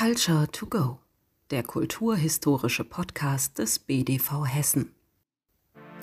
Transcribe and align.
Culture 0.00 0.48
to 0.50 0.64
Go, 0.64 0.98
der 1.50 1.62
kulturhistorische 1.62 2.84
Podcast 2.84 3.58
des 3.58 3.78
BDV 3.78 4.46
Hessen. 4.46 4.94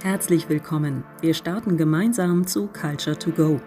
Herzlich 0.03 0.47
willkommen. 0.49 1.03
Wir 1.21 1.33
starten 1.33 1.77
gemeinsam 1.77 2.45
zu 2.45 2.67
Culture 2.67 3.17
to 3.17 3.31
Go. 3.31 3.59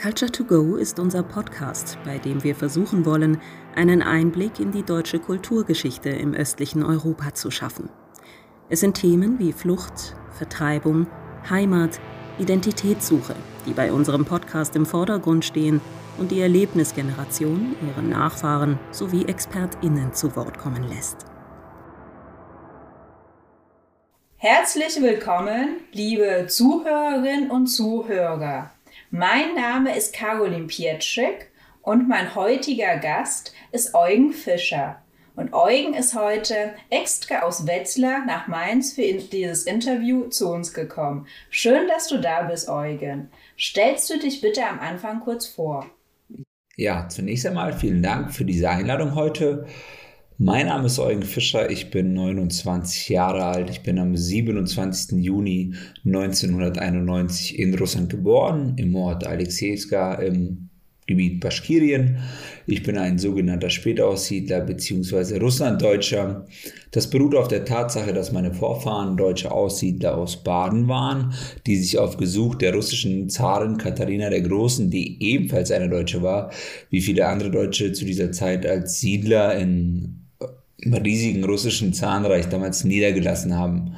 Culture 0.00 0.30
to 0.30 0.44
Go 0.44 0.76
ist 0.76 1.00
unser 1.00 1.24
Podcast, 1.24 1.98
bei 2.04 2.18
dem 2.18 2.44
wir 2.44 2.54
versuchen 2.54 3.04
wollen, 3.04 3.40
einen 3.74 4.00
Einblick 4.00 4.60
in 4.60 4.70
die 4.70 4.84
deutsche 4.84 5.18
Kulturgeschichte 5.18 6.10
im 6.10 6.34
östlichen 6.34 6.84
Europa 6.84 7.34
zu 7.34 7.50
schaffen. 7.50 7.88
Es 8.68 8.78
sind 8.78 8.94
Themen 8.94 9.40
wie 9.40 9.52
Flucht, 9.52 10.14
Vertreibung, 10.30 11.08
Heimat, 11.50 11.98
Identitätssuche, 12.38 13.34
die 13.66 13.72
bei 13.72 13.92
unserem 13.92 14.24
Podcast 14.24 14.76
im 14.76 14.86
Vordergrund 14.86 15.44
stehen 15.44 15.80
und 16.18 16.30
die 16.30 16.40
Erlebnisgeneration 16.40 17.76
ihren 17.86 18.10
Nachfahren 18.10 18.78
sowie 18.90 19.24
ExpertInnen 19.26 20.12
zu 20.12 20.34
Wort 20.36 20.58
kommen 20.58 20.88
lässt. 20.88 21.24
Herzlich 24.36 25.00
willkommen, 25.00 25.80
liebe 25.92 26.46
Zuhörerinnen 26.48 27.50
und 27.50 27.66
Zuhörer. 27.66 28.70
Mein 29.10 29.54
Name 29.54 29.96
ist 29.96 30.14
Caroline 30.14 30.66
Pietschik 30.66 31.50
und 31.82 32.08
mein 32.08 32.34
heutiger 32.34 32.98
Gast 32.98 33.52
ist 33.72 33.94
Eugen 33.94 34.32
Fischer. 34.32 35.02
Und 35.34 35.54
Eugen 35.54 35.94
ist 35.94 36.14
heute 36.14 36.74
extra 36.90 37.40
aus 37.42 37.66
Wetzlar 37.66 38.24
nach 38.26 38.48
Mainz 38.48 38.92
für 38.92 39.02
dieses 39.02 39.64
Interview 39.64 40.26
zu 40.28 40.50
uns 40.50 40.74
gekommen. 40.74 41.26
Schön, 41.48 41.86
dass 41.86 42.08
du 42.08 42.18
da 42.18 42.42
bist, 42.42 42.68
Eugen. 42.68 43.30
Stellst 43.56 44.10
du 44.10 44.18
dich 44.18 44.40
bitte 44.40 44.66
am 44.66 44.80
Anfang 44.80 45.20
kurz 45.20 45.46
vor? 45.46 45.86
Ja, 46.78 47.08
zunächst 47.08 47.44
einmal 47.44 47.72
vielen 47.72 48.04
Dank 48.04 48.32
für 48.32 48.44
diese 48.44 48.70
Einladung 48.70 49.16
heute. 49.16 49.66
Mein 50.38 50.66
Name 50.66 50.86
ist 50.86 51.00
Eugen 51.00 51.24
Fischer, 51.24 51.68
ich 51.68 51.90
bin 51.90 52.14
29 52.14 53.08
Jahre 53.08 53.46
alt. 53.46 53.68
Ich 53.68 53.82
bin 53.82 53.98
am 53.98 54.16
27. 54.16 55.18
Juni 55.20 55.74
1991 56.06 57.58
in 57.58 57.74
Russland 57.74 58.10
geboren, 58.10 58.74
im 58.76 58.94
Ort 58.94 59.26
Alexejewska 59.26 60.14
im 60.14 60.70
Gebiet 61.08 61.40
Baschkirien. 61.40 62.18
Ich 62.66 62.82
bin 62.82 62.98
ein 62.98 63.18
sogenannter 63.18 63.70
Spätaussiedler 63.70 64.60
bzw. 64.60 65.38
Russlanddeutscher. 65.38 66.46
Das 66.90 67.08
beruht 67.08 67.34
auf 67.34 67.48
der 67.48 67.64
Tatsache, 67.64 68.12
dass 68.12 68.30
meine 68.30 68.52
Vorfahren 68.52 69.16
deutsche 69.16 69.50
Aussiedler 69.50 70.16
aus 70.16 70.44
Baden 70.44 70.86
waren, 70.86 71.32
die 71.66 71.76
sich 71.76 71.98
auf 71.98 72.18
Gesuch 72.18 72.56
der 72.56 72.74
russischen 72.74 73.30
Zarin 73.30 73.78
Katharina 73.78 74.28
der 74.28 74.42
Großen, 74.42 74.90
die 74.90 75.20
ebenfalls 75.22 75.72
eine 75.72 75.88
Deutsche 75.88 76.22
war, 76.22 76.52
wie 76.90 77.00
viele 77.00 77.26
andere 77.26 77.50
Deutsche 77.50 77.92
zu 77.92 78.04
dieser 78.04 78.30
Zeit 78.30 78.66
als 78.66 79.00
Siedler 79.00 79.56
in, 79.56 80.26
im 80.76 80.92
riesigen 80.92 81.42
russischen 81.42 81.94
Zahnreich 81.94 82.50
damals 82.50 82.84
niedergelassen 82.84 83.56
haben. 83.56 83.94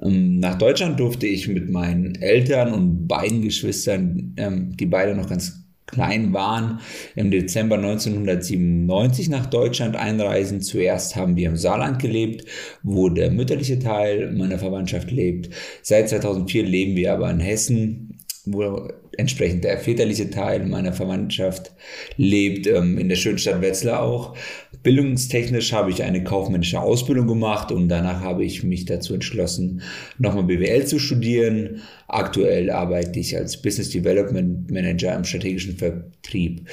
Ähm, 0.00 0.40
nach 0.40 0.56
Deutschland 0.56 0.98
durfte 0.98 1.26
ich 1.26 1.48
mit 1.48 1.68
meinen 1.68 2.14
Eltern 2.14 2.72
und 2.72 3.06
beiden 3.06 3.42
Geschwistern, 3.42 4.32
ähm, 4.38 4.74
die 4.78 4.86
beide 4.86 5.14
noch 5.14 5.28
ganz 5.28 5.59
klein 5.90 6.32
waren, 6.32 6.80
im 7.16 7.30
Dezember 7.30 7.76
1997 7.76 9.28
nach 9.28 9.46
Deutschland 9.46 9.96
einreisen. 9.96 10.60
Zuerst 10.60 11.16
haben 11.16 11.36
wir 11.36 11.48
im 11.48 11.56
Saarland 11.56 11.98
gelebt, 12.00 12.44
wo 12.82 13.08
der 13.08 13.30
mütterliche 13.30 13.78
Teil 13.78 14.30
meiner 14.32 14.58
Verwandtschaft 14.58 15.10
lebt. 15.10 15.50
Seit 15.82 16.08
2004 16.08 16.64
leben 16.64 16.96
wir 16.96 17.12
aber 17.12 17.30
in 17.30 17.40
Hessen, 17.40 18.18
wo 18.44 18.88
entsprechend 19.16 19.64
der 19.64 19.78
väterliche 19.78 20.30
Teil 20.30 20.66
meiner 20.66 20.92
Verwandtschaft 20.92 21.72
lebt, 22.16 22.66
ähm, 22.66 22.98
in 22.98 23.08
der 23.08 23.16
schönen 23.16 23.38
Stadt 23.38 23.60
Wetzlar 23.60 24.02
auch. 24.02 24.36
Bildungstechnisch 24.82 25.72
habe 25.72 25.90
ich 25.90 26.02
eine 26.02 26.24
kaufmännische 26.24 26.80
Ausbildung 26.80 27.26
gemacht 27.26 27.70
und 27.70 27.88
danach 27.88 28.20
habe 28.20 28.44
ich 28.44 28.62
mich 28.62 28.86
dazu 28.86 29.12
entschlossen, 29.14 29.82
nochmal 30.18 30.44
BWL 30.44 30.86
zu 30.86 30.98
studieren. 30.98 31.82
Aktuell 32.08 32.70
arbeite 32.70 33.20
ich 33.20 33.36
als 33.36 33.60
Business 33.60 33.90
Development 33.90 34.70
Manager 34.70 35.14
im 35.14 35.24
strategischen 35.24 35.76
Vertrieb. 35.76 36.66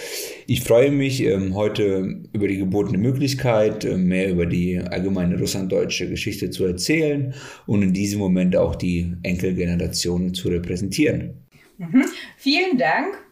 Ich 0.47 0.62
freue 0.62 0.91
mich 0.91 1.22
ähm, 1.22 1.53
heute 1.53 2.22
über 2.31 2.47
die 2.47 2.57
gebotene 2.57 2.97
Möglichkeit, 2.97 3.84
äh, 3.84 3.97
mehr 3.97 4.29
über 4.29 4.45
die 4.45 4.79
allgemeine 4.79 5.38
russlanddeutsche 5.38 6.09
Geschichte 6.09 6.50
zu 6.50 6.66
erzählen 6.66 7.34
und 7.66 7.81
in 7.81 7.94
diesem 7.94 8.19
Moment 8.19 8.56
auch 8.56 8.75
die 8.75 9.13
Enkelgeneration 9.24 10.34
zu 10.34 10.47
repräsentieren. 10.47 11.34
Mhm. 11.78 12.06
Vielen 12.38 12.78
Dank. 12.78 13.26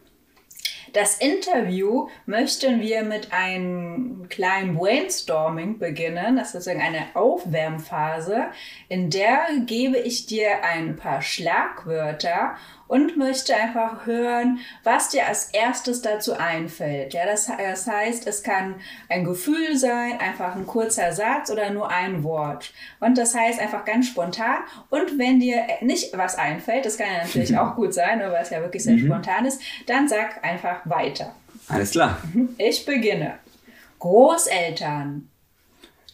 Das 0.96 1.18
Interview 1.18 2.08
möchten 2.24 2.80
wir 2.80 3.02
mit 3.02 3.30
einem 3.30 4.30
kleinen 4.30 4.76
Brainstorming 4.76 5.78
beginnen. 5.78 6.36
Das 6.36 6.46
ist 6.46 6.52
sozusagen 6.52 6.80
eine 6.80 7.08
Aufwärmphase, 7.12 8.46
in 8.88 9.10
der 9.10 9.40
gebe 9.66 9.98
ich 9.98 10.24
dir 10.24 10.64
ein 10.64 10.96
paar 10.96 11.20
Schlagwörter 11.20 12.56
und 12.88 13.16
möchte 13.16 13.54
einfach 13.54 14.06
hören, 14.06 14.58
was 14.84 15.08
dir 15.08 15.26
als 15.26 15.50
erstes 15.50 16.02
dazu 16.02 16.34
einfällt. 16.34 17.14
Ja, 17.14 17.26
das, 17.26 17.46
das 17.46 17.86
heißt, 17.86 18.26
es 18.26 18.42
kann 18.42 18.76
ein 19.08 19.24
Gefühl 19.24 19.76
sein, 19.76 20.18
einfach 20.20 20.54
ein 20.54 20.66
kurzer 20.66 21.12
Satz 21.12 21.50
oder 21.50 21.70
nur 21.70 21.90
ein 21.90 22.22
Wort. 22.22 22.72
Und 23.00 23.18
das 23.18 23.34
heißt 23.34 23.60
einfach 23.60 23.84
ganz 23.84 24.08
spontan. 24.08 24.58
Und 24.90 25.18
wenn 25.18 25.40
dir 25.40 25.62
nicht 25.80 26.16
was 26.16 26.36
einfällt, 26.36 26.86
das 26.86 26.96
kann 26.96 27.08
ja 27.12 27.24
natürlich 27.24 27.56
auch 27.58 27.74
gut 27.74 27.94
sein, 27.94 28.22
aber 28.22 28.40
es 28.40 28.50
ja 28.50 28.60
wirklich 28.60 28.84
sehr 28.84 28.94
mhm. 28.94 29.06
spontan 29.06 29.44
ist, 29.46 29.60
dann 29.86 30.08
sag 30.08 30.44
einfach 30.44 30.80
weiter. 30.84 31.34
Alles 31.68 31.90
klar. 31.90 32.18
Mhm. 32.32 32.50
Ich 32.58 32.84
beginne. 32.84 33.38
Großeltern. 33.98 35.28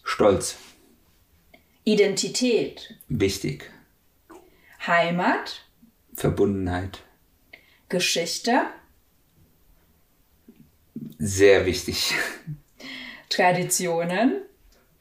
Stolz. 0.05 0.57
Identität. 1.85 2.95
Wichtig. 3.09 3.71
Heimat. 4.87 5.65
Verbundenheit. 6.15 7.03
Geschichte. 7.89 8.63
Sehr 11.19 11.67
wichtig. 11.67 12.15
Traditionen. 13.29 14.43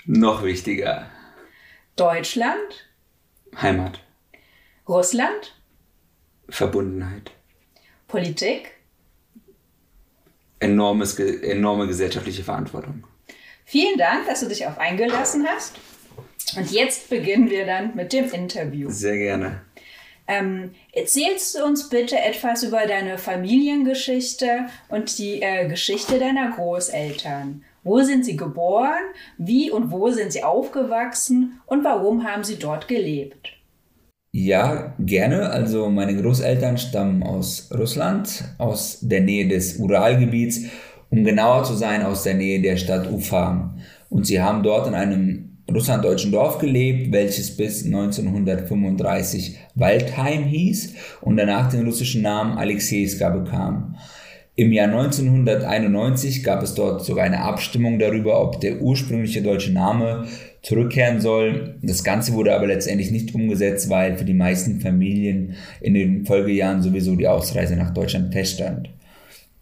Noch 0.05 0.43
wichtiger. 0.43 1.09
Deutschland. 1.95 2.89
Heimat. 3.61 4.01
Russland. 4.87 5.55
Verbundenheit. 6.49 7.31
Politik. 8.07 8.71
Enormes, 10.59 11.17
enorme 11.17 11.87
gesellschaftliche 11.87 12.43
Verantwortung. 12.43 13.07
Vielen 13.65 13.97
Dank, 13.97 14.27
dass 14.27 14.41
du 14.41 14.47
dich 14.47 14.67
auf 14.67 14.77
eingelassen 14.77 15.47
hast. 15.47 15.79
Und 16.57 16.71
jetzt 16.71 17.09
beginnen 17.09 17.49
wir 17.49 17.65
dann 17.65 17.95
mit 17.95 18.11
dem 18.13 18.29
Interview. 18.31 18.89
Sehr 18.89 19.17
gerne. 19.17 19.61
Ähm, 20.31 20.71
erzählst 20.93 21.57
du 21.57 21.65
uns 21.65 21.89
bitte 21.89 22.17
etwas 22.17 22.63
über 22.63 22.87
deine 22.87 23.17
Familiengeschichte 23.17 24.67
und 24.87 25.17
die 25.17 25.41
äh, 25.41 25.67
Geschichte 25.67 26.19
deiner 26.19 26.51
Großeltern? 26.51 27.63
Wo 27.83 27.99
sind 28.01 28.23
sie 28.23 28.37
geboren? 28.37 29.01
Wie 29.37 29.71
und 29.71 29.91
wo 29.91 30.09
sind 30.09 30.31
sie 30.31 30.43
aufgewachsen? 30.43 31.59
Und 31.65 31.83
warum 31.83 32.23
haben 32.23 32.45
sie 32.45 32.57
dort 32.57 32.87
gelebt? 32.87 33.57
Ja, 34.31 34.95
gerne. 34.99 35.49
Also 35.49 35.89
meine 35.89 36.15
Großeltern 36.15 36.77
stammen 36.77 37.23
aus 37.23 37.69
Russland, 37.77 38.45
aus 38.57 38.99
der 39.01 39.19
Nähe 39.19 39.49
des 39.49 39.79
Uralgebiets, 39.79 40.61
um 41.09 41.25
genauer 41.25 41.65
zu 41.65 41.73
sein, 41.73 42.03
aus 42.03 42.23
der 42.23 42.35
Nähe 42.35 42.61
der 42.61 42.77
Stadt 42.77 43.11
Ufa. 43.11 43.75
Und 44.09 44.27
sie 44.27 44.41
haben 44.41 44.63
dort 44.63 44.87
in 44.87 44.93
einem 44.93 45.50
russlanddeutschen 45.73 46.31
Dorf 46.31 46.59
gelebt, 46.59 47.11
welches 47.11 47.55
bis 47.57 47.85
1935 47.85 49.57
Waldheim 49.75 50.43
hieß 50.43 50.93
und 51.21 51.37
danach 51.37 51.69
den 51.69 51.85
russischen 51.85 52.21
Namen 52.21 52.57
Alexejewska 52.57 53.29
bekam. 53.29 53.95
Im 54.55 54.73
Jahr 54.73 54.89
1991 54.89 56.43
gab 56.43 56.61
es 56.61 56.75
dort 56.75 57.05
sogar 57.05 57.25
eine 57.25 57.41
Abstimmung 57.41 57.99
darüber, 57.99 58.41
ob 58.41 58.59
der 58.59 58.81
ursprüngliche 58.81 59.41
deutsche 59.41 59.71
Name 59.71 60.27
zurückkehren 60.61 61.21
soll. 61.21 61.75
Das 61.81 62.03
Ganze 62.03 62.33
wurde 62.33 62.53
aber 62.53 62.67
letztendlich 62.67 63.11
nicht 63.11 63.33
umgesetzt, 63.33 63.89
weil 63.89 64.17
für 64.17 64.25
die 64.25 64.33
meisten 64.33 64.81
Familien 64.81 65.55
in 65.79 65.93
den 65.93 66.25
Folgejahren 66.25 66.81
sowieso 66.81 67.15
die 67.15 67.27
Ausreise 67.27 67.75
nach 67.75 67.93
Deutschland 67.93 68.33
feststand. 68.33 68.89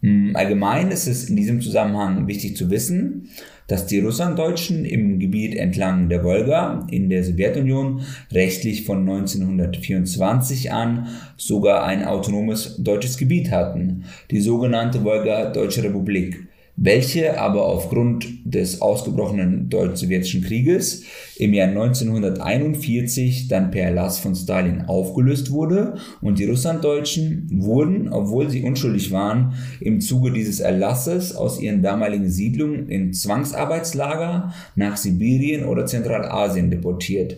Hm, 0.02 0.32
allgemein 0.34 0.90
ist 0.90 1.06
es 1.06 1.28
in 1.28 1.36
diesem 1.36 1.60
Zusammenhang 1.60 2.26
wichtig 2.26 2.56
zu 2.56 2.70
wissen, 2.70 3.28
dass 3.66 3.86
die 3.86 4.00
Russlanddeutschen 4.00 4.84
im 4.84 5.18
Gebiet 5.18 5.54
entlang 5.54 6.08
der 6.08 6.24
Wolga 6.24 6.86
in 6.90 7.08
der 7.10 7.22
Sowjetunion 7.22 8.00
rechtlich 8.32 8.84
von 8.84 9.00
1924 9.00 10.72
an 10.72 11.08
sogar 11.36 11.84
ein 11.84 12.04
autonomes 12.04 12.76
deutsches 12.78 13.16
Gebiet 13.16 13.50
hatten, 13.50 14.04
die 14.30 14.40
sogenannte 14.40 15.04
Wolga-Deutsche 15.04 15.84
Republik. 15.84 16.48
Welche 16.82 17.38
aber 17.38 17.66
aufgrund 17.66 18.26
des 18.42 18.80
ausgebrochenen 18.80 19.68
deutsch-sowjetischen 19.68 20.42
Krieges 20.42 21.04
im 21.36 21.52
Jahr 21.52 21.68
1941 21.68 23.48
dann 23.48 23.70
per 23.70 23.84
Erlass 23.84 24.18
von 24.18 24.34
Stalin 24.34 24.86
aufgelöst 24.86 25.50
wurde 25.50 25.96
und 26.22 26.38
die 26.38 26.46
Russlanddeutschen 26.46 27.50
wurden, 27.52 28.08
obwohl 28.08 28.48
sie 28.48 28.62
unschuldig 28.62 29.12
waren, 29.12 29.52
im 29.80 30.00
Zuge 30.00 30.32
dieses 30.32 30.60
Erlasses 30.60 31.36
aus 31.36 31.60
ihren 31.60 31.82
damaligen 31.82 32.30
Siedlungen 32.30 32.88
in 32.88 33.12
Zwangsarbeitslager 33.12 34.54
nach 34.74 34.96
Sibirien 34.96 35.66
oder 35.66 35.84
Zentralasien 35.84 36.70
deportiert. 36.70 37.36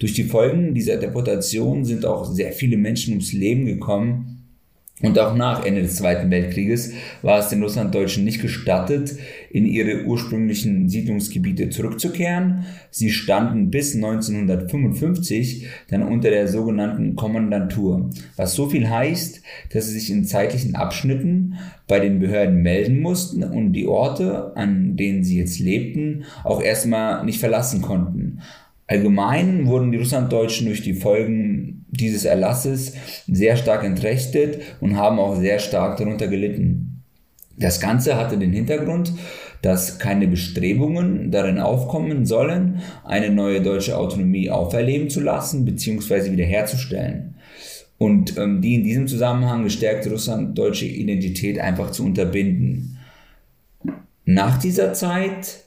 Durch 0.00 0.12
die 0.12 0.24
Folgen 0.24 0.74
dieser 0.74 0.98
Deportation 0.98 1.86
sind 1.86 2.04
auch 2.04 2.30
sehr 2.30 2.52
viele 2.52 2.76
Menschen 2.76 3.12
ums 3.12 3.32
Leben 3.32 3.64
gekommen, 3.64 4.31
und 5.02 5.18
auch 5.18 5.34
nach 5.34 5.64
Ende 5.64 5.82
des 5.82 5.96
Zweiten 5.96 6.30
Weltkrieges 6.30 6.92
war 7.22 7.38
es 7.38 7.48
den 7.48 7.62
Russlanddeutschen 7.62 8.24
nicht 8.24 8.40
gestattet, 8.40 9.16
in 9.50 9.66
ihre 9.66 10.04
ursprünglichen 10.04 10.88
Siedlungsgebiete 10.88 11.70
zurückzukehren. 11.70 12.64
Sie 12.90 13.10
standen 13.10 13.70
bis 13.70 13.94
1955 13.94 15.66
dann 15.90 16.02
unter 16.02 16.30
der 16.30 16.48
sogenannten 16.48 17.16
Kommandantur, 17.16 18.10
was 18.36 18.54
so 18.54 18.68
viel 18.68 18.88
heißt, 18.88 19.42
dass 19.72 19.86
sie 19.86 19.98
sich 19.98 20.10
in 20.10 20.24
zeitlichen 20.24 20.76
Abschnitten 20.76 21.58
bei 21.88 21.98
den 21.98 22.20
Behörden 22.20 22.62
melden 22.62 23.00
mussten 23.00 23.42
und 23.42 23.72
die 23.72 23.86
Orte, 23.86 24.56
an 24.56 24.96
denen 24.96 25.24
sie 25.24 25.38
jetzt 25.38 25.58
lebten, 25.58 26.24
auch 26.44 26.62
erstmal 26.62 27.24
nicht 27.24 27.40
verlassen 27.40 27.82
konnten. 27.82 28.38
Allgemein 28.92 29.68
wurden 29.68 29.90
die 29.90 29.96
Russlanddeutschen 29.96 30.66
durch 30.66 30.82
die 30.82 30.92
Folgen 30.92 31.86
dieses 31.88 32.26
Erlasses 32.26 32.92
sehr 33.26 33.56
stark 33.56 33.84
entrechtet 33.84 34.60
und 34.82 34.98
haben 34.98 35.18
auch 35.18 35.40
sehr 35.40 35.60
stark 35.60 35.96
darunter 35.96 36.28
gelitten. 36.28 37.02
Das 37.56 37.80
Ganze 37.80 38.18
hatte 38.18 38.36
den 38.36 38.52
Hintergrund, 38.52 39.14
dass 39.62 39.98
keine 39.98 40.28
Bestrebungen 40.28 41.30
darin 41.30 41.58
aufkommen 41.58 42.26
sollen, 42.26 42.82
eine 43.02 43.30
neue 43.30 43.62
deutsche 43.62 43.96
Autonomie 43.96 44.50
auferleben 44.50 45.08
zu 45.08 45.20
lassen 45.20 45.64
bzw. 45.64 46.30
wiederherzustellen. 46.30 47.36
Und 47.96 48.36
ähm, 48.36 48.60
die 48.60 48.74
in 48.74 48.84
diesem 48.84 49.08
Zusammenhang 49.08 49.64
gestärkte 49.64 50.10
russlanddeutsche 50.10 50.84
Identität 50.84 51.58
einfach 51.58 51.92
zu 51.92 52.04
unterbinden. 52.04 52.98
Nach 54.26 54.58
dieser 54.58 54.92
Zeit 54.92 55.61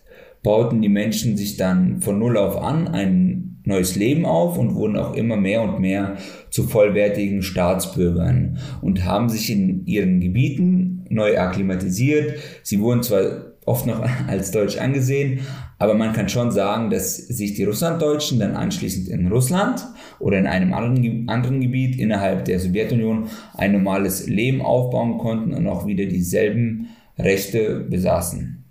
bauten 0.45 0.83
die 0.83 0.89
Menschen 0.89 1.35
sich 1.35 1.57
dann 1.57 2.01
von 2.01 2.19
Null 2.19 2.37
auf 2.37 2.61
an 2.61 2.87
ein 2.87 3.57
neues 3.63 3.95
Leben 3.95 4.25
auf 4.25 4.59
und 4.59 4.75
wurden 4.75 4.95
auch 4.95 5.15
immer 5.15 5.37
mehr 5.37 5.63
und 5.63 5.79
mehr 5.79 6.17
zu 6.51 6.67
vollwertigen 6.67 7.41
Staatsbürgern 7.41 8.59
und 8.79 9.03
haben 9.03 9.27
sich 9.27 9.51
in 9.51 9.87
ihren 9.87 10.21
Gebieten 10.21 11.07
neu 11.09 11.39
akklimatisiert. 11.39 12.35
Sie 12.61 12.79
wurden 12.79 13.01
zwar 13.01 13.53
oft 13.65 13.87
noch 13.87 14.07
als 14.27 14.51
deutsch 14.51 14.77
angesehen, 14.77 15.39
aber 15.79 15.95
man 15.95 16.13
kann 16.13 16.29
schon 16.29 16.51
sagen, 16.51 16.91
dass 16.91 17.17
sich 17.17 17.55
die 17.55 17.63
Russlanddeutschen 17.63 18.39
dann 18.39 18.55
anschließend 18.55 19.07
in 19.09 19.27
Russland 19.27 19.83
oder 20.19 20.37
in 20.37 20.45
einem 20.45 20.75
anderen, 20.75 21.27
anderen 21.27 21.59
Gebiet 21.59 21.97
innerhalb 21.99 22.45
der 22.45 22.59
Sowjetunion 22.59 23.29
ein 23.55 23.71
normales 23.71 24.27
Leben 24.27 24.61
aufbauen 24.61 25.17
konnten 25.17 25.55
und 25.55 25.65
auch 25.65 25.87
wieder 25.87 26.05
dieselben 26.05 26.89
Rechte 27.17 27.79
besaßen. 27.89 28.64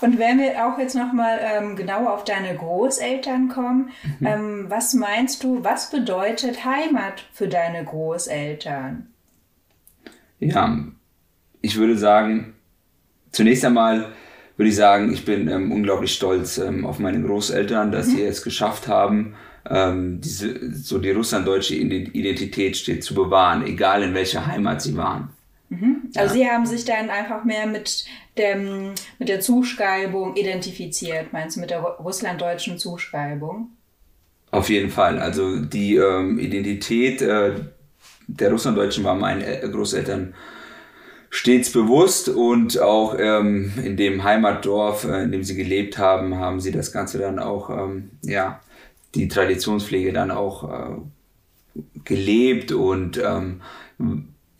Und 0.00 0.18
wenn 0.18 0.38
wir 0.38 0.66
auch 0.66 0.78
jetzt 0.78 0.94
nochmal 0.94 1.38
ähm, 1.42 1.76
genauer 1.76 2.12
auf 2.12 2.24
deine 2.24 2.56
Großeltern 2.56 3.48
kommen, 3.48 3.90
mhm. 4.20 4.26
ähm, 4.26 4.64
was 4.68 4.94
meinst 4.94 5.42
du, 5.42 5.64
was 5.64 5.90
bedeutet 5.90 6.64
Heimat 6.64 7.24
für 7.32 7.48
deine 7.48 7.84
Großeltern? 7.84 9.08
Ja, 10.40 10.78
ich 11.60 11.76
würde 11.76 11.98
sagen, 11.98 12.54
zunächst 13.32 13.64
einmal 13.64 14.12
würde 14.56 14.70
ich 14.70 14.76
sagen, 14.76 15.12
ich 15.12 15.24
bin 15.24 15.48
ähm, 15.48 15.72
unglaublich 15.72 16.14
stolz 16.14 16.58
ähm, 16.58 16.84
auf 16.84 16.98
meine 16.98 17.20
Großeltern, 17.22 17.92
dass 17.92 18.08
mhm. 18.08 18.16
sie 18.16 18.22
es 18.24 18.42
geschafft 18.42 18.88
haben, 18.88 19.34
ähm, 19.68 20.20
diese, 20.20 20.74
so 20.74 20.98
die 20.98 21.10
russlanddeutsche 21.10 21.74
Identität 21.74 22.76
steht 22.76 23.04
zu 23.04 23.14
bewahren, 23.14 23.66
egal 23.66 24.02
in 24.02 24.14
welcher 24.14 24.46
Heimat 24.46 24.82
sie 24.82 24.96
waren. 24.96 25.30
Mhm. 25.70 26.10
Also 26.16 26.34
ja. 26.34 26.40
Sie 26.40 26.50
haben 26.50 26.66
sich 26.66 26.84
dann 26.84 27.10
einfach 27.10 27.44
mehr 27.44 27.66
mit, 27.66 28.04
dem, 28.36 28.94
mit 29.18 29.28
der 29.28 29.40
Zuschreibung 29.40 30.36
identifiziert, 30.36 31.32
meinst 31.32 31.56
du, 31.56 31.60
mit 31.60 31.70
der 31.70 31.80
russlanddeutschen 31.80 32.78
Zuschreibung? 32.78 33.70
Auf 34.50 34.70
jeden 34.70 34.90
Fall. 34.90 35.18
Also 35.18 35.60
die 35.60 35.96
ähm, 35.96 36.38
Identität 36.38 37.20
äh, 37.20 37.52
der 38.26 38.50
Russlanddeutschen 38.50 39.04
war 39.04 39.14
meinen 39.14 39.42
Großeltern 39.70 40.34
stets 41.30 41.70
bewusst 41.70 42.28
und 42.28 42.78
auch 42.80 43.16
ähm, 43.18 43.72
in 43.82 43.96
dem 43.96 44.24
Heimatdorf, 44.24 45.04
äh, 45.04 45.24
in 45.24 45.32
dem 45.32 45.44
sie 45.44 45.56
gelebt 45.56 45.98
haben, 45.98 46.36
haben 46.36 46.60
sie 46.60 46.72
das 46.72 46.92
Ganze 46.92 47.18
dann 47.18 47.38
auch, 47.38 47.70
ähm, 47.70 48.10
ja, 48.22 48.60
die 49.14 49.28
Traditionspflege 49.28 50.12
dann 50.12 50.30
auch 50.30 50.70
äh, 50.70 51.80
gelebt 52.04 52.72
und 52.72 53.18
ähm, 53.22 53.60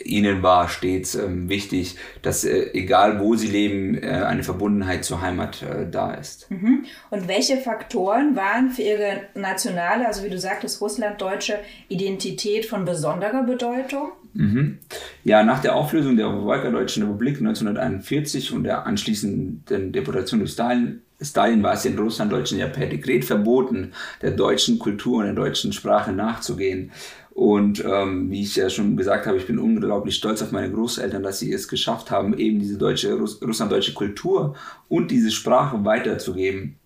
ihnen 0.05 0.43
war 0.43 0.69
stets 0.69 1.15
ähm, 1.15 1.49
wichtig, 1.49 1.97
dass 2.23 2.45
äh, 2.45 2.71
egal 2.73 3.21
wo 3.21 3.35
sie 3.35 3.49
leben, 3.49 4.01
äh, 4.01 4.09
eine 4.09 4.45
Verbundenheit 4.45 5.05
zur 5.05 5.21
Heimat 5.21 5.63
äh, 5.63 5.91
da 5.91 6.15
ist. 6.15 6.51
Mhm. 6.51 6.85
Und 7.11 7.29
welche 7.29 7.57
Faktoren 7.57 8.37
waren 8.37 8.71
für 8.71 8.83
ihre 8.83 9.23
nationale, 9.35 10.07
also 10.07 10.25
wie 10.25 10.31
du 10.31 10.39
sagtest, 10.39 10.81
russlanddeutsche 10.81 11.59
Identität 11.89 12.67
von 12.67 12.85
besonderer 12.85 13.43
Bedeutung? 13.43 14.13
Mhm. 14.35 14.79
Ja, 15.25 15.43
nach 15.43 15.61
der 15.61 15.75
Auflösung 15.75 16.17
der 16.17 16.43
Wolkerdeutschen 16.43 17.03
Republik 17.03 17.39
1941 17.39 18.53
und 18.53 18.65
der 18.65 18.87
anschließenden 18.87 19.93
Deportation 19.93 20.41
durch 20.41 20.53
Stalin 20.53 21.03
Stalin 21.21 21.63
war 21.63 21.75
es 21.75 21.83
den 21.83 21.99
Russlanddeutschen 21.99 22.59
ja 22.59 22.69
per 22.69 22.87
Dekret 22.87 23.25
verboten, 23.25 23.93
der 24.23 24.31
deutschen 24.31 24.79
Kultur 24.79 25.19
und 25.19 25.25
der 25.25 25.35
deutschen 25.35 25.73
Sprache 25.73 26.13
nachzugehen. 26.13 26.93
Und 27.39 27.85
ähm, 27.85 28.33
wie 28.33 28.43
ich 28.43 28.57
ja 28.57 28.69
schon 28.69 28.97
gesagt 28.97 29.29
habe, 29.29 29.37
ich 29.37 29.47
bin 29.47 29.61
unglaublich 29.61 30.17
stolz 30.17 30.43
auf 30.43 30.51
meine 30.51 30.73
Großeltern, 30.73 31.23
dass 31.23 31.39
sie 31.39 31.53
es 31.53 31.69
geschafft 31.69 32.11
haben, 32.11 32.37
eben 32.37 32.59
diese 32.59 32.77
deutsche, 32.77 33.15
Russ 33.15 33.41
russlanddeutsche 33.41 33.95
Kultur 33.95 34.57
und 34.89 35.13
diese 35.13 35.31
Sprache 35.31 35.85
weiterzugeben. 35.85 36.81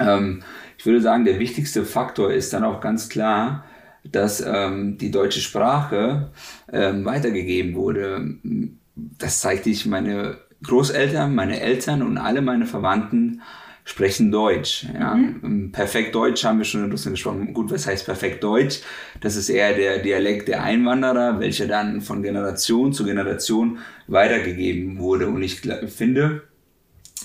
Ähm, 0.00 0.44
ich 0.78 0.86
würde 0.86 1.02
sagen, 1.02 1.26
der 1.26 1.38
wichtigste 1.38 1.84
Faktor 1.84 2.32
ist 2.32 2.54
dann 2.54 2.64
auch 2.64 2.80
ganz 2.80 3.10
klar, 3.10 3.66
dass 4.02 4.40
ähm, 4.40 4.96
die 4.96 5.10
deutsche 5.10 5.42
Sprache 5.42 6.30
ähm, 6.72 7.04
weitergegeben 7.04 7.74
wurde. 7.74 8.38
Das 8.94 9.40
zeigte 9.40 9.68
ich 9.68 9.84
meine 9.84 10.38
Großeltern, 10.62 11.34
meine 11.34 11.60
Eltern 11.60 12.00
und 12.00 12.16
alle 12.16 12.40
meine 12.40 12.64
Verwandten 12.64 13.42
sprechen 13.84 14.30
Deutsch. 14.30 14.86
Ja. 14.94 15.14
Mhm. 15.14 15.40
Ähm, 15.42 15.72
perfekt 15.72 16.14
Deutsch 16.14 16.44
haben 16.44 16.58
wir 16.58 16.64
schon 16.64 16.84
in 16.84 16.90
Russland 16.90 17.16
gesprochen. 17.16 17.52
Gut, 17.52 17.70
was 17.70 17.86
heißt 17.86 18.04
perfekt 18.04 18.42
Deutsch? 18.44 18.80
Das 19.20 19.36
ist 19.36 19.48
eher 19.48 19.74
der 19.74 19.98
Dialekt 19.98 20.48
der 20.48 20.62
Einwanderer, 20.62 21.40
welcher 21.40 21.66
dann 21.66 22.00
von 22.00 22.22
Generation 22.22 22.92
zu 22.92 23.04
Generation 23.04 23.78
weitergegeben 24.06 24.98
wurde. 24.98 25.28
Und 25.28 25.42
ich 25.42 25.60
finde, 25.60 26.42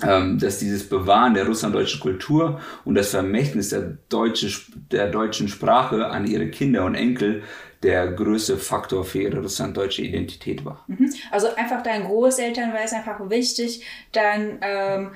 ähm, 0.03 0.37
dass 0.39 0.59
dieses 0.59 0.87
Bewahren 0.87 1.33
der 1.33 1.47
russlanddeutschen 1.47 1.99
Kultur 1.99 2.59
und 2.85 2.95
das 2.95 3.09
Vermächtnis 3.09 3.69
der, 3.69 3.97
deutsche, 4.09 4.61
der 4.91 5.09
deutschen 5.09 5.47
Sprache 5.47 6.07
an 6.07 6.27
ihre 6.27 6.49
Kinder 6.49 6.85
und 6.85 6.95
Enkel 6.95 7.43
der 7.83 8.07
größte 8.07 8.57
Faktor 8.57 9.05
für 9.05 9.21
ihre 9.21 9.41
russlanddeutsche 9.41 10.01
Identität 10.01 10.65
war. 10.65 10.83
Mhm. 10.87 11.13
Also 11.31 11.53
einfach 11.55 11.83
deinen 11.83 12.05
Großeltern 12.05 12.73
war 12.73 12.83
es 12.83 12.93
einfach 12.93 13.29
wichtig, 13.29 13.85
dann 14.11 14.59
ähm, 14.61 15.11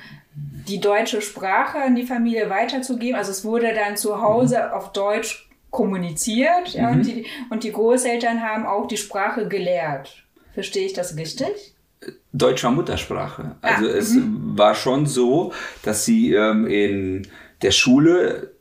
die 0.67 0.79
deutsche 0.79 1.21
Sprache 1.21 1.79
an 1.79 1.95
die 1.95 2.03
Familie 2.03 2.49
weiterzugeben. 2.49 3.15
Also 3.15 3.31
es 3.31 3.43
wurde 3.43 3.73
dann 3.73 3.97
zu 3.97 4.21
Hause 4.21 4.67
mhm. 4.67 4.77
auf 4.77 4.91
Deutsch 4.93 5.49
kommuniziert 5.71 6.73
ja, 6.73 6.89
und, 6.89 6.99
mhm. 6.99 7.03
die, 7.03 7.25
und 7.49 7.63
die 7.63 7.71
Großeltern 7.71 8.41
haben 8.41 8.65
auch 8.65 8.87
die 8.87 8.97
Sprache 8.97 9.47
gelehrt. 9.47 10.23
Verstehe 10.53 10.85
ich 10.85 10.93
das 10.93 11.15
richtig? 11.15 11.73
Deutsch 12.33 12.63
war 12.63 12.71
Muttersprache. 12.71 13.55
Ah, 13.61 13.75
also 13.75 13.87
ah, 13.87 13.93
es 13.93 14.11
mhm. 14.11 14.57
war 14.57 14.75
schon 14.75 15.05
so, 15.05 15.53
dass 15.83 16.05
sie 16.05 16.33
ähm, 16.33 16.67
in 16.67 17.27
der 17.61 17.71
Schule 17.71 18.51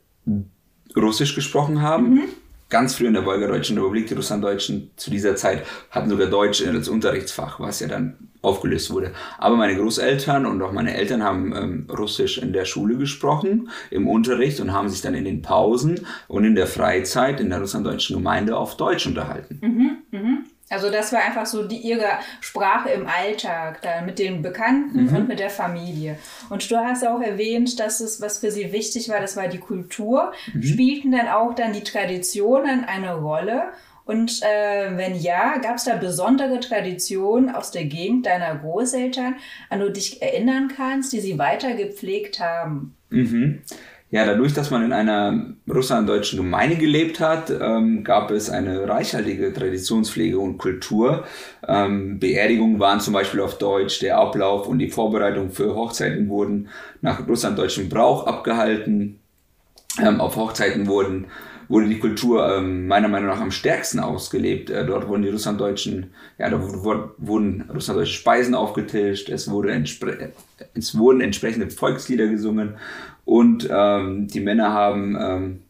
Russisch 0.95 1.35
gesprochen 1.35 1.81
haben. 1.81 2.15
Mhm 2.15 2.40
ganz 2.71 2.95
früh 2.95 3.05
in 3.05 3.13
der 3.13 3.25
Wolgadeutschen 3.25 3.77
Republik, 3.77 4.07
die 4.07 4.15
Russlanddeutschen 4.15 4.89
zu 4.95 5.11
dieser 5.11 5.35
Zeit 5.35 5.63
hatten 5.91 6.09
sogar 6.09 6.27
Deutsch 6.27 6.65
als 6.65 6.89
Unterrichtsfach, 6.89 7.59
was 7.59 7.81
ja 7.81 7.87
dann 7.87 8.15
aufgelöst 8.41 8.91
wurde. 8.91 9.11
Aber 9.37 9.55
meine 9.55 9.75
Großeltern 9.75 10.47
und 10.47 10.61
auch 10.63 10.71
meine 10.71 10.95
Eltern 10.95 11.21
haben 11.21 11.55
ähm, 11.55 11.87
Russisch 11.95 12.39
in 12.39 12.53
der 12.53 12.65
Schule 12.65 12.97
gesprochen, 12.97 13.69
im 13.91 14.07
Unterricht 14.07 14.59
und 14.59 14.73
haben 14.73 14.89
sich 14.89 15.01
dann 15.01 15.13
in 15.13 15.25
den 15.25 15.43
Pausen 15.43 16.07
und 16.27 16.43
in 16.43 16.55
der 16.55 16.65
Freizeit 16.65 17.39
in 17.39 17.49
der 17.49 17.59
russlanddeutschen 17.59 18.15
Gemeinde 18.15 18.57
auf 18.57 18.77
Deutsch 18.77 19.05
unterhalten. 19.05 19.59
Mhm, 19.61 19.97
mh. 20.11 20.37
Also 20.71 20.89
das 20.89 21.11
war 21.11 21.21
einfach 21.21 21.45
so 21.45 21.63
die, 21.67 21.77
ihre 21.77 22.07
Sprache 22.39 22.89
im 22.89 23.05
Alltag, 23.07 23.81
da 23.81 24.01
mit 24.01 24.19
den 24.19 24.41
Bekannten 24.41 25.05
mhm. 25.05 25.15
und 25.15 25.27
mit 25.27 25.39
der 25.39 25.49
Familie. 25.49 26.17
Und 26.49 26.69
du 26.71 26.77
hast 26.77 27.05
auch 27.05 27.21
erwähnt, 27.21 27.79
dass 27.79 27.99
es, 27.99 28.21
was 28.21 28.39
für 28.39 28.51
sie 28.51 28.71
wichtig 28.71 29.09
war, 29.09 29.19
das 29.19 29.35
war 29.35 29.47
die 29.47 29.59
Kultur. 29.59 30.31
Mhm. 30.53 30.63
Spielten 30.63 31.11
dann 31.11 31.27
auch 31.27 31.53
dann 31.53 31.73
die 31.73 31.83
Traditionen 31.83 32.85
eine 32.85 33.15
Rolle? 33.15 33.73
Und 34.05 34.41
äh, 34.41 34.97
wenn 34.97 35.15
ja, 35.15 35.57
gab 35.59 35.75
es 35.75 35.83
da 35.83 35.95
besondere 35.95 36.59
Traditionen 36.59 37.53
aus 37.53 37.71
der 37.71 37.85
Gegend 37.85 38.25
deiner 38.25 38.55
Großeltern, 38.55 39.35
an 39.69 39.79
die 39.79 39.85
du 39.85 39.91
dich 39.91 40.21
erinnern 40.21 40.69
kannst, 40.75 41.13
die 41.13 41.19
sie 41.19 41.37
weiter 41.37 41.75
gepflegt 41.75 42.39
haben? 42.39 42.95
Mhm. 43.09 43.61
Ja, 44.11 44.25
dadurch, 44.25 44.53
dass 44.53 44.71
man 44.71 44.83
in 44.83 44.91
einer 44.91 45.53
russlanddeutschen 45.73 46.37
Gemeinde 46.37 46.75
gelebt 46.75 47.21
hat, 47.21 47.49
ähm, 47.49 48.03
gab 48.03 48.29
es 48.29 48.49
eine 48.49 48.89
reichhaltige 48.89 49.53
Traditionspflege 49.53 50.37
und 50.37 50.57
Kultur. 50.57 51.23
Ähm, 51.65 52.19
Beerdigungen 52.19 52.77
waren 52.81 52.99
zum 52.99 53.13
Beispiel 53.13 53.39
auf 53.39 53.57
Deutsch, 53.57 53.99
der 54.01 54.17
Ablauf 54.17 54.67
und 54.67 54.79
die 54.79 54.89
Vorbereitung 54.89 55.51
für 55.51 55.75
Hochzeiten 55.75 56.27
wurden 56.27 56.67
nach 56.99 57.25
russlanddeutschem 57.25 57.87
Brauch 57.87 58.27
abgehalten. 58.27 59.21
Ähm, 60.01 60.19
auf 60.19 60.35
Hochzeiten 60.35 60.87
wurden 60.87 61.27
wurde 61.69 61.87
die 61.87 61.99
Kultur 61.99 62.53
ähm, 62.57 62.87
meiner 62.87 63.07
Meinung 63.07 63.29
nach 63.29 63.39
am 63.39 63.49
stärksten 63.49 64.01
ausgelebt. 64.01 64.69
Äh, 64.69 64.85
dort 64.85 65.07
wurden 65.07 65.21
die 65.21 65.29
Russlanddeutschen, 65.29 66.11
ja, 66.37 66.49
da 66.49 66.59
wurden 66.61 67.61
russlanddeutsche 67.73 68.13
Speisen 68.13 68.55
aufgetischt, 68.55 69.29
es, 69.29 69.49
wurde 69.49 69.81
es 70.73 70.97
wurden 70.97 71.21
entsprechende 71.21 71.69
Volkslieder 71.69 72.27
gesungen 72.27 72.75
und 73.31 73.69
ähm, 73.71 74.27
die 74.27 74.41
Männer 74.41 74.73
haben 74.73 75.17
ähm, 75.17 75.61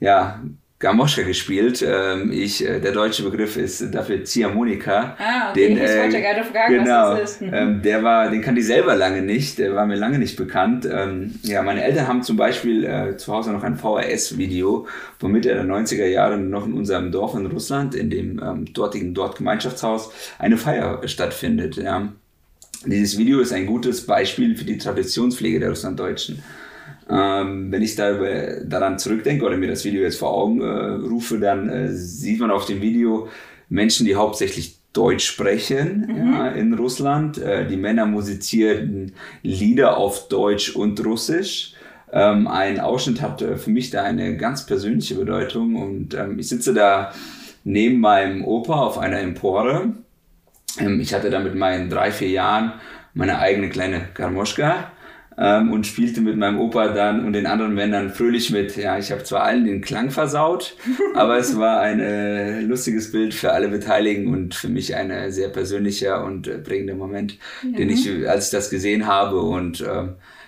ja 0.00 0.40
Gamoschka 0.78 1.24
gespielt. 1.24 1.84
Ähm, 1.86 2.32
ich, 2.32 2.66
äh, 2.66 2.80
der 2.80 2.92
deutsche 2.92 3.22
Begriff 3.22 3.58
ist 3.58 3.94
dafür 3.94 4.24
Ziehharmonika. 4.24 5.14
Ah, 5.18 5.50
okay, 5.50 5.68
den, 5.68 5.76
ich 5.76 5.90
äh, 5.90 6.04
wollte 6.04 6.22
gerade 6.22 6.42
fragen, 6.42 6.72
genau, 6.72 7.10
was 7.10 7.20
das 7.20 7.30
ist. 7.32 7.42
Mhm. 7.42 7.50
Ähm, 7.52 7.82
der 7.82 8.02
war, 8.02 8.30
den 8.30 8.40
kannte 8.40 8.62
ich 8.62 8.66
selber 8.66 8.96
lange 8.96 9.20
nicht, 9.20 9.58
der 9.58 9.74
war 9.74 9.84
mir 9.84 9.96
lange 9.96 10.18
nicht 10.18 10.38
bekannt. 10.38 10.88
Ähm, 10.90 11.38
ja, 11.42 11.62
meine 11.62 11.84
Eltern 11.84 12.08
haben 12.08 12.22
zum 12.22 12.38
Beispiel 12.38 12.82
äh, 12.86 13.18
zu 13.18 13.30
Hause 13.30 13.52
noch 13.52 13.62
ein 13.62 13.76
VHS-Video 13.76 14.86
von 15.18 15.32
Mitte 15.32 15.50
der 15.50 15.64
90er 15.64 16.06
Jahre 16.06 16.38
noch 16.38 16.66
in 16.66 16.72
unserem 16.72 17.12
Dorf 17.12 17.34
in 17.34 17.44
Russland, 17.44 17.94
in 17.94 18.08
dem 18.08 18.40
ähm, 18.42 18.72
dortigen 18.72 19.12
Dortgemeinschaftshaus, 19.12 20.10
eine 20.38 20.56
Feier 20.56 21.06
stattfindet. 21.06 21.76
Ja. 21.76 22.10
Dieses 22.86 23.18
Video 23.18 23.40
ist 23.40 23.52
ein 23.52 23.66
gutes 23.66 24.06
Beispiel 24.06 24.56
für 24.56 24.64
die 24.64 24.78
Traditionspflege 24.78 25.60
der 25.60 25.68
Russlanddeutschen. 25.68 26.42
Ähm, 27.12 27.70
wenn 27.70 27.82
ich 27.82 27.94
da, 27.94 28.12
daran 28.64 28.98
zurückdenke 28.98 29.44
oder 29.44 29.58
mir 29.58 29.68
das 29.68 29.84
Video 29.84 30.02
jetzt 30.02 30.18
vor 30.18 30.32
Augen 30.32 30.62
äh, 30.62 30.64
rufe, 30.64 31.38
dann 31.38 31.68
äh, 31.68 31.92
sieht 31.92 32.40
man 32.40 32.50
auf 32.50 32.64
dem 32.64 32.80
Video 32.80 33.28
Menschen, 33.68 34.06
die 34.06 34.14
hauptsächlich 34.14 34.78
Deutsch 34.94 35.26
sprechen 35.26 36.06
mhm. 36.08 36.32
ja, 36.32 36.48
in 36.48 36.72
Russland. 36.72 37.36
Äh, 37.38 37.66
die 37.66 37.76
Männer 37.76 38.06
musizierten 38.06 39.12
Lieder 39.42 39.98
auf 39.98 40.28
Deutsch 40.28 40.74
und 40.74 41.04
Russisch. 41.04 41.74
Ähm, 42.12 42.46
ein 42.46 42.80
Ausschnitt 42.80 43.20
hat 43.20 43.42
für 43.42 43.70
mich 43.70 43.90
da 43.90 44.04
eine 44.04 44.36
ganz 44.36 44.64
persönliche 44.64 45.14
Bedeutung 45.14 45.76
und 45.76 46.14
ähm, 46.14 46.38
ich 46.38 46.48
sitze 46.48 46.72
da 46.72 47.12
neben 47.64 48.00
meinem 48.00 48.44
Opa 48.44 48.74
auf 48.74 48.98
einer 48.98 49.20
Empore. 49.20 49.92
Ähm, 50.78 51.00
ich 51.00 51.12
hatte 51.12 51.28
da 51.28 51.40
mit 51.40 51.54
meinen 51.54 51.90
drei, 51.90 52.10
vier 52.10 52.28
Jahren 52.28 52.72
meine 53.12 53.38
eigene 53.38 53.68
kleine 53.68 54.08
Karmoschka 54.14 54.90
ähm, 55.42 55.72
und 55.72 55.86
spielte 55.86 56.20
mit 56.20 56.36
meinem 56.36 56.60
Opa 56.60 56.88
dann 56.88 57.26
und 57.26 57.32
den 57.32 57.46
anderen 57.46 57.74
Männern 57.74 58.10
fröhlich 58.10 58.50
mit. 58.50 58.76
Ja, 58.76 58.96
ich 58.96 59.10
habe 59.10 59.24
zwar 59.24 59.42
allen 59.42 59.64
den 59.64 59.80
Klang 59.80 60.10
versaut, 60.10 60.76
aber 61.14 61.36
es 61.36 61.58
war 61.58 61.80
ein 61.80 61.98
äh, 61.98 62.60
lustiges 62.60 63.10
Bild 63.10 63.34
für 63.34 63.52
alle 63.52 63.68
Beteiligten 63.68 64.32
und 64.32 64.54
für 64.54 64.68
mich 64.68 64.94
ein 64.94 65.10
äh, 65.10 65.32
sehr 65.32 65.48
persönlicher 65.48 66.24
und 66.24 66.46
äh, 66.46 66.58
prägender 66.58 66.94
Moment, 66.94 67.38
ja. 67.64 67.76
den 67.76 67.90
ich, 67.90 68.08
als 68.28 68.46
ich 68.46 68.50
das 68.52 68.70
gesehen 68.70 69.08
habe 69.08 69.40
und 69.40 69.80
äh, 69.80 70.04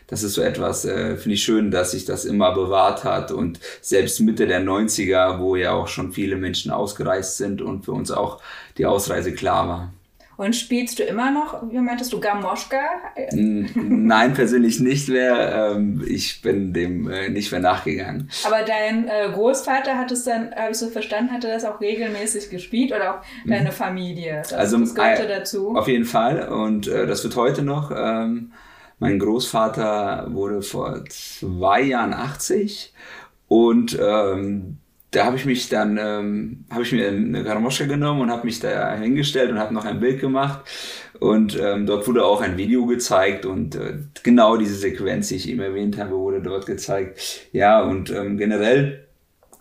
das 0.06 0.22
ist 0.22 0.34
so 0.34 0.42
etwas, 0.42 0.84
äh, 0.84 1.16
finde 1.16 1.34
ich 1.34 1.42
schön, 1.42 1.70
dass 1.70 1.90
sich 1.90 2.04
das 2.04 2.24
immer 2.24 2.54
bewahrt 2.54 3.02
hat 3.02 3.32
und 3.32 3.58
selbst 3.80 4.20
Mitte 4.20 4.46
der 4.46 4.62
90er, 4.62 5.40
wo 5.40 5.56
ja 5.56 5.72
auch 5.72 5.88
schon 5.88 6.12
viele 6.12 6.36
Menschen 6.36 6.70
ausgereist 6.70 7.38
sind 7.38 7.62
und 7.62 7.84
für 7.84 7.92
uns 7.92 8.10
auch 8.10 8.40
die 8.78 8.86
Ausreise 8.86 9.34
klar 9.34 9.66
war. 9.66 9.92
Und 10.36 10.56
spielst 10.56 10.98
du 10.98 11.04
immer 11.04 11.30
noch, 11.30 11.62
wie 11.70 11.78
meintest 11.78 12.12
du, 12.12 12.20
Gamoschka? 12.20 12.80
Nein, 13.32 14.34
persönlich 14.34 14.80
nicht 14.80 15.08
mehr. 15.08 15.72
Ähm, 15.74 16.04
ich 16.06 16.42
bin 16.42 16.72
dem 16.72 17.08
äh, 17.08 17.28
nicht 17.28 17.52
mehr 17.52 17.60
nachgegangen. 17.60 18.28
Aber 18.44 18.62
dein 18.62 19.08
äh, 19.08 19.30
Großvater 19.32 19.96
hat 19.96 20.10
es 20.10 20.24
dann, 20.24 20.54
habe 20.54 20.72
ich 20.72 20.78
so 20.78 20.88
verstanden, 20.88 21.32
hatte 21.32 21.48
das 21.48 21.64
auch 21.64 21.80
regelmäßig 21.80 22.50
gespielt 22.50 22.92
oder 22.92 23.14
auch 23.14 23.24
deine 23.46 23.70
mhm. 23.70 23.74
Familie? 23.74 24.38
Das, 24.38 24.52
also, 24.52 24.78
das 24.78 24.94
gehörte 24.94 25.28
dazu. 25.28 25.76
Auf 25.76 25.88
jeden 25.88 26.04
Fall. 26.04 26.48
Und 26.48 26.88
äh, 26.88 27.06
das 27.06 27.22
wird 27.22 27.36
heute 27.36 27.62
noch. 27.62 27.92
Ähm, 27.94 28.52
mein 28.98 29.18
Großvater 29.18 30.28
wurde 30.30 30.62
vor 30.62 31.04
zwei 31.08 31.82
Jahren 31.82 32.14
80 32.14 32.92
und 33.48 33.98
ähm, 34.00 34.78
da 35.14 35.24
habe 35.24 35.36
ich 35.36 35.44
mich 35.44 35.68
dann, 35.68 35.96
ähm, 35.96 36.64
habe 36.70 36.82
ich 36.82 36.92
mir 36.92 37.08
eine 37.08 37.44
Karamoschka 37.44 37.86
genommen 37.86 38.22
und 38.22 38.30
habe 38.30 38.46
mich 38.46 38.58
da 38.58 38.96
hingestellt 38.96 39.50
und 39.50 39.58
habe 39.58 39.72
noch 39.72 39.84
ein 39.84 40.00
Bild 40.00 40.20
gemacht. 40.20 40.60
Und 41.20 41.58
ähm, 41.58 41.86
dort 41.86 42.06
wurde 42.08 42.24
auch 42.24 42.40
ein 42.40 42.56
Video 42.56 42.86
gezeigt 42.86 43.46
und 43.46 43.76
äh, 43.76 43.98
genau 44.24 44.56
diese 44.56 44.74
Sequenz, 44.74 45.28
die 45.28 45.36
ich 45.36 45.48
eben 45.48 45.60
erwähnt 45.60 45.96
habe, 45.98 46.10
wurde 46.10 46.42
dort 46.42 46.66
gezeigt. 46.66 47.20
Ja, 47.52 47.82
und 47.82 48.10
ähm, 48.10 48.36
generell, 48.36 49.06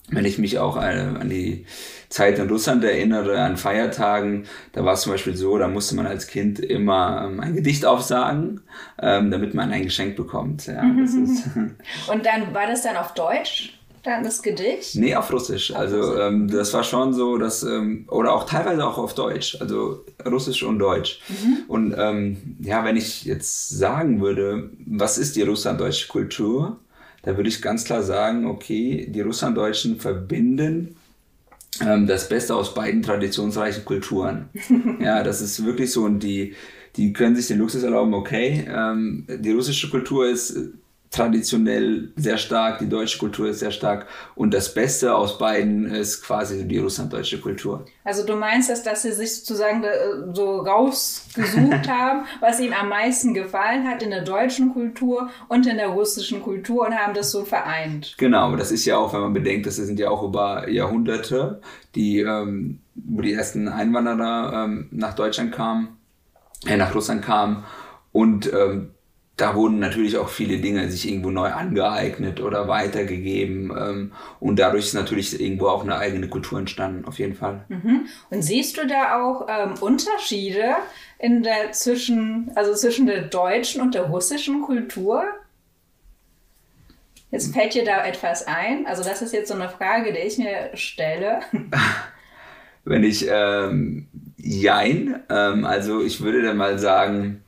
wenn 0.09 0.25
ich 0.25 0.39
mich 0.39 0.57
auch 0.57 0.77
äh, 0.77 0.79
an 0.79 1.29
die 1.29 1.65
Zeit 2.09 2.39
in 2.39 2.49
Russland 2.49 2.83
erinnere, 2.83 3.39
an 3.39 3.57
Feiertagen, 3.57 4.45
da 4.71 4.83
war 4.83 4.93
es 4.93 5.01
zum 5.01 5.11
Beispiel 5.11 5.35
so, 5.35 5.57
da 5.59 5.67
musste 5.67 5.95
man 5.95 6.07
als 6.07 6.27
Kind 6.27 6.59
immer 6.59 7.27
ähm, 7.27 7.39
ein 7.39 7.55
Gedicht 7.55 7.85
aufsagen, 7.85 8.61
ähm, 8.99 9.29
damit 9.29 9.53
man 9.53 9.71
ein 9.71 9.83
Geschenk 9.83 10.15
bekommt. 10.15 10.65
Ja, 10.65 10.83
das 10.99 11.13
ist 11.13 11.49
und 12.11 12.25
dann 12.25 12.53
war 12.53 12.65
das 12.65 12.81
dann 12.81 12.97
auf 12.97 13.13
Deutsch? 13.13 13.79
Dann 14.03 14.23
das 14.23 14.41
Gedicht? 14.41 14.95
Nee, 14.95 15.15
auf 15.15 15.31
Russisch. 15.31 15.73
Also 15.73 16.17
ähm, 16.17 16.49
das 16.49 16.73
war 16.73 16.83
schon 16.83 17.13
so, 17.13 17.37
dass, 17.37 17.63
ähm, 17.63 18.05
oder 18.09 18.33
auch 18.33 18.45
teilweise 18.45 18.85
auch 18.85 18.97
auf 18.97 19.15
Deutsch, 19.15 19.57
also 19.61 20.03
Russisch 20.25 20.61
und 20.63 20.79
Deutsch. 20.79 21.21
Mhm. 21.29 21.57
Und 21.69 21.95
ähm, 21.97 22.57
ja, 22.59 22.83
wenn 22.83 22.97
ich 22.97 23.23
jetzt 23.23 23.69
sagen 23.69 24.19
würde, 24.19 24.69
was 24.85 25.17
ist 25.17 25.37
die 25.37 25.43
russlanddeutsche 25.43 26.09
Kultur, 26.09 26.79
da 27.21 27.37
würde 27.37 27.47
ich 27.47 27.61
ganz 27.61 27.85
klar 27.85 28.03
sagen, 28.03 28.45
okay, 28.45 29.07
die 29.09 29.21
Russlanddeutschen 29.21 29.99
verbinden 30.01 30.97
ähm, 31.81 32.05
das 32.05 32.29
Beste 32.29 32.55
aus 32.55 32.73
beiden 32.73 33.01
traditionsreichen 33.01 33.85
Kulturen. 33.85 34.49
ja, 34.99 35.23
das 35.23 35.41
ist 35.41 35.63
wirklich 35.65 35.91
so 35.91 36.03
und 36.03 36.19
die, 36.19 36.55
die 36.97 37.13
können 37.13 37.35
sich 37.35 37.47
den 37.47 37.59
Luxus 37.59 37.83
erlauben, 37.83 38.13
okay, 38.13 38.65
ähm, 38.67 39.25
die 39.27 39.51
russische 39.51 39.89
Kultur 39.89 40.27
ist 40.27 40.55
traditionell 41.13 42.11
sehr 42.15 42.37
stark, 42.37 42.79
die 42.79 42.89
deutsche 42.89 43.19
Kultur 43.19 43.49
ist 43.49 43.59
sehr 43.59 43.71
stark 43.71 44.07
und 44.33 44.53
das 44.53 44.73
Beste 44.73 45.15
aus 45.15 45.37
beiden 45.37 45.85
ist 45.85 46.23
quasi 46.23 46.67
die 46.67 46.79
russlanddeutsche 46.79 47.39
Kultur. 47.39 47.85
Also 48.03 48.25
du 48.25 48.35
meinst, 48.35 48.69
dass, 48.69 48.81
dass 48.81 49.03
sie 49.03 49.11
sich 49.11 49.35
sozusagen 49.35 49.83
äh, 49.83 50.33
so 50.33 50.57
rausgesucht 50.57 51.87
haben, 51.87 52.25
was 52.41 52.59
ihnen 52.59 52.73
am 52.73 52.89
meisten 52.89 53.35
gefallen 53.35 53.87
hat 53.87 54.01
in 54.01 54.09
der 54.09 54.23
deutschen 54.23 54.73
Kultur 54.73 55.29
und 55.49 55.67
in 55.67 55.77
der 55.77 55.89
russischen 55.89 56.41
Kultur 56.41 56.87
und 56.87 56.95
haben 56.95 57.13
das 57.13 57.31
so 57.31 57.45
vereint. 57.45 58.15
Genau, 58.17 58.55
das 58.55 58.71
ist 58.71 58.85
ja 58.85 58.97
auch, 58.97 59.13
wenn 59.13 59.21
man 59.21 59.33
bedenkt, 59.33 59.67
das 59.67 59.75
sind 59.75 59.99
ja 59.99 60.09
auch 60.09 60.23
über 60.23 60.67
Jahrhunderte, 60.67 61.61
die, 61.93 62.21
ähm, 62.21 62.79
wo 62.95 63.21
die 63.21 63.33
ersten 63.33 63.67
Einwanderer 63.67 64.65
ähm, 64.65 64.87
nach 64.89 65.13
Deutschland 65.13 65.51
kamen, 65.51 65.97
äh, 66.65 66.75
nach 66.75 66.95
Russland 66.95 67.21
kamen 67.21 67.63
und 68.11 68.51
ähm, 68.51 68.92
da 69.35 69.55
wurden 69.55 69.79
natürlich 69.79 70.17
auch 70.17 70.29
viele 70.29 70.59
Dinge 70.59 70.89
sich 70.91 71.07
irgendwo 71.07 71.31
neu 71.31 71.49
angeeignet 71.49 72.39
oder 72.39 72.67
weitergegeben. 72.67 73.71
Ähm, 73.75 74.11
und 74.39 74.59
dadurch 74.59 74.85
ist 74.85 74.93
natürlich 74.93 75.39
irgendwo 75.39 75.67
auch 75.67 75.83
eine 75.83 75.97
eigene 75.97 76.27
Kultur 76.27 76.59
entstanden, 76.59 77.05
auf 77.05 77.17
jeden 77.17 77.33
Fall. 77.33 77.65
Mhm. 77.67 78.07
Und 78.29 78.41
siehst 78.43 78.77
du 78.77 78.85
da 78.85 79.23
auch 79.23 79.47
ähm, 79.49 79.73
Unterschiede 79.81 80.75
in 81.17 81.41
der 81.41 81.71
zwischen, 81.71 82.51
also 82.53 82.73
zwischen 82.75 83.07
der 83.07 83.23
deutschen 83.23 83.81
und 83.81 83.95
der 83.95 84.03
russischen 84.03 84.61
Kultur? 84.61 85.23
Jetzt 87.31 87.55
fällt 87.55 87.73
dir 87.73 87.83
da 87.83 88.05
etwas 88.05 88.45
ein. 88.45 88.85
Also 88.85 89.03
das 89.03 89.23
ist 89.23 89.33
jetzt 89.33 89.47
so 89.47 89.55
eine 89.55 89.67
Frage, 89.67 90.13
die 90.13 90.19
ich 90.19 90.37
mir 90.37 90.69
stelle. 90.75 91.39
Wenn 92.85 93.03
ich 93.03 93.25
ähm, 93.27 94.07
jein, 94.37 95.23
ähm, 95.29 95.65
also 95.65 96.03
ich 96.03 96.21
würde 96.21 96.43
dann 96.43 96.57
mal 96.57 96.77
sagen, 96.77 97.43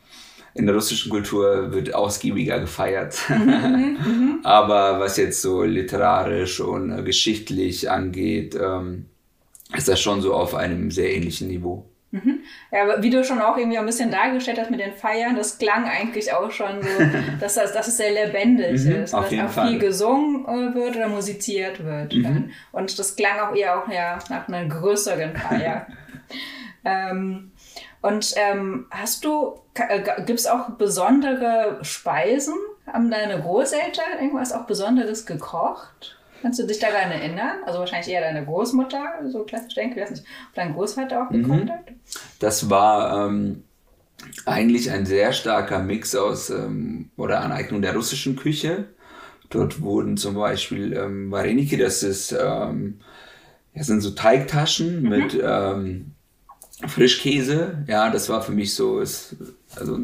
in 0.56 0.66
der 0.66 0.76
russischen 0.76 1.12
Kultur 1.12 1.74
wird 1.74 1.94
ausgiebiger 1.94 2.60
gefeiert. 2.60 3.18
Mhm, 3.30 3.98
mhm. 4.06 4.40
Aber 4.44 5.00
was 5.02 5.18
jetzt 5.18 5.42
so 5.42 5.64
literarisch 5.64 6.62
und 6.62 6.98
äh, 6.98 7.04
geschichtlich 7.04 7.92
angeht, 7.92 8.58
ähm, 8.60 9.06
ist 9.76 9.90
das 9.90 10.00
schon 10.00 10.22
so 10.22 10.34
auf 10.34 10.56
einem 10.56 10.92
sehr 10.92 11.14
ähnlichen 11.14 11.50
Niveau. 11.50 11.86
Mhm. 12.12 12.40
Ja, 12.72 13.04
wie 13.04 13.10
du 13.10 13.26
schon 13.26 13.42
auch 13.42 13.58
irgendwie 13.58 13.78
ein 13.78 13.86
bisschen 13.86 14.10
dargestellt 14.10 14.58
hast 14.58 14.72
mit 14.72 14.80
den 14.80 14.94
Feiern, 14.94 15.36
das 15.36 15.58
klang 15.58 15.90
eigentlich 15.90 16.32
auch 16.32 16.50
schon 16.50 16.82
so, 16.82 16.88
dass, 17.42 17.56
das, 17.56 17.74
dass 17.74 17.90
es 17.90 17.98
sehr 17.98 18.12
lebendig 18.12 18.86
mhm, 18.86 19.04
ist, 19.04 19.14
dass 19.14 19.14
auch 19.14 19.50
Fall. 19.50 19.68
viel 19.68 19.80
gesungen 19.80 20.46
äh, 20.46 20.74
wird 20.74 20.96
oder 20.96 21.10
musiziert 21.10 21.84
wird. 21.84 22.14
Mhm. 22.14 22.52
Und 22.72 22.98
das 22.98 23.18
klang 23.18 23.40
auch 23.40 23.54
eher 23.54 23.84
auch 23.84 23.90
ja, 23.90 24.20
nach 24.30 24.48
einer 24.48 24.66
größeren 24.66 25.36
Feier. 25.36 25.88
ähm, 26.86 27.52
und 28.06 28.34
ähm, 28.36 28.86
hast 28.92 29.26
du, 29.26 29.60
äh, 29.74 30.02
gibt 30.26 30.40
es 30.40 30.48
auch 30.48 30.70
besondere 30.72 31.80
Speisen? 31.82 32.54
Haben 32.86 33.10
deine 33.10 33.42
Großeltern 33.42 34.20
irgendwas 34.22 34.54
auch 34.54 34.66
Besonderes 34.66 35.26
gekocht? 35.26 36.18
Kannst 36.42 36.60
du 36.60 36.68
dich 36.68 36.80
daran 36.80 37.12
erinnern? 37.12 37.58
Also 37.66 37.80
wahrscheinlich 37.80 38.10
eher 38.14 38.22
deine 38.22 38.46
Großmutter, 38.46 39.02
so 39.28 39.44
klassisch 39.44 39.74
denke 39.74 39.96
ich, 39.96 40.04
weiß 40.04 40.12
nicht, 40.12 40.24
ob 40.50 40.54
dein 40.56 40.74
Großvater 40.74 41.24
auch 41.24 41.32
gekocht 41.32 41.64
Mhm. 41.66 41.70
hat. 41.70 41.86
Das 42.40 42.70
war 42.70 43.28
ähm, 43.28 43.64
eigentlich 44.46 44.92
ein 44.92 45.06
sehr 45.06 45.34
starker 45.34 45.80
Mix 45.80 46.16
aus 46.16 46.50
ähm, 46.50 47.10
oder 47.18 47.42
Aneignung 47.42 47.82
der 47.82 47.96
russischen 47.96 48.36
Küche. 48.36 48.86
Dort 49.50 49.82
wurden 49.82 50.18
zum 50.18 50.36
Beispiel 50.36 50.94
ähm, 50.94 51.32
Vareniki, 51.32 51.78
das 51.78 52.04
ist, 52.04 52.32
ähm, 52.34 53.00
das 53.74 53.88
sind 53.88 54.02
so 54.02 54.12
Teigtaschen 54.12 55.02
mit 55.04 55.40
ähm, 55.42 56.15
Frischkäse. 56.88 57.86
Ja, 57.88 58.10
das 58.10 58.30
war 58.30 58.42
für 58.42 58.52
mich 58.52 58.74
so, 58.74 59.00
es, 59.00 59.36
also 59.76 59.98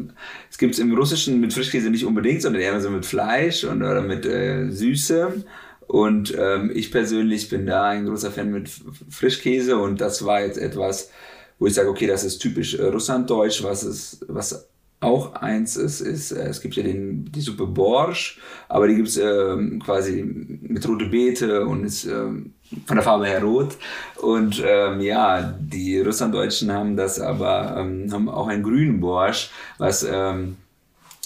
es 0.50 0.58
gibt 0.58 0.74
es 0.74 0.80
im 0.80 0.94
Russischen 0.94 1.40
mit 1.40 1.52
Frischkäse 1.52 1.90
nicht 1.90 2.06
unbedingt, 2.06 2.42
sondern 2.42 2.62
eher 2.62 2.80
so 2.80 2.90
mit 2.90 3.04
Fleisch 3.04 3.64
und 3.64 3.82
oder 3.82 4.00
mit 4.00 4.24
äh, 4.24 4.70
Süße. 4.70 5.44
Und 5.86 6.34
ähm, 6.38 6.70
ich 6.74 6.90
persönlich 6.90 7.50
bin 7.50 7.66
da 7.66 7.90
ein 7.90 8.06
großer 8.06 8.30
Fan 8.30 8.50
mit 8.50 8.70
Frischkäse 9.10 9.76
und 9.76 10.00
das 10.00 10.24
war 10.24 10.40
jetzt 10.40 10.56
etwas, 10.56 11.10
wo 11.58 11.66
ich 11.66 11.74
sage, 11.74 11.90
okay, 11.90 12.06
das 12.06 12.24
ist 12.24 12.38
typisch 12.38 12.74
äh, 12.74 12.84
russlanddeutsch, 12.84 13.62
was 13.62 13.84
ist, 13.84 14.24
was 14.28 14.68
auch 15.02 15.34
eins 15.34 15.76
ist, 15.76 16.00
ist, 16.00 16.32
äh, 16.32 16.48
es 16.48 16.60
gibt 16.60 16.74
ja 16.76 16.82
den, 16.82 17.30
die 17.30 17.40
Suppe 17.40 17.66
Borsch, 17.66 18.40
aber 18.68 18.88
die 18.88 18.96
gibt 18.96 19.08
es 19.08 19.16
ähm, 19.16 19.82
quasi 19.84 20.22
mit 20.22 20.88
rote 20.88 21.06
Beete 21.06 21.66
und 21.66 21.84
ist 21.84 22.04
ähm, 22.04 22.54
von 22.86 22.96
der 22.96 23.04
Farbe 23.04 23.26
her 23.26 23.42
rot. 23.42 23.76
Und 24.16 24.62
ähm, 24.64 25.00
ja, 25.00 25.54
die 25.60 26.00
Russlanddeutschen 26.00 26.72
haben 26.72 26.96
das 26.96 27.20
aber, 27.20 27.76
ähm, 27.78 28.12
haben 28.12 28.28
auch 28.28 28.46
einen 28.46 28.62
grünen 28.62 29.00
Borsch, 29.00 29.50
was 29.78 30.06
ähm, 30.08 30.56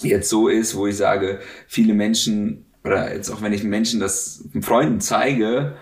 jetzt 0.03 0.29
so 0.29 0.49
ist, 0.49 0.77
wo 0.77 0.87
ich 0.87 0.97
sage, 0.97 1.41
viele 1.69 1.95
Menschen, 1.95 2.65
oder 2.85 3.15
jetzt 3.15 3.31
auch 3.31 3.43
wenn 3.43 3.53
ich 3.53 3.63
Menschen 3.63 4.01
das 4.01 4.45
Freunden 4.63 5.01
zeige, 5.01 5.77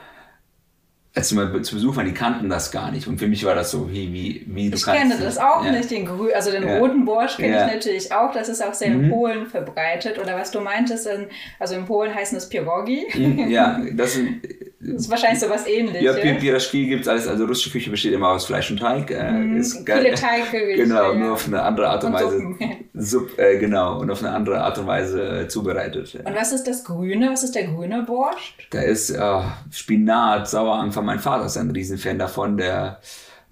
als 1.16 1.30
mal 1.32 1.62
zu 1.62 1.76
Besuch 1.76 1.94
waren, 1.96 2.06
die 2.06 2.12
kannten 2.12 2.48
das 2.48 2.72
gar 2.72 2.90
nicht. 2.90 3.06
Und 3.06 3.18
für 3.18 3.28
mich 3.28 3.44
war 3.44 3.54
das 3.54 3.70
so, 3.70 3.88
wie, 3.88 4.12
wie, 4.12 4.44
wie 4.48 4.68
du 4.68 4.76
Ich 4.76 4.84
kannst. 4.84 5.00
kenne 5.00 5.16
das 5.16 5.38
auch 5.38 5.64
ja. 5.64 5.70
nicht, 5.70 5.88
den 5.90 6.06
grün, 6.06 6.30
also 6.34 6.50
den 6.50 6.66
Ja. 6.66 6.78
roten 6.78 7.04
Borsch 7.04 7.36
kenne 7.36 7.54
Ja. 7.54 7.66
ich 7.68 7.74
natürlich 7.74 8.12
auch. 8.12 8.32
Das 8.32 8.48
ist 8.48 8.60
auch 8.64 8.74
sehr 8.74 8.88
in 8.88 9.10
Polen 9.10 9.46
verbreitet. 9.46 10.18
Oder 10.18 10.36
was 10.36 10.50
du 10.50 10.60
meintest, 10.60 11.06
in, 11.06 11.26
also 11.60 11.76
in 11.76 11.84
Polen 11.84 12.12
heißen 12.12 12.36
es 12.36 12.48
Pierogi. 12.48 13.06
Mhm, 13.14 13.48
Ja, 13.48 13.80
das 13.92 14.14
sind. 14.14 14.40
Das 14.86 15.02
ist 15.02 15.10
wahrscheinlich 15.10 15.40
so 15.40 15.48
was 15.48 15.66
ähnliches. 15.66 16.02
Ja, 16.02 16.12
Pi- 16.12 16.34
Piraschki 16.34 16.86
gibt 16.86 17.02
es 17.02 17.08
alles. 17.08 17.26
Also 17.26 17.44
russische 17.46 17.70
Küche 17.70 17.90
besteht 17.90 18.12
immer 18.12 18.28
aus 18.30 18.44
Fleisch 18.46 18.70
und 18.70 18.78
Teig. 18.78 19.10
Äh, 19.10 19.56
ist 19.56 19.84
geil. 19.86 20.00
Mhm. 20.00 20.04
Viele 20.04 20.14
Teiggerichte. 20.14 20.82
Genau, 20.84 21.12
ja. 21.12 21.18
nur 21.18 21.32
auf 21.32 21.46
eine 21.46 21.62
andere 21.62 21.88
Art 21.88 22.04
und, 22.04 22.14
Und 22.14 22.22
Weise. 22.22 22.38
Suppen. 22.38 22.58
Supp, 22.94 23.38
äh, 23.38 23.58
genau, 23.58 23.98
und 24.00 24.10
auf 24.10 24.22
eine 24.22 24.32
andere 24.32 24.60
Art 24.62 24.78
und 24.78 24.86
Weise 24.86 25.22
äh, 25.40 25.48
zubereitet. 25.48 26.14
Und 26.24 26.34
was 26.34 26.52
ist 26.52 26.64
das 26.64 26.84
Grüne? 26.84 27.30
Was 27.32 27.42
ist 27.42 27.54
der 27.54 27.64
grüne 27.64 28.02
Borscht? 28.02 28.66
Da 28.70 28.82
ist 28.82 29.10
äh, 29.10 29.40
Spinat, 29.70 30.48
Sauerampfer. 30.48 31.02
Mein 31.02 31.18
Vater 31.18 31.46
ist 31.46 31.56
ein 31.56 31.70
Riesenfan 31.70 32.18
davon. 32.18 32.56
Der 32.56 33.00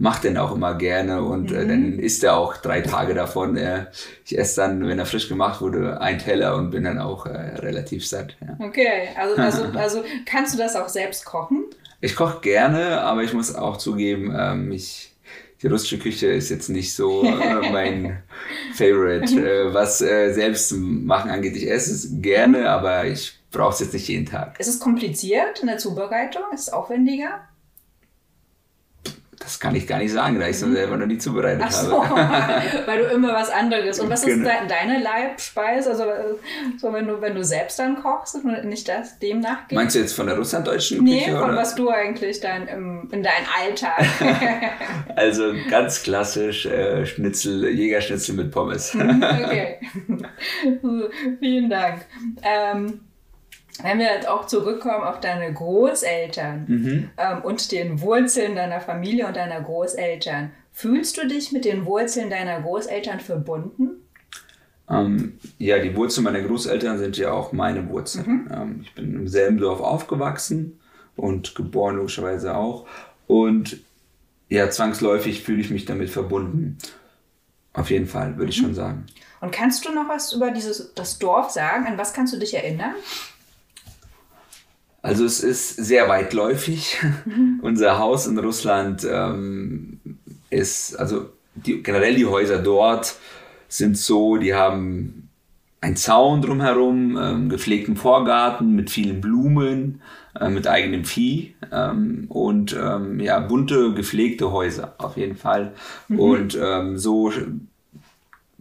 macht 0.03 0.25
den 0.25 0.37
auch 0.37 0.53
immer 0.53 0.75
gerne 0.75 1.23
und 1.23 1.53
Mhm. 1.53 1.57
äh, 1.57 1.67
dann 1.67 1.99
isst 2.01 2.25
er 2.25 2.37
auch 2.37 2.57
drei 2.57 2.81
Tage 2.81 3.15
davon. 3.15 3.57
Äh, 3.57 3.87
ich 4.25 4.37
esse 4.37 4.61
dann, 4.61 4.89
wenn 4.89 4.99
er 4.99 5.07
frisch 5.07 5.29
gemacht 5.29 5.61
wurde, 5.61 6.01
ein 6.01 6.19
Teller 6.19 6.57
und 6.57 6.71
bin 6.73 6.83
dann 6.83 6.99
auch 6.99 7.25
äh, 7.27 7.31
relativ 7.59 8.05
satt. 8.05 8.37
Ja. 8.41 8.67
Okay, 8.67 9.11
also, 9.17 9.37
also, 9.41 9.65
also 9.79 10.05
kannst 10.27 10.55
du 10.55 10.59
das 10.59 10.75
auch 10.75 10.89
selbst 10.89 11.25
kochen? 11.25 11.67
Ich 12.01 12.17
koche 12.17 12.41
gerne, 12.41 13.01
aber 13.03 13.23
ich 13.23 13.33
muss 13.33 13.55
auch 13.55 13.77
zugeben, 13.77 14.35
ähm, 14.37 14.73
ich, 14.73 15.15
die 15.63 15.69
russische 15.69 15.99
Küche 16.01 16.27
ist 16.27 16.51
jetzt 16.51 16.69
nicht 16.69 16.97
so 16.97 17.23
äh, 17.23 17.71
mein 17.73 18.25
Favorite. 18.75 19.37
Äh, 19.37 19.73
was 19.73 20.01
äh, 20.03 20.33
selbst 20.33 20.73
machen 20.73 21.31
angeht, 21.31 21.55
ich 21.55 21.71
esse 21.71 21.93
es 21.93 22.09
gerne, 22.21 22.69
aber 22.71 23.05
ich 23.05 23.39
brauche 23.53 23.75
es 23.75 23.79
jetzt 23.79 23.93
nicht 23.93 24.09
jeden 24.09 24.27
Tag. 24.27 24.59
Ist 24.59 24.67
es 24.67 24.81
kompliziert 24.81 25.61
in 25.61 25.69
der 25.69 25.79
Zubereitung? 25.79 26.43
Ist 26.53 26.63
es 26.63 26.73
aufwendiger? 26.73 27.43
Das 29.43 29.59
kann 29.61 29.75
ich 29.75 29.87
gar 29.87 29.99
nicht 29.99 30.13
sagen, 30.13 30.39
da 30.39 30.47
ich 30.47 30.53
es 30.53 30.61
selber 30.61 30.97
noch 30.97 31.07
nie 31.07 31.19
zubereitet 31.19 31.63
Ach 31.67 31.71
so, 31.71 32.09
habe. 32.09 32.63
weil 32.87 32.99
du 33.01 33.05
immer 33.15 33.33
was 33.35 33.51
anderes. 33.51 33.99
Und 34.01 34.09
was 34.11 34.21
ist 34.25 34.37
Genau. 34.37 34.49
de 34.49 34.69
deine 34.69 35.03
Leibspeise? 35.03 35.91
Also 35.91 36.05
äh, 36.05 36.35
so 36.79 36.93
wenn 36.93 37.07
du, 37.09 37.21
wenn 37.21 37.35
du 37.35 37.45
selbst 37.45 37.79
dann 37.79 38.01
kochst 38.03 38.37
und 38.37 38.65
nicht 38.65 38.89
das 38.89 39.19
dem 39.19 39.41
nachgehst? 39.41 39.73
Meinst 39.73 39.95
du 39.97 40.01
jetzt 40.01 40.15
von 40.15 40.27
der 40.27 40.37
russlanddeutschen 40.37 41.03
Nee, 41.05 41.25
Küche? 41.25 41.39
von 41.39 41.51
oder? 41.51 41.57
was 41.57 41.75
du 41.75 41.89
eigentlich 41.91 42.41
dann 42.41 42.69
im, 42.69 43.09
in 43.13 43.23
deinem 43.23 43.47
Alltag. 43.61 44.05
Also 45.17 45.53
ganz 45.69 46.03
klassisch 46.03 46.65
äh, 46.67 47.05
Schnitzel, 47.05 47.69
Jägerschnitzel 47.69 48.35
mit 48.35 48.51
Pommes. 48.51 48.95
okay. 48.95 49.79
Vielen 51.41 51.69
Dank. 51.71 52.07
Ähm, 52.43 53.01
wenn 53.83 53.99
wir 53.99 54.07
jetzt 54.07 54.29
auch 54.29 54.47
zurückkommen 54.47 55.05
auf 55.05 55.21
deine 55.21 55.53
Großeltern 55.53 56.65
Mhm. 56.69 57.11
ähm, 57.17 57.43
und 57.43 57.73
den 57.73 58.01
Wurzeln 58.01 58.55
deiner 58.55 58.81
Familie 58.81 59.27
und 59.27 59.37
deiner 59.37 59.61
Großeltern, 59.61 60.51
fühlst 60.73 61.17
du 61.17 61.27
dich 61.27 61.53
mit 61.53 61.65
den 61.65 61.87
Wurzeln 61.87 62.31
deiner 62.31 62.61
Großeltern 62.61 63.21
verbunden? 63.21 64.03
Ähm, 64.91 65.39
ja, 65.59 65.79
die 65.79 65.97
Wurzeln 65.97 66.25
meiner 66.25 66.43
Großeltern 66.43 66.99
sind 66.99 67.17
ja 67.17 67.33
auch 67.33 67.53
meine 67.53 67.89
Wurzeln. 67.89 68.51
Ähm, 68.53 68.81
ich 68.83 68.95
bin 68.95 69.15
im 69.15 69.29
selben 69.29 69.59
Dorf 69.59 69.81
aufgewachsen 69.81 70.81
und 71.17 71.55
geboren 71.55 71.97
logischerweise 71.97 72.57
auch. 72.57 72.87
Und 73.27 73.79
ja, 74.49 74.69
zwangsläufig 74.69 75.43
fühle 75.43 75.61
ich 75.61 75.71
mich 75.71 75.87
damit 75.87 76.11
verbunden. 76.11 76.77
Auf 77.73 77.91
jeden 77.91 78.07
Fall, 78.07 78.37
würde 78.37 78.51
ich 78.51 78.57
schon 78.57 78.75
sagen. 78.75 79.07
Und 79.41 79.51
kannst 79.51 79.87
du 79.87 79.93
noch 79.93 80.09
was 80.09 80.33
über 80.35 80.51
dieses, 80.51 80.93
das 80.95 81.19
Dorf 81.19 81.51
sagen? 81.51 81.87
An 81.87 81.97
was 81.97 82.13
kannst 82.13 82.35
du 82.35 82.39
dich 82.39 82.53
erinnern? 82.55 82.95
Also 85.03 85.25
es 85.25 85.41
ist 85.41 85.77
sehr 85.77 86.09
weitläufig. 86.09 86.99
Unser 87.63 87.99
Haus 87.99 88.27
in 88.27 88.39
Russland 88.39 89.07
ähm, 89.09 90.01
ist, 90.49 90.95
also 90.95 91.31
die, 91.55 91.83
generell 91.83 92.15
die 92.15 92.27
Häuser 92.27 92.59
dort 92.59 93.17
sind 93.69 93.99
so, 93.99 94.37
die 94.37 94.55
haben 94.55 95.29
einen 95.81 95.97
Zaun 95.97 96.41
drumherum, 96.41 97.19
ähm, 97.21 97.49
gepflegten 97.49 97.97
Vorgarten 97.97 98.77
mit 98.77 98.91
vielen 98.91 99.21
Blumen, 99.21 100.01
äh, 100.39 100.49
mit 100.49 100.69
eigenem 100.69 101.05
Vieh 101.05 101.57
ähm, 101.73 102.27
und 102.29 102.77
ähm, 102.81 103.19
ja, 103.19 103.41
bunte, 103.41 103.93
gepflegte 103.95 104.53
Häuser 104.53 104.95
auf 104.99 105.17
jeden 105.17 105.37
Fall. 105.37 105.73
Und 106.09 106.57
ähm, 106.63 106.97
so 106.97 107.33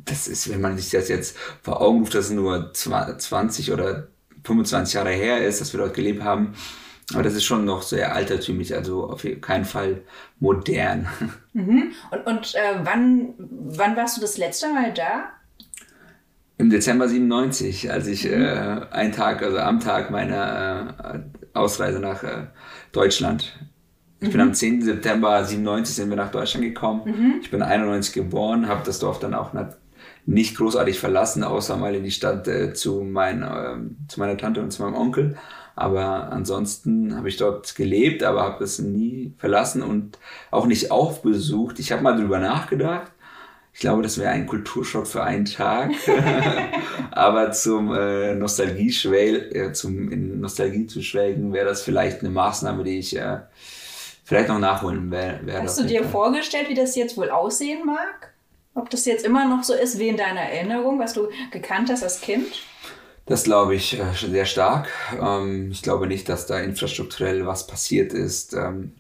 das 0.05 0.27
ist, 0.27 0.49
wenn 0.49 0.61
man 0.61 0.77
sich 0.77 0.89
das 0.89 1.09
jetzt 1.09 1.37
vor 1.61 1.81
Augen 1.81 1.99
ruft, 1.99 2.15
dass 2.15 2.25
es 2.25 2.31
nur 2.31 2.73
20 2.73 3.71
oder 3.71 4.07
25 4.43 4.93
Jahre 4.93 5.11
her 5.11 5.45
ist, 5.45 5.61
dass 5.61 5.73
wir 5.73 5.79
dort 5.79 5.93
gelebt 5.93 6.23
haben. 6.23 6.53
Aber 7.13 7.23
das 7.23 7.33
ist 7.33 7.43
schon 7.43 7.65
noch 7.65 7.81
sehr 7.81 8.15
altertümlich, 8.15 8.73
also 8.73 9.09
auf 9.09 9.25
keinen 9.41 9.65
Fall 9.65 10.01
modern. 10.39 11.07
Und, 11.53 12.25
und 12.25 12.55
äh, 12.55 12.79
wann, 12.83 13.33
wann 13.37 13.95
warst 13.97 14.15
du 14.15 14.21
das 14.21 14.37
letzte 14.37 14.69
Mal 14.73 14.93
da? 14.93 15.25
Im 16.57 16.69
Dezember 16.69 17.09
97, 17.09 17.91
als 17.91 18.07
ich 18.07 18.25
äh, 18.25 18.35
einen 18.91 19.11
Tag, 19.11 19.43
also 19.43 19.57
am 19.57 19.79
Tag 19.81 20.11
meiner 20.11 20.95
äh, 21.15 21.57
Ausreise 21.57 21.99
nach 21.99 22.23
äh, 22.23 22.47
Deutschland. 22.93 23.59
Ich 24.21 24.29
bin 24.31 24.39
am 24.39 24.53
10. 24.53 24.83
September 24.83 25.43
97 25.43 25.95
sind 25.95 26.09
wir 26.11 26.15
nach 26.17 26.29
Deutschland 26.31 26.63
gekommen. 26.63 27.39
Ich 27.41 27.49
bin 27.51 27.61
91 27.63 28.13
geboren, 28.13 28.67
habe 28.67 28.81
das 28.85 28.99
Dorf 28.99 29.19
dann 29.19 29.33
auch 29.33 29.51
nat- 29.53 29.77
nicht 30.25 30.55
großartig 30.57 30.99
verlassen, 30.99 31.43
außer 31.43 31.77
mal 31.77 31.95
in 31.95 32.03
die 32.03 32.11
Stadt 32.11 32.47
äh, 32.47 32.73
zu, 32.73 33.01
mein, 33.01 33.43
ähm, 33.43 33.97
zu 34.07 34.19
meiner 34.19 34.37
Tante 34.37 34.61
und 34.61 34.71
zu 34.71 34.83
meinem 34.83 34.95
Onkel. 34.95 35.37
Aber 35.75 36.31
ansonsten 36.31 37.15
habe 37.15 37.29
ich 37.29 37.37
dort 37.37 37.75
gelebt, 37.75 38.23
aber 38.23 38.43
habe 38.43 38.63
es 38.63 38.79
nie 38.79 39.33
verlassen 39.37 39.81
und 39.81 40.19
auch 40.51 40.65
nicht 40.65 40.91
aufbesucht. 40.91 41.79
Ich 41.79 41.91
habe 41.91 42.03
mal 42.03 42.15
drüber 42.15 42.39
nachgedacht. 42.39 43.11
Ich 43.73 43.79
glaube, 43.79 44.03
das 44.03 44.17
wäre 44.17 44.31
ein 44.31 44.47
Kulturschock 44.47 45.07
für 45.07 45.23
einen 45.23 45.45
Tag. 45.45 45.91
aber 47.11 47.51
zum 47.51 47.93
äh, 47.93 48.35
Nostalgie 48.35 48.89
äh, 48.89 49.71
zum 49.71 50.11
in 50.11 50.41
Nostalgie 50.41 50.87
zu 50.87 51.01
schwelgen, 51.01 51.53
wäre 51.53 51.67
das 51.67 51.81
vielleicht 51.81 52.19
eine 52.19 52.29
Maßnahme, 52.29 52.83
die 52.83 52.99
ich 52.99 53.17
äh, 53.17 53.37
vielleicht 54.25 54.49
noch 54.49 54.59
nachholen 54.59 55.09
wer- 55.09 55.45
werde. 55.45 55.63
Hast 55.63 55.79
auf 55.79 55.85
du 55.85 55.89
dir 55.89 56.03
vorgestellt, 56.03 56.67
wie 56.69 56.75
das 56.75 56.95
jetzt 56.95 57.15
wohl 57.17 57.29
aussehen 57.29 57.85
mag? 57.85 58.33
Ob 58.73 58.89
das 58.89 59.05
jetzt 59.05 59.25
immer 59.25 59.47
noch 59.47 59.63
so 59.63 59.73
ist 59.73 59.99
wie 59.99 60.07
in 60.07 60.17
deiner 60.17 60.41
Erinnerung, 60.41 60.99
was 60.99 61.13
du 61.13 61.29
gekannt 61.51 61.89
hast 61.89 62.03
als 62.03 62.21
Kind? 62.21 62.47
Das 63.25 63.43
glaube 63.43 63.75
ich 63.75 63.99
äh, 63.99 64.03
sehr 64.13 64.45
stark. 64.45 64.89
Ähm, 65.19 65.71
ich 65.71 65.81
glaube 65.81 66.07
nicht, 66.07 66.27
dass 66.29 66.45
da 66.47 66.59
infrastrukturell 66.59 67.45
was 67.45 67.67
passiert 67.67 68.13
ist. 68.13 68.53
Ähm, 68.53 68.93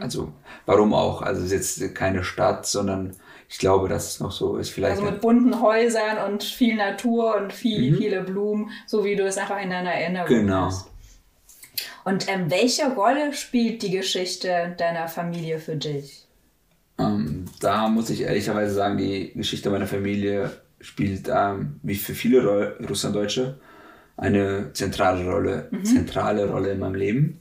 Also 0.00 0.32
warum 0.66 0.94
auch? 0.94 1.22
Also 1.22 1.42
es 1.44 1.52
ist 1.52 1.78
jetzt 1.80 1.94
keine 1.94 2.24
Stadt, 2.24 2.66
sondern 2.66 3.16
ich 3.48 3.58
glaube, 3.58 3.88
dass 3.88 4.06
es 4.14 4.20
noch 4.20 4.32
so 4.32 4.56
ist. 4.58 4.70
Vielleicht 4.70 5.00
Also 5.00 5.10
mit 5.10 5.20
bunten 5.20 5.60
Häusern 5.60 6.18
und 6.32 6.44
viel 6.44 6.76
Natur 6.76 7.36
und 7.36 7.52
viel, 7.52 7.96
viele 7.96 8.22
Blumen, 8.22 8.70
so 8.86 9.04
wie 9.04 9.16
du 9.16 9.26
es 9.26 9.38
einfach 9.38 9.60
in 9.62 9.70
deiner 9.70 9.92
Erinnerung 9.92 10.28
Mhm. 10.30 10.46
Genau. 10.46 10.66
hast. 10.66 10.86
Und 12.04 12.28
ähm, 12.28 12.50
welche 12.50 12.92
Rolle 12.94 13.32
spielt 13.32 13.82
die 13.82 13.90
Geschichte 13.90 14.74
deiner 14.78 15.08
Familie 15.08 15.58
für 15.58 15.76
dich? 15.76 16.26
Ähm, 17.00 17.44
da 17.60 17.88
muss 17.88 18.10
ich 18.10 18.22
ehrlicherweise 18.22 18.74
sagen, 18.74 18.98
die 18.98 19.32
Geschichte 19.34 19.70
meiner 19.70 19.86
Familie 19.86 20.50
spielt, 20.80 21.30
ähm, 21.32 21.80
wie 21.82 21.94
für 21.94 22.14
viele 22.14 22.42
Ru- 22.42 22.86
Russlanddeutsche, 22.86 23.58
eine 24.16 24.72
zentrale 24.74 25.24
Rolle, 25.24 25.68
mhm. 25.70 25.84
zentrale 25.84 26.48
Rolle 26.48 26.72
in 26.72 26.78
meinem 26.78 26.94
Leben. 26.94 27.38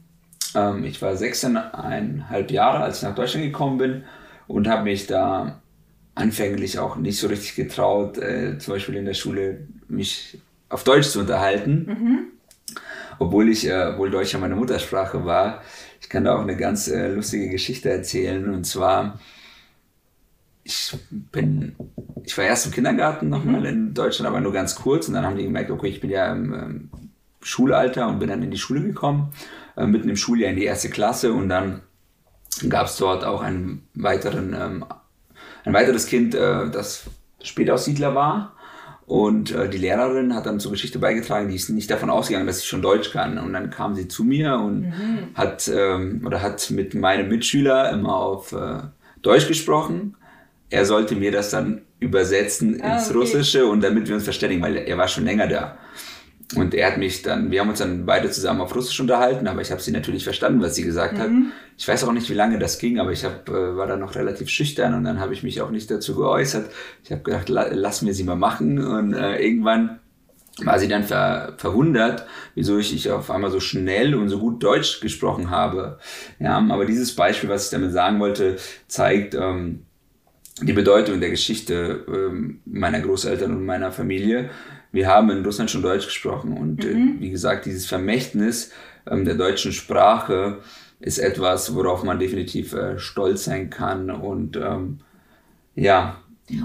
Ähm, 0.56 0.84
ich 0.86 1.02
war 1.02 1.15
sechseinhalb 1.15 2.52
Jahre, 2.52 2.84
als 2.84 2.98
ich 2.98 3.04
nach 3.04 3.15
Deutschland 3.15 3.45
gekommen 3.45 3.78
bin 3.78 4.04
und 4.48 4.67
habe 4.67 4.84
mich 4.84 5.08
da 5.08 5.62
anfänglich 6.15 6.80
auch 6.80 6.95
nicht 6.95 7.19
so 7.19 7.28
richtig 7.28 7.56
getraut, 7.56 8.17
äh, 8.17 8.58
zum 8.58 8.74
Beispiel 8.74 8.95
in 8.95 9.06
der 9.06 9.13
Schule 9.13 9.67
mich 9.88 10.39
auf 10.69 10.84
Deutsch 10.84 11.08
zu 11.08 11.19
unterhalten. 11.19 11.86
Mhm. 11.88 12.19
Obwohl 13.19 13.50
ich, 13.50 13.67
äh, 13.67 13.91
obwohl 13.93 14.10
Deutsch 14.10 14.34
ja 14.34 14.39
meine 14.39 14.56
Muttersprache 14.56 15.26
war. 15.26 15.62
Ich 16.02 16.10
kann 16.10 16.24
da 16.24 16.36
auch 16.36 16.41
eine 16.41 16.56
ganz 16.56 16.88
äh, 16.88 17.10
lustige 17.10 17.50
Geschichte 17.50 17.89
erzählen. 17.89 18.50
Und 18.50 18.65
zwar, 18.65 19.19
ich 20.69 20.95
bin, 21.10 21.75
ich 22.23 22.38
war 22.38 22.45
erst 22.45 22.67
im 22.67 22.71
Kindergarten 22.71 23.29
nochmal 23.29 23.65
in 23.65 23.93
Deutschland, 23.95 24.27
aber 24.27 24.39
nur 24.39 24.53
ganz 24.53 24.75
kurz. 24.75 25.08
Und 25.08 25.15
dann 25.15 25.25
haben 25.25 25.36
die 25.36 25.43
gemerkt, 25.43 25.71
okay, 25.71 25.88
ich 25.88 25.99
bin 25.99 26.12
ja 26.12 26.32
im 26.32 26.53
ähm, 26.53 26.89
Schulalter 27.41 28.08
und 28.08 28.19
bin 28.19 28.29
dann 28.29 28.43
in 28.43 28.51
die 28.51 28.58
Schule 28.58 28.82
gekommen, 28.82 29.32
äh, 29.75 29.88
mitten 29.88 30.10
im 30.10 30.15
Schuljahr 30.15 30.51
in 30.51 30.58
die 30.58 30.65
erste 30.65 30.89
Klasse. 30.89 31.34
Und 31.34 31.49
dann 31.49 31.82
gab 32.67 32.86
es 32.86 32.97
dort 32.97 33.23
auch 33.23 33.41
einen 33.41 33.88
weiteren, 33.95 34.53
ähm, 34.53 34.86
ein 35.65 35.73
weiteres 35.73 36.05
Kind, 36.05 36.36
äh, 36.36 36.69
das 36.69 37.05
Spätaussiedler 37.41 38.13
war. 38.13 38.55
Und 39.08 39.49
äh, 39.49 39.67
die 39.69 39.79
Lehrerin 39.79 40.36
hat 40.36 40.45
dann 40.45 40.60
zur 40.60 40.71
Geschichte 40.71 40.99
beigetragen, 40.99 41.49
die 41.49 41.55
ist 41.55 41.69
nicht 41.69 41.89
davon 41.89 42.12
ausgegangen, 42.12 42.45
dass 42.45 42.60
ich 42.60 42.67
schon 42.67 42.84
Deutsch 42.84 43.12
kann. 43.12 43.39
Und 43.39 43.53
dann 43.53 43.71
kam 43.71 43.95
sie 43.95 44.08
zu 44.08 44.23
mir 44.23 44.60
und 44.60 44.82
mhm. 44.82 45.29
hat 45.34 45.67
ähm, 45.67 46.21
oder 46.27 46.43
hat 46.43 46.69
mit 46.69 46.93
meinem 46.93 47.27
Mitschüler 47.27 47.91
immer 47.91 48.17
auf 48.17 48.51
äh, 48.51 48.82
Deutsch 49.23 49.47
gesprochen. 49.47 50.15
Er 50.69 50.86
sollte 50.86 51.15
mir 51.15 51.32
das 51.32 51.49
dann 51.49 51.82
übersetzen 51.99 52.82
ah, 52.82 52.95
ins 52.95 53.10
okay. 53.10 53.17
Russische 53.17 53.65
und 53.65 53.82
damit 53.82 54.08
wir 54.08 54.15
uns 54.15 54.23
verständigen, 54.23 54.62
weil 54.62 54.77
er 54.77 54.97
war 54.97 55.08
schon 55.08 55.25
länger 55.25 55.47
da. 55.47 55.77
Und 56.55 56.73
er 56.73 56.91
hat 56.91 56.97
mich 56.97 57.21
dann, 57.21 57.51
wir 57.51 57.62
haben 57.62 57.69
uns 57.69 57.77
dann 57.77 58.08
beide 58.08 58.32
zusammen 58.32 58.62
auf 58.62 58.73
Russisch 58.73 58.99
unterhalten, 58.99 59.47
aber 59.47 59.62
ich 59.62 59.71
habe 59.71 59.82
sie 59.82 59.91
natürlich 59.91 60.23
verstanden, 60.23 60.62
was 60.62 60.73
sie 60.73 60.84
gesagt 60.84 61.13
mhm. 61.13 61.19
hat. 61.19 61.29
Ich 61.77 61.88
weiß 61.88 62.03
auch 62.05 62.12
nicht, 62.12 62.29
wie 62.29 62.34
lange 62.34 62.58
das 62.58 62.79
ging, 62.79 62.99
aber 62.99 63.12
ich 63.12 63.23
hab, 63.23 63.47
äh, 63.49 63.77
war 63.77 63.86
dann 63.86 63.99
noch 63.99 64.15
relativ 64.15 64.49
schüchtern 64.49 64.95
und 64.95 65.03
dann 65.03 65.19
habe 65.19 65.34
ich 65.34 65.43
mich 65.43 65.62
auch 65.62 65.69
nicht 65.69 65.91
dazu 65.91 66.15
geäußert. 66.15 66.71
Ich 67.03 67.12
habe 67.12 67.21
gedacht, 67.21 67.49
la, 67.49 67.67
lass 67.71 68.01
mir 68.01 68.15
sie 68.15 68.23
mal 68.23 68.36
machen 68.36 68.84
und 68.84 69.13
äh, 69.13 69.38
irgendwann 69.38 69.99
war 70.65 70.79
sie 70.79 70.88
dann 70.88 71.03
ver, 71.03 71.53
verwundert, 71.58 72.25
wieso 72.55 72.79
ich, 72.79 72.93
ich 72.93 73.12
auf 73.12 73.29
einmal 73.29 73.51
so 73.51 73.60
schnell 73.60 74.15
und 74.15 74.29
so 74.29 74.39
gut 74.39 74.63
Deutsch 74.63 75.01
gesprochen 75.01 75.51
habe. 75.51 75.99
Ja, 76.39 76.58
aber 76.58 76.86
dieses 76.86 77.15
Beispiel, 77.15 77.49
was 77.49 77.65
ich 77.65 77.71
damit 77.71 77.93
sagen 77.93 78.19
wollte, 78.19 78.58
zeigt 78.88 79.36
ähm, 79.36 79.86
die 80.62 80.74
Bedeutung 80.74 81.19
der 81.19 81.30
Geschichte 81.30 82.06
ähm, 82.08 82.62
meiner 82.65 83.00
Großeltern 83.00 83.52
und 83.52 83.65
meiner 83.65 83.91
Familie 83.91 84.50
wir 84.91 85.08
haben 85.08 85.30
in 85.30 85.45
Russland 85.45 85.69
schon 85.69 85.82
Deutsch 85.82 86.06
gesprochen 86.06 86.58
und 86.58 86.84
äh, 86.84 86.93
mhm. 86.93 87.17
äh, 87.17 87.22
wie 87.22 87.30
gesagt, 87.30 87.65
dieses 87.65 87.86
Vermächtnis 87.86 88.72
ähm, 89.10 89.26
der 89.26 89.36
deutschen 89.36 89.72
Sprache 89.72 90.62
ist 91.00 91.19
etwas, 91.19 91.74
worauf 91.76 92.04
man 92.04 92.19
definitiv 92.19 92.74
äh, 92.74 92.98
stolz 92.98 93.45
sein 93.45 93.69
kann 93.69 94.10
und 94.10 94.58
ähm, 94.58 95.00
ja. 95.76 96.22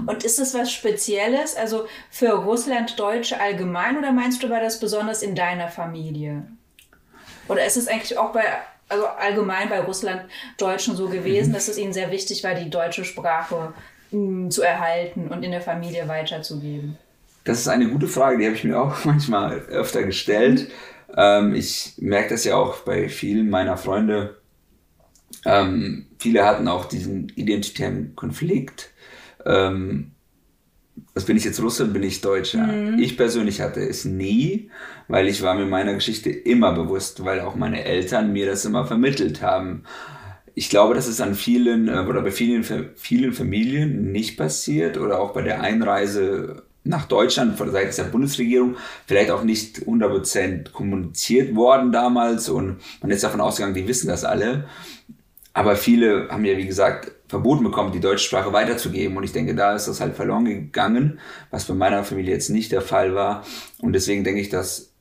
Und 0.07 0.23
ist 0.23 0.39
es 0.39 0.55
was 0.55 0.73
Spezielles, 0.73 1.55
also 1.55 1.85
für 2.09 2.31
Russland-Deutsche 2.31 3.39
allgemein 3.39 3.97
oder 3.97 4.11
meinst 4.11 4.41
du, 4.41 4.49
war 4.49 4.59
das 4.59 4.79
besonders 4.79 5.21
in 5.21 5.35
deiner 5.35 5.67
Familie? 5.67 6.47
Oder 7.47 7.67
ist 7.67 7.77
es 7.77 7.87
eigentlich 7.87 8.17
auch 8.17 8.33
bei, 8.33 8.43
also 8.89 9.05
allgemein 9.07 9.69
bei 9.69 9.79
Russland-Deutschen 9.79 10.95
so 10.95 11.09
gewesen, 11.09 11.49
mhm. 11.49 11.53
dass 11.53 11.67
es 11.67 11.77
ihnen 11.77 11.93
sehr 11.93 12.11
wichtig 12.11 12.43
war, 12.43 12.53
die 12.55 12.69
deutsche 12.69 13.05
Sprache 13.05 13.73
mh, 14.11 14.19
mm, 14.19 14.51
zu 14.51 14.61
erhalten 14.61 15.27
und 15.29 15.43
in 15.43 15.51
der 15.51 15.61
Familie 15.61 16.07
weiterzugeben? 16.07 16.97
Das 17.43 17.59
ist 17.59 17.67
eine 17.67 17.87
gute 17.87 18.07
Frage, 18.07 18.37
die 18.37 18.45
habe 18.45 18.55
ich 18.55 18.63
mir 18.63 18.79
auch 18.79 18.95
manchmal 19.05 19.59
öfter 19.59 20.03
gestellt. 20.03 20.69
Ähm, 21.15 21.55
ich 21.55 21.93
merke 21.97 22.29
das 22.29 22.43
ja 22.43 22.55
auch 22.55 22.79
bei 22.79 23.09
vielen 23.09 23.49
meiner 23.49 23.77
Freunde. 23.77 24.37
Ähm, 25.45 26.07
viele 26.17 26.45
hatten 26.45 26.67
auch 26.67 26.85
diesen 26.85 27.29
identitären 27.35 28.15
Konflikt. 28.15 28.91
Ähm, 29.45 30.14
was 31.13 31.25
bin 31.25 31.37
ich 31.37 31.45
jetzt 31.45 31.61
Russe, 31.61 31.85
bin 31.85 32.03
ich 32.03 32.21
Deutscher? 32.21 32.67
Mhm. 32.67 32.99
Ich 32.99 33.17
persönlich 33.17 33.61
hatte 33.61 33.81
es 33.81 34.05
nie, 34.05 34.69
weil 35.07 35.27
ich 35.27 35.41
war 35.41 35.55
mir 35.55 35.65
meiner 35.65 35.93
Geschichte 35.93 36.29
immer 36.29 36.73
bewusst, 36.73 37.23
weil 37.23 37.41
auch 37.41 37.55
meine 37.55 37.83
Eltern 37.83 38.33
mir 38.33 38.45
das 38.45 38.65
immer 38.65 38.85
vermittelt 38.85 39.41
haben. 39.41 39.83
Ich 40.55 40.69
glaube, 40.69 40.93
das 40.93 41.07
ist 41.07 41.21
an 41.21 41.35
vielen 41.35 41.87
äh, 41.87 42.05
oder 42.07 42.21
bei 42.21 42.31
vielen, 42.31 42.63
vielen 42.95 43.33
Familien 43.33 44.11
nicht 44.11 44.37
passiert 44.37 44.97
oder 44.97 45.19
auch 45.19 45.33
bei 45.33 45.41
der 45.41 45.61
Einreise 45.61 46.63
nach 46.85 47.05
Deutschland 47.05 47.57
von 47.57 47.71
seitens 47.71 47.95
der 47.95 48.03
Bundesregierung 48.03 48.75
vielleicht 49.07 49.31
auch 49.31 49.43
nicht 49.43 49.79
100% 49.79 50.71
kommuniziert 50.71 51.55
worden 51.55 51.91
damals 51.91 52.47
und 52.47 52.77
man 53.01 53.11
ist 53.11 53.23
davon 53.23 53.41
ausgegangen, 53.41 53.73
die 53.73 53.87
wissen 53.87 54.07
das 54.07 54.23
alle. 54.23 54.65
Aber 55.53 55.75
viele 55.75 56.27
haben 56.29 56.45
ja, 56.45 56.57
wie 56.57 56.67
gesagt, 56.67 57.14
verboten 57.27 57.63
bekommen, 57.63 57.91
die 57.91 57.99
deutsche 57.99 58.25
Sprache 58.25 58.53
weiterzugeben. 58.53 59.17
Und 59.17 59.23
ich 59.23 59.31
denke, 59.31 59.55
da 59.55 59.73
ist 59.75 59.87
das 59.87 60.01
halt 60.01 60.15
verloren 60.15 60.45
gegangen, 60.45 61.19
was 61.51 61.65
bei 61.65 61.73
meiner 61.73 62.03
Familie 62.03 62.33
jetzt 62.33 62.49
nicht 62.49 62.71
der 62.71 62.81
Fall 62.81 63.15
war. 63.15 63.43
Und 63.79 63.93
deswegen 63.93 64.23
denke 64.23 64.41
ich, 64.41 64.49
dass 64.49 64.91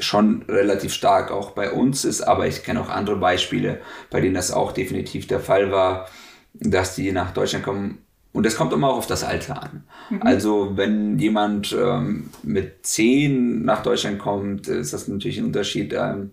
schon 0.00 0.42
relativ 0.48 0.92
stark 0.92 1.30
auch 1.30 1.52
bei 1.52 1.72
uns 1.72 2.04
ist. 2.04 2.22
Aber 2.22 2.46
ich 2.46 2.62
kenne 2.62 2.80
auch 2.80 2.88
andere 2.88 3.16
Beispiele, 3.16 3.80
bei 4.10 4.20
denen 4.20 4.34
das 4.34 4.52
auch 4.52 4.72
definitiv 4.72 5.26
der 5.26 5.40
Fall 5.40 5.72
war, 5.72 6.08
dass 6.54 6.94
die 6.94 7.12
nach 7.12 7.32
Deutschland 7.32 7.64
kommen 7.64 7.98
und 8.32 8.46
das 8.46 8.56
kommt 8.56 8.72
immer 8.72 8.90
auch 8.90 8.98
auf 8.98 9.06
das 9.06 9.24
Alter 9.24 9.62
an. 9.62 9.84
Mhm. 10.10 10.22
Also 10.22 10.76
wenn 10.76 11.18
jemand 11.18 11.76
ähm, 11.76 12.30
mit 12.42 12.86
zehn 12.86 13.64
nach 13.64 13.82
Deutschland 13.82 14.18
kommt, 14.18 14.68
ist 14.68 14.92
das 14.92 15.08
natürlich 15.08 15.38
ein 15.38 15.46
Unterschied. 15.46 15.92
Ähm, 15.92 16.30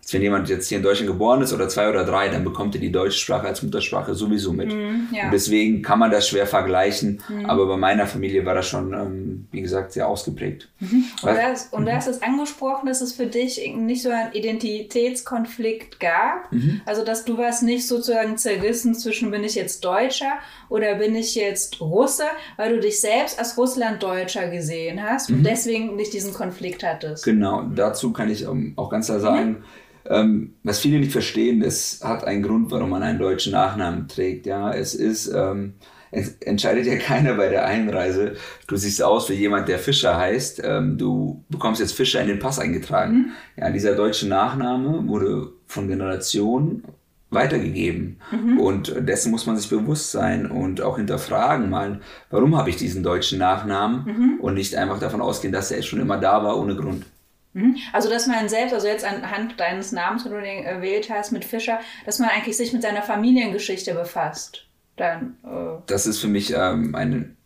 als 0.00 0.14
wenn 0.14 0.22
jemand 0.22 0.48
jetzt 0.48 0.68
hier 0.68 0.78
in 0.78 0.82
Deutschland 0.82 1.10
geboren 1.10 1.42
ist 1.42 1.52
oder 1.52 1.68
zwei 1.68 1.90
oder 1.90 2.02
drei, 2.02 2.30
dann 2.30 2.42
bekommt 2.42 2.74
er 2.74 2.80
die 2.80 2.90
deutsche 2.90 3.18
Sprache 3.18 3.46
als 3.46 3.62
Muttersprache 3.62 4.14
sowieso 4.14 4.54
mit. 4.54 4.72
Mm, 4.72 5.12
ja. 5.12 5.24
Und 5.26 5.32
deswegen 5.32 5.82
kann 5.82 5.98
man 5.98 6.10
das 6.10 6.26
schwer 6.26 6.46
vergleichen. 6.46 7.20
Mm. 7.28 7.44
Aber 7.44 7.66
bei 7.66 7.76
meiner 7.76 8.06
Familie 8.06 8.46
war 8.46 8.54
das 8.54 8.66
schon, 8.66 8.94
ähm, 8.94 9.46
wie 9.50 9.60
gesagt, 9.60 9.92
sehr 9.92 10.08
ausgeprägt. 10.08 10.70
Mhm. 10.80 11.04
Und, 11.22 11.36
das, 11.36 11.66
und 11.72 11.92
hast 11.92 12.06
du 12.06 12.12
es 12.12 12.22
angesprochen, 12.22 12.86
dass 12.86 13.02
es 13.02 13.12
für 13.12 13.26
dich 13.26 13.60
nicht 13.76 14.02
so 14.02 14.08
einen 14.08 14.32
Identitätskonflikt 14.32 16.00
gab. 16.00 16.50
Mhm. 16.52 16.80
Also, 16.86 17.04
dass 17.04 17.26
du 17.26 17.36
warst 17.36 17.62
nicht 17.62 17.86
sozusagen 17.86 18.38
zerrissen 18.38 18.94
zwischen 18.94 19.30
bin 19.30 19.44
ich 19.44 19.56
jetzt 19.56 19.84
Deutscher 19.84 20.38
oder 20.70 20.94
bin 20.94 21.14
ich 21.16 21.34
jetzt 21.34 21.82
Russe, 21.82 22.24
weil 22.56 22.74
du 22.74 22.80
dich 22.80 23.02
selbst 23.02 23.38
als 23.38 23.58
Russlanddeutscher 23.58 24.48
gesehen 24.48 25.02
hast 25.02 25.28
und 25.28 25.40
mhm. 25.40 25.44
deswegen 25.44 25.96
nicht 25.96 26.14
diesen 26.14 26.32
Konflikt 26.32 26.82
hattest. 26.82 27.24
Genau, 27.24 27.64
dazu 27.74 28.10
kann 28.14 28.30
ich 28.30 28.46
auch 28.46 28.88
ganz 28.88 29.06
klar 29.06 29.20
sagen, 29.20 29.50
mhm. 29.50 29.64
Ähm, 30.08 30.54
was 30.62 30.80
viele 30.80 30.98
nicht 30.98 31.12
verstehen, 31.12 31.62
es 31.62 32.00
hat 32.02 32.24
einen 32.24 32.42
Grund, 32.42 32.70
warum 32.70 32.90
man 32.90 33.02
einen 33.02 33.18
deutschen 33.18 33.52
Nachnamen 33.52 34.08
trägt. 34.08 34.46
Ja, 34.46 34.72
es 34.72 34.94
ist, 34.94 35.30
ähm, 35.34 35.74
es 36.10 36.36
entscheidet 36.40 36.86
ja 36.86 36.96
keiner 36.98 37.34
bei 37.34 37.48
der 37.48 37.66
Einreise. 37.66 38.34
Du 38.66 38.76
siehst 38.76 39.02
aus 39.02 39.28
wie 39.28 39.34
jemand, 39.34 39.68
der 39.68 39.78
Fischer 39.78 40.16
heißt. 40.16 40.62
Ähm, 40.64 40.96
du 40.96 41.44
bekommst 41.48 41.80
jetzt 41.80 41.94
Fischer 41.94 42.20
in 42.22 42.28
den 42.28 42.38
Pass 42.38 42.58
eingetragen. 42.58 43.12
Mhm. 43.12 43.30
Ja, 43.56 43.70
dieser 43.70 43.94
deutsche 43.94 44.28
Nachname 44.28 45.06
wurde 45.06 45.52
von 45.66 45.88
Generationen 45.88 46.84
weitergegeben. 47.30 48.18
Mhm. 48.30 48.58
Und 48.58 48.94
dessen 49.00 49.30
muss 49.30 49.44
man 49.44 49.56
sich 49.56 49.68
bewusst 49.68 50.10
sein 50.10 50.50
und 50.50 50.80
auch 50.80 50.96
hinterfragen 50.96 51.68
mal, 51.68 52.00
warum 52.30 52.56
habe 52.56 52.70
ich 52.70 52.76
diesen 52.76 53.02
deutschen 53.02 53.38
Nachnamen 53.38 54.04
mhm. 54.06 54.40
und 54.40 54.54
nicht 54.54 54.74
einfach 54.74 54.98
davon 54.98 55.20
ausgehen, 55.20 55.52
dass 55.52 55.70
er 55.70 55.82
schon 55.82 56.00
immer 56.00 56.16
da 56.16 56.42
war 56.42 56.58
ohne 56.58 56.74
Grund. 56.74 57.04
Mhm. 57.52 57.76
Also, 57.92 58.08
dass 58.08 58.26
man 58.26 58.48
selbst, 58.48 58.74
also 58.74 58.86
jetzt 58.86 59.04
anhand 59.04 59.58
deines 59.58 59.92
Namens, 59.92 60.24
den 60.24 60.32
du 60.32 60.40
den 60.40 60.64
gewählt 60.64 61.10
hast, 61.10 61.32
mit 61.32 61.44
Fischer, 61.44 61.80
dass 62.04 62.18
man 62.18 62.28
eigentlich 62.28 62.56
sich 62.56 62.72
mit 62.72 62.82
seiner 62.82 63.02
Familiengeschichte 63.02 63.94
befasst. 63.94 64.66
Dann, 64.96 65.36
äh 65.44 65.80
das 65.86 66.06
ist 66.06 66.20
für 66.20 66.28
mich 66.28 66.52
ähm, 66.54 66.94
ein 66.94 67.36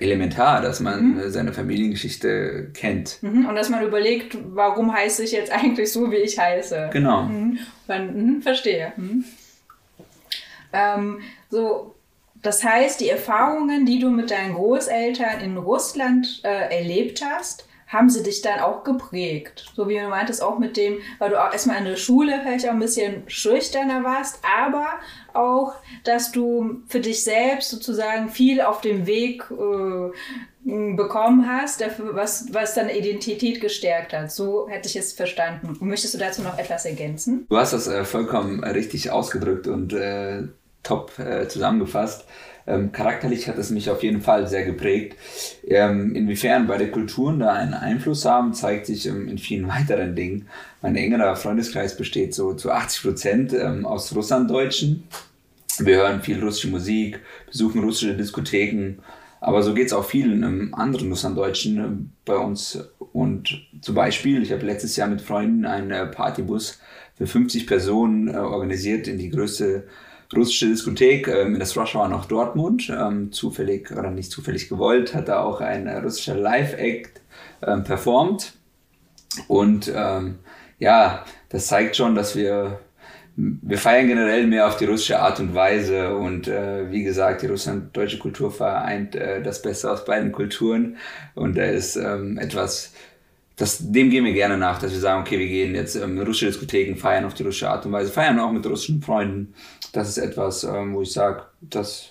elementar, 0.00 0.60
dass 0.60 0.80
man 0.80 1.14
mhm. 1.14 1.30
seine 1.30 1.52
Familiengeschichte 1.52 2.70
kennt. 2.74 3.22
Mhm. 3.22 3.46
Und 3.46 3.54
dass 3.54 3.70
man 3.70 3.84
überlegt, 3.84 4.36
warum 4.54 4.92
heiße 4.92 5.24
ich 5.24 5.32
jetzt 5.32 5.52
eigentlich 5.52 5.92
so, 5.92 6.10
wie 6.10 6.16
ich 6.16 6.38
heiße. 6.38 6.90
Genau. 6.92 7.22
Mhm. 7.24 7.58
Man, 7.86 8.16
mhm, 8.16 8.42
verstehe. 8.42 8.92
Mhm. 8.96 9.24
Ähm, 10.72 11.20
so, 11.50 11.94
das 12.42 12.62
heißt, 12.64 13.00
die 13.00 13.08
Erfahrungen, 13.08 13.86
die 13.86 13.98
du 13.98 14.10
mit 14.10 14.30
deinen 14.30 14.54
Großeltern 14.54 15.40
in 15.40 15.56
Russland 15.56 16.40
äh, 16.44 16.78
erlebt 16.78 17.22
hast, 17.24 17.66
haben 17.90 18.08
sie 18.08 18.22
dich 18.22 18.40
dann 18.40 18.60
auch 18.60 18.84
geprägt? 18.84 19.66
So 19.74 19.88
wie 19.88 19.98
du 19.98 20.08
meintest, 20.08 20.42
auch 20.42 20.58
mit 20.58 20.76
dem, 20.76 20.98
weil 21.18 21.30
du 21.30 21.42
auch 21.42 21.52
erstmal 21.52 21.78
in 21.78 21.84
der 21.84 21.96
Schule 21.96 22.40
vielleicht 22.42 22.66
auch 22.66 22.72
ein 22.72 22.78
bisschen 22.78 23.24
schüchterner 23.26 24.04
warst, 24.04 24.40
aber 24.62 24.86
auch, 25.34 25.74
dass 26.04 26.30
du 26.30 26.82
für 26.86 27.00
dich 27.00 27.24
selbst 27.24 27.70
sozusagen 27.70 28.28
viel 28.28 28.60
auf 28.60 28.80
dem 28.80 29.06
Weg 29.06 29.44
äh, 29.50 30.94
bekommen 30.94 31.48
hast, 31.48 31.82
was, 31.98 32.52
was 32.52 32.74
deine 32.74 32.96
Identität 32.96 33.60
gestärkt 33.60 34.12
hat. 34.12 34.30
So 34.30 34.68
hätte 34.68 34.88
ich 34.88 34.94
es 34.94 35.12
verstanden. 35.12 35.76
Möchtest 35.80 36.14
du 36.14 36.18
dazu 36.18 36.42
noch 36.42 36.58
etwas 36.58 36.84
ergänzen? 36.84 37.46
Du 37.48 37.56
hast 37.56 37.72
das 37.72 37.88
äh, 37.88 38.04
vollkommen 38.04 38.62
richtig 38.62 39.10
ausgedrückt 39.10 39.66
und 39.66 39.92
äh, 39.94 40.44
top 40.84 41.18
äh, 41.18 41.48
zusammengefasst. 41.48 42.24
Ähm, 42.66 42.92
charakterlich 42.92 43.48
hat 43.48 43.58
es 43.58 43.70
mich 43.70 43.90
auf 43.90 44.02
jeden 44.02 44.20
Fall 44.20 44.46
sehr 44.46 44.64
geprägt. 44.64 45.16
Ähm, 45.66 46.14
inwiefern 46.14 46.66
beide 46.66 46.90
Kulturen 46.90 47.40
da 47.40 47.52
einen 47.52 47.74
Einfluss 47.74 48.24
haben, 48.24 48.52
zeigt 48.52 48.86
sich 48.86 49.06
ähm, 49.06 49.28
in 49.28 49.38
vielen 49.38 49.68
weiteren 49.68 50.14
Dingen. 50.14 50.48
Mein 50.82 50.96
engerer 50.96 51.36
Freundeskreis 51.36 51.96
besteht 51.96 52.34
so 52.34 52.54
zu 52.54 52.70
80 52.70 53.02
Prozent 53.02 53.52
ähm, 53.52 53.86
aus 53.86 54.14
Russlanddeutschen. 54.14 55.04
Wir 55.78 55.96
hören 55.96 56.20
viel 56.20 56.42
russische 56.42 56.68
Musik, 56.68 57.20
besuchen 57.46 57.82
russische 57.82 58.14
Diskotheken, 58.14 58.98
aber 59.40 59.62
so 59.62 59.72
geht 59.72 59.86
es 59.86 59.92
auch 59.92 60.04
vielen 60.04 60.42
ähm, 60.42 60.74
anderen 60.74 61.08
Russlanddeutschen 61.08 61.78
äh, 61.78 62.10
bei 62.26 62.36
uns. 62.36 62.78
Und 63.12 63.66
zum 63.80 63.94
Beispiel, 63.94 64.42
ich 64.42 64.52
habe 64.52 64.66
letztes 64.66 64.96
Jahr 64.96 65.08
mit 65.08 65.22
Freunden 65.22 65.64
einen 65.64 65.90
äh, 65.90 66.06
Partybus 66.06 66.78
für 67.16 67.26
50 67.26 67.66
Personen 67.66 68.28
äh, 68.28 68.36
organisiert 68.36 69.08
in 69.08 69.18
die 69.18 69.30
größte 69.30 69.84
russische 70.34 70.66
Diskothek 70.66 71.28
ähm, 71.28 71.54
in 71.54 71.60
das 71.60 71.76
Warschauer 71.76 72.08
nach 72.08 72.26
Dortmund. 72.26 72.90
Ähm, 72.90 73.32
zufällig 73.32 73.90
oder 73.90 74.10
nicht 74.10 74.30
zufällig 74.30 74.68
gewollt, 74.68 75.14
hat 75.14 75.28
da 75.28 75.42
auch 75.42 75.60
ein 75.60 75.86
äh, 75.86 75.98
russischer 75.98 76.36
Live-Act 76.36 77.20
ähm, 77.62 77.84
performt. 77.84 78.54
Und 79.48 79.90
ähm, 79.94 80.38
ja, 80.78 81.24
das 81.48 81.66
zeigt 81.66 81.96
schon, 81.96 82.14
dass 82.14 82.36
wir 82.36 82.80
wir 83.36 83.78
feiern 83.78 84.08
generell 84.08 84.46
mehr 84.46 84.66
auf 84.66 84.76
die 84.76 84.84
russische 84.84 85.20
Art 85.20 85.40
und 85.40 85.54
Weise 85.54 86.14
und 86.14 86.48
äh, 86.48 86.90
wie 86.90 87.04
gesagt, 87.04 87.42
die 87.42 87.46
russland-deutsche 87.46 88.18
Kultur 88.18 88.50
vereint 88.50 89.14
äh, 89.14 89.42
das 89.42 89.62
Beste 89.62 89.90
aus 89.90 90.04
beiden 90.04 90.32
Kulturen 90.32 90.96
und 91.34 91.56
da 91.56 91.64
ist 91.64 91.96
ähm, 91.96 92.38
etwas, 92.38 92.92
das, 93.60 93.92
dem 93.92 94.08
gehen 94.08 94.24
wir 94.24 94.32
gerne 94.32 94.56
nach, 94.56 94.78
dass 94.78 94.90
wir 94.90 95.00
sagen, 95.00 95.20
okay, 95.20 95.38
wir 95.38 95.46
gehen 95.46 95.74
jetzt 95.74 95.94
ähm, 95.94 96.16
in 96.16 96.26
russische 96.26 96.46
Diskotheken, 96.46 96.96
feiern 96.96 97.26
auf 97.26 97.34
die 97.34 97.42
russische 97.42 97.68
Art 97.68 97.84
und 97.84 97.92
Weise, 97.92 98.10
feiern 98.10 98.40
auch 98.40 98.50
mit 98.50 98.64
russischen 98.64 99.02
Freunden. 99.02 99.52
Das 99.92 100.08
ist 100.08 100.16
etwas, 100.16 100.64
ähm, 100.64 100.94
wo 100.94 101.02
ich 101.02 101.12
sage, 101.12 101.42
dass 101.60 102.08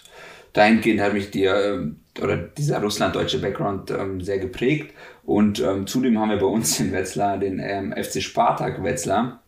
dahingehend 0.54 1.02
hat 1.02 1.14
mich 1.14 1.32
die, 1.32 1.46
äh, 1.46 1.92
oder 2.22 2.38
dieser 2.38 2.80
russland-deutsche 2.84 3.40
Background 3.40 3.90
ähm, 3.90 4.22
sehr 4.22 4.38
geprägt 4.38 4.94
und 5.24 5.60
ähm, 5.60 5.88
zudem 5.88 6.20
haben 6.20 6.30
wir 6.30 6.38
bei 6.38 6.46
uns 6.46 6.80
in 6.80 6.92
Wetzlar 6.92 7.40
den 7.40 7.58
ähm, 7.60 7.96
FC 7.98 8.22
Spartak 8.22 8.84
Wetzlar 8.84 9.42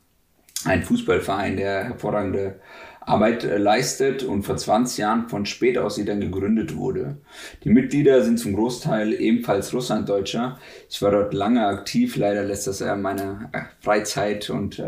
ein 0.66 0.82
Fußballverein, 0.82 1.58
der 1.58 1.84
hervorragende 1.84 2.60
Arbeit 3.04 3.44
äh, 3.44 3.58
leistet 3.58 4.24
und 4.24 4.44
vor 4.44 4.58
20 4.58 5.00
Jahren 5.00 5.28
von 5.28 5.48
Spätaussiedlern 5.48 6.22
gegründet 6.22 6.76
wurde. 6.76 7.18
Die 7.64 7.70
Mitglieder 7.70 8.24
sind 8.24 8.38
zum 8.38 8.54
Großteil 8.54 9.14
ebenfalls 9.14 9.74
Russlanddeutscher. 9.74 10.60
Ich 10.88 11.02
war 11.02 11.10
dort 11.10 11.34
lange 11.34 11.66
aktiv, 11.66 12.16
leider 12.16 12.44
lässt 12.44 12.68
das 12.68 12.80
äh, 12.82 12.96
meine 12.96 13.50
äh, 13.54 13.62
Freizeit 13.80 14.50
und 14.50 14.82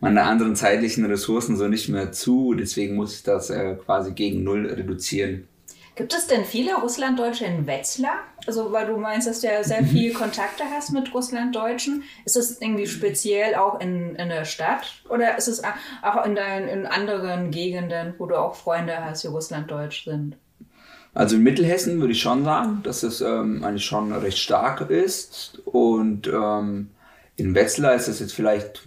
meine 0.00 0.24
anderen 0.24 0.56
zeitlichen 0.56 1.04
Ressourcen 1.06 1.56
so 1.56 1.68
nicht 1.68 1.88
mehr 1.88 2.12
zu, 2.12 2.54
deswegen 2.54 2.96
muss 2.96 3.16
ich 3.16 3.22
das 3.22 3.50
quasi 3.84 4.12
gegen 4.12 4.44
Null 4.44 4.66
reduzieren. 4.66 5.48
Gibt 5.96 6.12
es 6.12 6.26
denn 6.26 6.44
viele 6.44 6.74
Russlanddeutsche 6.74 7.44
in 7.44 7.68
Wetzlar? 7.68 8.14
Also, 8.46 8.72
weil 8.72 8.86
du 8.86 8.96
meinst, 8.96 9.28
dass 9.28 9.40
du 9.40 9.46
ja 9.46 9.62
sehr 9.62 9.84
viele 9.84 10.12
Kontakte 10.12 10.64
hast 10.74 10.92
mit 10.92 11.14
Russlanddeutschen. 11.14 12.02
Ist 12.24 12.34
das 12.34 12.60
irgendwie 12.60 12.88
speziell 12.88 13.54
auch 13.54 13.78
in, 13.80 14.16
in 14.16 14.28
der 14.28 14.44
Stadt? 14.44 15.02
Oder 15.08 15.38
ist 15.38 15.46
es 15.46 15.62
auch 16.02 16.24
in, 16.24 16.34
dein, 16.34 16.66
in 16.68 16.86
anderen 16.86 17.52
Gegenden, 17.52 18.14
wo 18.18 18.26
du 18.26 18.34
auch 18.34 18.56
Freunde 18.56 19.04
hast, 19.04 19.22
die 19.22 19.28
Russlanddeutsch 19.28 20.04
sind? 20.04 20.36
Also 21.14 21.36
in 21.36 21.44
Mittelhessen 21.44 22.00
würde 22.00 22.12
ich 22.12 22.20
schon 22.20 22.44
sagen, 22.44 22.80
dass 22.82 23.04
es 23.04 23.20
ähm, 23.20 23.62
eigentlich 23.62 23.84
schon 23.84 24.12
recht 24.12 24.38
stark 24.38 24.90
ist. 24.90 25.62
Und 25.64 26.26
ähm, 26.26 26.90
in 27.36 27.54
Wetzlar 27.54 27.94
ist 27.94 28.08
es 28.08 28.18
jetzt 28.18 28.34
vielleicht 28.34 28.82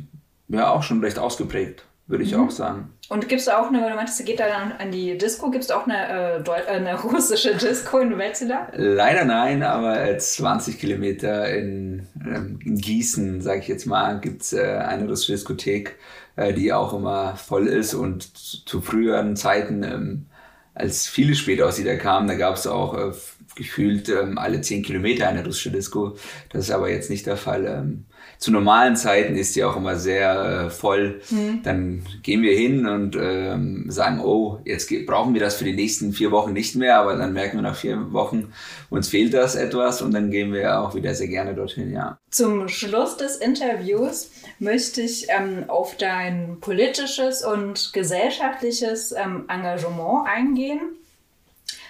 ja 0.49 0.71
auch 0.71 0.83
schon 0.83 0.99
recht 1.01 1.19
ausgeprägt, 1.19 1.85
würde 2.07 2.23
ich 2.23 2.33
mhm. 2.33 2.45
auch 2.45 2.51
sagen. 2.51 2.93
Und 3.09 3.29
gibt 3.29 3.41
es 3.41 3.47
auch 3.47 3.67
eine, 3.67 3.89
du 3.89 3.95
meintest, 3.95 4.25
geht 4.25 4.39
da 4.39 4.47
dann 4.47 4.73
an 4.73 4.91
die 4.91 5.17
Disco, 5.17 5.49
gibt 5.49 5.63
es 5.63 5.71
auch 5.71 5.87
eine, 5.87 6.43
äh, 6.45 6.49
äh, 6.49 6.67
eine 6.67 6.99
russische 7.03 7.55
Disco 7.55 7.99
in 7.99 8.17
Wetzlar? 8.17 8.69
Leider 8.75 9.25
nein, 9.25 9.63
aber 9.63 10.17
20 10.17 10.79
Kilometer 10.79 11.49
in, 11.49 12.07
ähm, 12.25 12.59
in 12.63 12.77
Gießen, 12.77 13.41
sage 13.41 13.59
ich 13.59 13.67
jetzt 13.67 13.85
mal, 13.85 14.19
gibt 14.19 14.41
es 14.41 14.53
äh, 14.53 14.61
eine 14.61 15.07
russische 15.07 15.33
Diskothek, 15.33 15.97
äh, 16.35 16.53
die 16.53 16.73
auch 16.73 16.93
immer 16.93 17.35
voll 17.35 17.67
ist 17.67 17.93
und 17.93 18.23
zu 18.35 18.81
früheren 18.81 19.35
Zeiten, 19.35 19.83
ähm, 19.83 20.25
als 20.73 21.07
viele 21.07 21.35
Spätaussiedler 21.35 21.95
kamen, 21.95 22.27
da 22.27 22.35
gab 22.35 22.55
es 22.55 22.67
auch 22.67 22.93
äh, 22.93 23.11
gefühlt 23.55 24.09
ähm, 24.09 24.37
alle 24.37 24.61
10 24.61 24.83
Kilometer 24.83 25.27
eine 25.27 25.43
russische 25.43 25.71
Disco. 25.71 26.15
Das 26.49 26.65
ist 26.65 26.71
aber 26.71 26.91
jetzt 26.91 27.09
nicht 27.09 27.25
der 27.25 27.37
Fall. 27.37 27.65
Ähm, 27.65 28.05
zu 28.39 28.51
normalen 28.51 28.95
Zeiten 28.95 29.35
ist 29.35 29.55
die 29.55 29.63
auch 29.63 29.75
immer 29.75 29.95
sehr 29.95 30.65
äh, 30.65 30.69
voll. 30.69 31.21
Mhm. 31.29 31.61
Dann 31.63 32.03
gehen 32.21 32.41
wir 32.43 32.55
hin 32.55 32.85
und 32.85 33.15
ähm, 33.19 33.85
sagen, 33.89 34.21
oh, 34.23 34.59
jetzt 34.63 34.91
brauchen 35.05 35.33
wir 35.33 35.41
das 35.41 35.55
für 35.55 35.63
die 35.63 35.73
nächsten 35.73 36.13
vier 36.13 36.31
Wochen 36.31 36.53
nicht 36.53 36.75
mehr, 36.75 36.99
aber 36.99 37.15
dann 37.15 37.33
merken 37.33 37.57
wir 37.57 37.63
nach 37.63 37.75
vier 37.75 38.13
Wochen, 38.13 38.53
uns 38.89 39.07
fehlt 39.09 39.33
das 39.33 39.55
etwas 39.55 40.01
und 40.01 40.13
dann 40.13 40.29
gehen 40.29 40.53
wir 40.53 40.79
auch 40.79 40.93
wieder 40.93 41.15
sehr 41.15 41.27
gerne 41.27 41.55
dorthin, 41.55 41.91
ja. 41.91 42.17
Zum 42.29 42.67
Schluss 42.67 43.17
des 43.17 43.37
Interviews 43.37 44.29
möchte 44.59 45.01
ich 45.01 45.27
ähm, 45.29 45.65
auf 45.67 45.97
dein 45.97 46.59
politisches 46.59 47.43
und 47.43 47.91
gesellschaftliches 47.93 49.13
ähm, 49.13 49.45
Engagement 49.47 50.27
eingehen. 50.27 50.79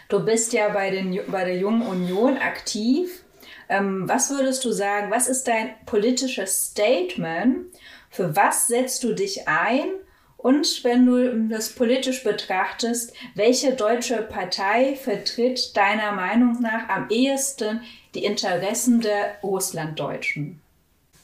Du 0.09 0.23
bist 0.23 0.53
ja 0.53 0.69
bei, 0.69 0.89
den, 0.89 1.19
bei 1.29 1.43
der 1.43 1.57
Jungen 1.57 1.81
Union 1.81 2.37
aktiv 2.37 3.23
ähm, 3.69 4.07
was 4.07 4.29
würdest 4.29 4.63
du 4.65 4.71
sagen, 4.71 5.11
was 5.11 5.27
ist 5.27 5.47
dein 5.47 5.69
politisches 5.85 6.67
Statement? 6.67 7.67
Für 8.09 8.35
was 8.35 8.67
setzt 8.67 9.03
du 9.03 9.13
dich 9.13 9.47
ein? 9.47 9.89
Und 10.37 10.83
wenn 10.83 11.05
du 11.05 11.49
das 11.49 11.69
politisch 11.69 12.23
betrachtest, 12.23 13.13
welche 13.35 13.73
deutsche 13.73 14.17
Partei 14.17 14.95
vertritt 14.95 15.75
deiner 15.75 16.11
Meinung 16.11 16.61
nach 16.61 16.87
am 16.89 17.09
ehesten 17.09 17.81
die 18.13 18.23
Interessen 18.23 19.01
der 19.01 19.37
Russlanddeutschen? 19.43 20.61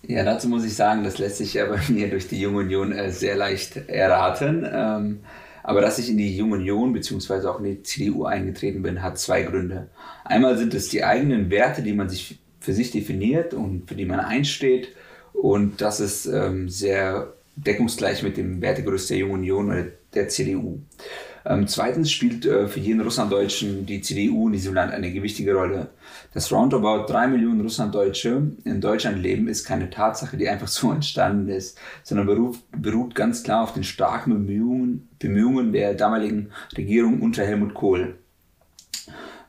Ja, 0.06 0.24
dazu 0.24 0.50
muss 0.50 0.66
ich 0.66 0.76
sagen, 0.76 1.04
das 1.04 1.18
lässt 1.20 1.38
sich 1.38 1.54
ja 1.54 1.66
bei 1.66 1.80
mir 1.90 2.10
durch 2.10 2.28
die 2.28 2.42
Junge 2.42 2.60
Union 2.60 2.92
äh, 2.92 3.12
sehr 3.12 3.36
leicht 3.36 3.78
erraten. 3.88 4.68
Ähm, 4.70 5.24
aber 5.64 5.82
dass 5.82 5.98
ich 5.98 6.10
in 6.10 6.18
die 6.18 6.36
Junge 6.36 6.56
Union 6.56 6.94
bzw. 6.94 7.48
auch 7.48 7.60
in 7.60 7.66
die 7.66 7.84
CDU 7.84 8.26
eingetreten 8.26 8.84
bin, 8.84 9.02
hat 9.02 9.18
zwei 9.18 9.44
Gründe. 9.44 9.90
Einmal 10.26 10.58
sind 10.58 10.74
es 10.74 10.90
die 10.90 11.04
eigenen 11.04 11.50
Werte, 11.50 11.82
die 11.82 11.94
man 11.94 12.10
sich 12.10 12.40
für 12.60 12.74
sich 12.74 12.92
definiert 12.92 13.54
und 13.54 13.88
für 13.88 13.96
die 13.96 14.06
man 14.06 14.20
einsteht. 14.20 14.90
Und 15.34 15.82
das 15.82 16.00
ist 16.00 16.26
ähm, 16.26 16.70
sehr 16.70 17.34
deckungsgleich 17.56 18.24
mit 18.24 18.38
dem 18.38 18.62
Wertegerüst 18.62 19.10
der 19.10 19.18
Jungen 19.18 19.34
Union 19.34 19.72
oder 19.72 19.86
der 20.14 20.30
CDU. 20.30 20.80
Ähm, 21.46 21.68
zweitens 21.68 22.12
spielt 22.12 22.46
äh, 22.46 22.68
für 22.68 22.80
jeden 22.80 23.02
Russlanddeutschen 23.02 23.86
die 23.86 24.02
CDU 24.02 24.48
in 24.48 24.54
diesem 24.54 24.74
Land 24.74 24.94
eine 24.94 25.12
gewichtige 25.12 25.54
Rolle. 25.54 25.90
Dass 26.34 26.52
roundabout 26.52 27.12
drei 27.12 27.28
Millionen 27.28 27.62
Russlanddeutsche 27.62 28.52
in 28.64 28.82
Deutschland 28.82 29.22
leben, 29.22 29.48
ist 29.48 29.66
keine 29.66 29.90
Tatsache, 29.90 30.38
die 30.38 30.50
einfach 30.50 30.68
so 30.70 30.92
entstanden 30.92 31.50
ist, 31.50 31.78
sondern 32.04 32.28
beruht, 32.28 32.58
beruht 32.76 33.16
ganz 33.16 33.44
klar 33.44 33.64
auf 33.64 33.74
den 33.74 33.84
starken 33.84 34.34
Bemühungen, 34.34 35.10
Bemühungen 35.20 35.72
der 35.72 35.94
damaligen 35.94 36.50
Regierung 36.76 37.22
unter 37.22 37.44
Helmut 37.44 37.74
Kohl. 37.74 38.16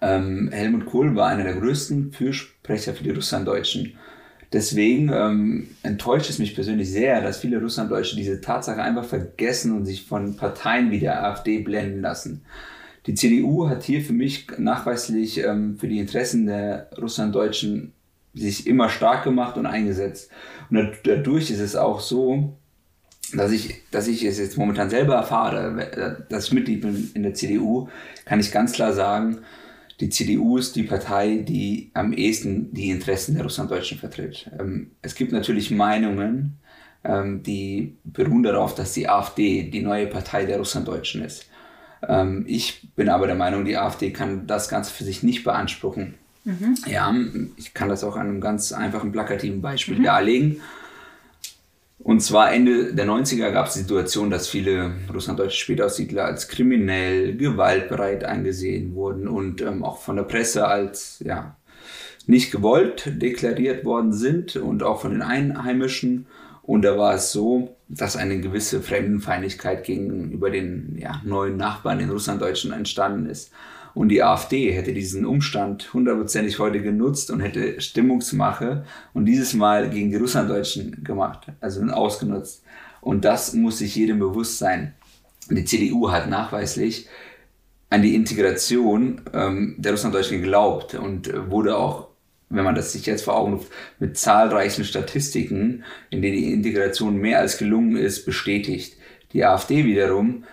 Ähm, 0.00 0.50
Helmut 0.52 0.86
Kohl 0.86 1.14
war 1.16 1.28
einer 1.28 1.44
der 1.44 1.54
größten 1.54 2.12
Fürsprecher 2.12 2.94
für 2.94 3.04
die 3.04 3.10
Russlanddeutschen. 3.10 3.94
Deswegen 4.52 5.10
ähm, 5.12 5.68
enttäuscht 5.82 6.30
es 6.30 6.38
mich 6.38 6.54
persönlich 6.54 6.90
sehr, 6.90 7.20
dass 7.22 7.38
viele 7.38 7.60
Russlanddeutsche 7.60 8.14
diese 8.14 8.40
Tatsache 8.40 8.82
einfach 8.82 9.04
vergessen 9.04 9.76
und 9.76 9.84
sich 9.84 10.04
von 10.04 10.36
Parteien 10.36 10.90
wie 10.92 11.00
der 11.00 11.24
AfD 11.24 11.58
blenden 11.58 12.02
lassen. 12.02 12.44
Die 13.06 13.14
CDU 13.14 13.68
hat 13.68 13.82
hier 13.82 14.00
für 14.00 14.12
mich 14.12 14.46
nachweislich 14.58 15.38
ähm, 15.38 15.76
für 15.78 15.88
die 15.88 15.98
Interessen 15.98 16.46
der 16.46 16.90
Russlanddeutschen 16.96 17.92
sich 18.32 18.66
immer 18.66 18.88
stark 18.88 19.24
gemacht 19.24 19.56
und 19.56 19.66
eingesetzt. 19.66 20.30
Und 20.70 20.92
dadurch 21.04 21.50
ist 21.50 21.60
es 21.60 21.76
auch 21.76 22.00
so, 22.00 22.56
dass 23.32 23.52
ich, 23.52 23.82
dass 23.90 24.08
ich 24.08 24.24
es 24.24 24.38
jetzt 24.38 24.56
momentan 24.56 24.90
selber 24.90 25.14
erfahre, 25.14 26.26
dass 26.28 26.46
ich 26.46 26.52
Mitglied 26.52 26.82
bin 26.82 27.10
in 27.14 27.22
der 27.22 27.34
CDU, 27.34 27.88
kann 28.24 28.40
ich 28.40 28.52
ganz 28.52 28.72
klar 28.72 28.92
sagen, 28.92 29.38
die 30.00 30.08
CDU 30.08 30.58
ist 30.58 30.74
die 30.74 30.82
Partei, 30.82 31.36
die 31.36 31.90
am 31.94 32.12
ehesten 32.12 32.72
die 32.74 32.90
Interessen 32.90 33.34
der 33.34 33.44
Russlanddeutschen 33.44 33.98
vertritt. 33.98 34.50
Ähm, 34.58 34.90
es 35.02 35.14
gibt 35.14 35.32
natürlich 35.32 35.70
Meinungen, 35.70 36.58
ähm, 37.04 37.42
die 37.42 37.96
beruhen 38.02 38.42
darauf, 38.42 38.74
dass 38.74 38.92
die 38.92 39.08
AfD 39.08 39.70
die 39.70 39.82
neue 39.82 40.08
Partei 40.08 40.46
der 40.46 40.58
Russlanddeutschen 40.58 41.24
ist. 41.24 41.46
Ähm, 42.08 42.44
ich 42.46 42.88
bin 42.94 43.08
aber 43.08 43.26
der 43.26 43.36
Meinung, 43.36 43.64
die 43.64 43.76
AfD 43.76 44.10
kann 44.10 44.46
das 44.46 44.68
Ganze 44.68 44.92
für 44.92 45.04
sich 45.04 45.22
nicht 45.22 45.44
beanspruchen. 45.44 46.14
Mhm. 46.44 46.76
Ja, 46.86 47.14
ich 47.56 47.74
kann 47.74 47.88
das 47.88 48.04
auch 48.04 48.16
an 48.16 48.28
einem 48.28 48.40
ganz 48.40 48.72
einfachen 48.72 49.12
plakativen 49.12 49.62
Beispiel 49.62 49.98
mhm. 49.98 50.04
darlegen. 50.04 50.60
Und 51.98 52.20
zwar 52.20 52.52
Ende 52.52 52.92
der 52.92 53.06
90er 53.06 53.50
gab 53.50 53.68
es 53.68 53.74
die 53.74 53.80
Situation, 53.80 54.28
dass 54.28 54.48
viele 54.48 54.92
russlanddeutsche 55.12 55.56
Spätaussiedler 55.56 56.26
als 56.26 56.48
kriminell, 56.48 57.34
gewaltbereit 57.36 58.24
angesehen 58.24 58.94
wurden 58.94 59.26
und 59.26 59.62
ähm, 59.62 59.82
auch 59.82 60.02
von 60.02 60.16
der 60.16 60.24
Presse 60.24 60.66
als 60.66 61.22
ja, 61.24 61.56
nicht 62.26 62.52
gewollt 62.52 63.10
deklariert 63.22 63.86
worden 63.86 64.12
sind 64.12 64.56
und 64.56 64.82
auch 64.82 65.00
von 65.00 65.12
den 65.12 65.22
Einheimischen. 65.22 66.26
Und 66.62 66.82
da 66.82 66.98
war 66.98 67.14
es 67.14 67.32
so, 67.32 67.73
dass 67.88 68.16
eine 68.16 68.40
gewisse 68.40 68.80
Fremdenfeindlichkeit 68.80 69.84
gegenüber 69.84 70.50
den 70.50 70.96
ja, 70.98 71.20
neuen 71.24 71.56
Nachbarn, 71.56 71.98
den 71.98 72.10
Russlanddeutschen, 72.10 72.72
entstanden 72.72 73.26
ist. 73.26 73.52
Und 73.94 74.08
die 74.08 74.22
AfD 74.22 74.72
hätte 74.72 74.92
diesen 74.92 75.24
Umstand 75.24 75.94
hundertprozentig 75.94 76.58
heute 76.58 76.82
genutzt 76.82 77.30
und 77.30 77.40
hätte 77.40 77.80
Stimmungsmache 77.80 78.84
und 79.12 79.26
dieses 79.26 79.54
Mal 79.54 79.88
gegen 79.88 80.10
die 80.10 80.16
Russlanddeutschen 80.16 81.04
gemacht, 81.04 81.46
also 81.60 81.80
ausgenutzt. 81.84 82.64
Und 83.00 83.24
das 83.24 83.52
muss 83.54 83.78
sich 83.78 83.94
jedem 83.94 84.18
bewusst 84.18 84.58
sein. 84.58 84.94
Die 85.50 85.64
CDU 85.64 86.10
hat 86.10 86.28
nachweislich 86.28 87.06
an 87.90 88.02
die 88.02 88.14
Integration 88.16 89.20
ähm, 89.32 89.76
der 89.78 89.92
Russlanddeutschen 89.92 90.40
geglaubt 90.40 90.94
und 90.94 91.32
wurde 91.48 91.76
auch, 91.76 92.08
wenn 92.54 92.64
man 92.64 92.74
das 92.74 92.92
sich 92.92 93.06
jetzt 93.06 93.24
vor 93.24 93.36
Augen 93.36 93.54
ruft, 93.54 93.72
mit 93.98 94.16
zahlreichen 94.16 94.84
Statistiken, 94.84 95.84
in 96.10 96.22
denen 96.22 96.36
die 96.36 96.52
Integration 96.52 97.16
mehr 97.16 97.40
als 97.40 97.58
gelungen 97.58 97.96
ist, 97.96 98.24
bestätigt. 98.24 98.96
Die 99.32 99.44
AfD 99.44 99.84
wiederum 99.84 100.44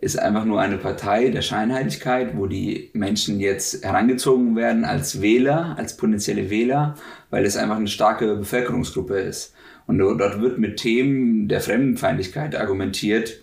ist 0.00 0.18
einfach 0.18 0.44
nur 0.44 0.60
eine 0.60 0.78
Partei 0.78 1.28
der 1.28 1.42
Scheinheiligkeit, 1.42 2.36
wo 2.36 2.46
die 2.46 2.90
Menschen 2.94 3.38
jetzt 3.38 3.84
herangezogen 3.84 4.56
werden 4.56 4.84
als 4.84 5.20
Wähler, 5.20 5.74
als 5.78 5.96
potenzielle 5.96 6.48
Wähler, 6.48 6.94
weil 7.28 7.44
es 7.44 7.56
einfach 7.56 7.76
eine 7.76 7.88
starke 7.88 8.36
Bevölkerungsgruppe 8.36 9.18
ist. 9.18 9.54
Und 9.86 9.98
dort 9.98 10.40
wird 10.40 10.58
mit 10.58 10.78
Themen 10.78 11.48
der 11.48 11.60
Fremdenfeindlichkeit 11.60 12.56
argumentiert. 12.56 13.40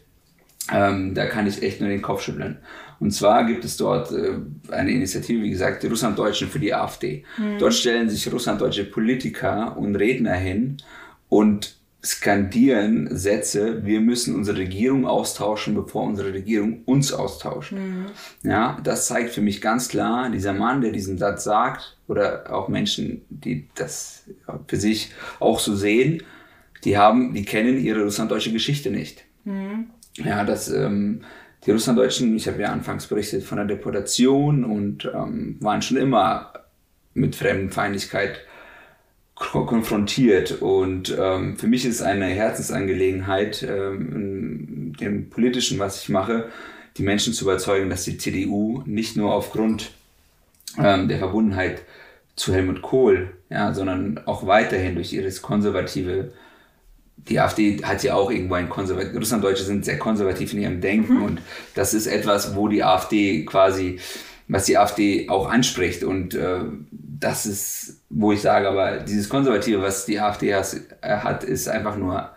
Ähm, 0.74 1.14
da 1.14 1.26
kann 1.26 1.46
ich 1.46 1.62
echt 1.62 1.80
nur 1.80 1.90
den 1.90 2.02
Kopf 2.02 2.24
schütteln. 2.24 2.58
Und 3.00 3.12
zwar 3.12 3.46
gibt 3.46 3.64
es 3.64 3.78
dort 3.78 4.12
äh, 4.12 4.40
eine 4.72 4.92
Initiative, 4.92 5.44
wie 5.44 5.52
gesagt, 5.52 5.84
die 5.84 5.88
Russlanddeutschen 5.88 6.50
für 6.50 6.60
die 6.60 6.74
AfD. 6.74 7.24
Mhm. 7.38 7.60
Dort 7.60 7.74
stellen 7.74 8.10
sich 8.10 8.32
russlanddeutsche 8.32 8.86
Politiker 8.86 9.78
und 9.78 9.96
Redner 9.96 10.34
hin 10.34 10.78
und 11.30 11.78
skandieren 12.04 13.10
Sätze, 13.16 13.86
wir 13.86 14.00
müssen 14.00 14.36
unsere 14.36 14.58
Regierung 14.58 15.06
austauschen, 15.06 15.76
bevor 15.76 16.04
unsere 16.04 16.34
Regierung 16.34 16.84
uns 16.86 17.12
austauscht. 17.12 17.74
Mhm. 17.74 18.06
Ja, 18.44 18.80
das 18.84 19.08
zeigt 19.08 19.32
für 19.32 19.42
mich 19.42 19.62
ganz 19.62 19.90
klar, 19.90 20.30
dieser 20.30 20.54
Mann, 20.54 20.82
der 20.82 20.92
diesen 20.92 21.18
Satz 21.18 21.44
sagt, 21.44 21.98
oder 22.08 22.54
auch 22.54 22.70
Menschen, 22.70 23.24
die 23.30 23.68
das 23.76 24.24
für 24.68 24.78
sich 24.78 25.12
auch 25.40 25.60
so 25.60 25.76
sehen, 25.76 26.24
die 26.84 26.98
haben, 26.98 27.34
die 27.34 27.44
kennen 27.44 27.84
ihre 27.84 28.04
russlanddeutsche 28.04 28.54
Geschichte 28.54 28.90
nicht. 28.90 29.26
Mhm. 29.44 29.88
Ja, 30.16 30.44
das, 30.44 30.70
ähm, 30.70 31.22
die 31.68 31.72
Russlanddeutschen, 31.72 32.36
ich 32.36 32.48
habe 32.48 32.62
ja 32.62 32.70
anfangs 32.70 33.08
berichtet 33.08 33.44
von 33.44 33.58
der 33.58 33.66
Deportation 33.66 34.64
und 34.64 35.06
ähm, 35.14 35.58
waren 35.60 35.82
schon 35.82 35.98
immer 35.98 36.54
mit 37.14 37.36
Fremdenfeindlichkeit 37.36 38.40
konfrontiert. 39.36 40.62
Und 40.62 41.16
ähm, 41.20 41.58
für 41.58 41.68
mich 41.68 41.86
ist 41.86 42.02
eine 42.02 42.26
Herzensangelegenheit, 42.26 43.64
ähm, 43.64 44.94
dem 44.98 45.30
Politischen, 45.30 45.78
was 45.78 46.02
ich 46.02 46.10
mache, 46.10 46.50
die 46.96 47.04
Menschen 47.04 47.34
zu 47.34 47.44
überzeugen, 47.44 47.90
dass 47.90 48.06
die 48.06 48.18
CDU 48.18 48.82
nicht 48.86 49.18
nur 49.18 49.34
aufgrund 49.34 49.92
ähm, 50.80 51.10
der 51.10 51.20
Verbundenheit 51.20 51.82
zu 52.38 52.54
Helmut 52.54 52.82
Kohl, 52.82 53.32
ja, 53.50 53.74
sondern 53.74 54.22
auch 54.26 54.48
weiterhin 54.48 54.96
durch 54.96 55.12
ihres 55.12 55.42
konservative 55.42 56.32
die 57.18 57.40
AfD 57.40 57.84
hat 57.84 58.04
ja 58.04 58.16
auch 58.16 58.32
irgendwo 58.32 58.56
ein 58.56 58.70
konservativ, 58.70 59.16
Russlanddeutsche 59.16 59.64
sind 59.64 59.86
sehr 59.86 59.98
konservativ 59.98 60.54
in 60.54 60.62
ihrem 60.62 60.82
Denken 60.82 61.16
mhm. 61.16 61.24
und 61.24 61.42
das 61.76 61.94
ist 61.94 62.08
etwas, 62.08 62.56
wo 62.56 62.68
die 62.68 62.84
AfD 62.84 63.44
quasi, 63.46 64.00
was 64.48 64.66
die 64.66 64.78
AfD 64.78 65.28
auch 65.30 65.50
anspricht 65.50 66.04
und 66.04 66.36
äh, 66.36 66.60
das 66.92 67.46
ist, 67.46 68.02
wo 68.10 68.32
ich 68.32 68.42
sage, 68.42 68.70
aber 68.70 69.00
dieses 69.00 69.30
Konservative, 69.30 69.82
was 69.82 70.06
die 70.06 70.20
AfD 70.20 70.54
has, 70.54 70.80
äh, 71.02 71.18
hat, 71.18 71.44
ist 71.44 71.68
einfach 71.68 71.98
nur 71.98 72.32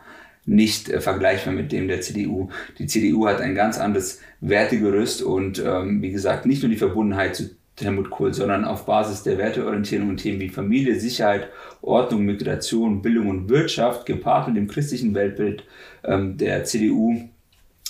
nicht 0.47 0.89
äh, 0.89 1.01
vergleichbar 1.01 1.53
mit 1.53 1.71
dem 1.71 1.87
der 1.87 2.01
CDU. 2.01 2.49
Die 2.79 2.87
CDU 2.87 3.27
hat 3.27 3.41
ein 3.41 3.55
ganz 3.55 3.79
anderes 3.79 4.21
Wertegerüst 4.41 5.23
und 5.23 5.63
ähm, 5.65 6.03
wie 6.03 6.11
gesagt, 6.11 6.47
nicht 6.47 6.63
nur 6.63 6.71
die 6.71 6.79
Verbundenheit 6.79 7.37
zu 7.37 7.51
Helmut 7.83 8.11
Kohl, 8.11 8.35
sondern 8.35 8.65
auf 8.65 8.87
Basis 8.87 9.23
der 9.23 9.39
Werteorientierung 9.39 10.11
und 10.11 10.17
Themen 10.19 10.41
wie 10.41 10.49
Familie, 10.49 10.99
Sicherheit, 10.99 11.49
Ordnung, 11.83 12.25
Migration, 12.25 13.03
Bildung 13.03 13.29
und 13.29 13.49
Wirtschaft, 13.49 14.07
gepaart 14.07 14.49
mit 14.49 14.57
dem 14.57 14.69
christlichen 14.69 15.15
Weltbild 15.15 15.65
ähm, 16.05 16.37
der 16.37 16.65
CDU, 16.65 17.29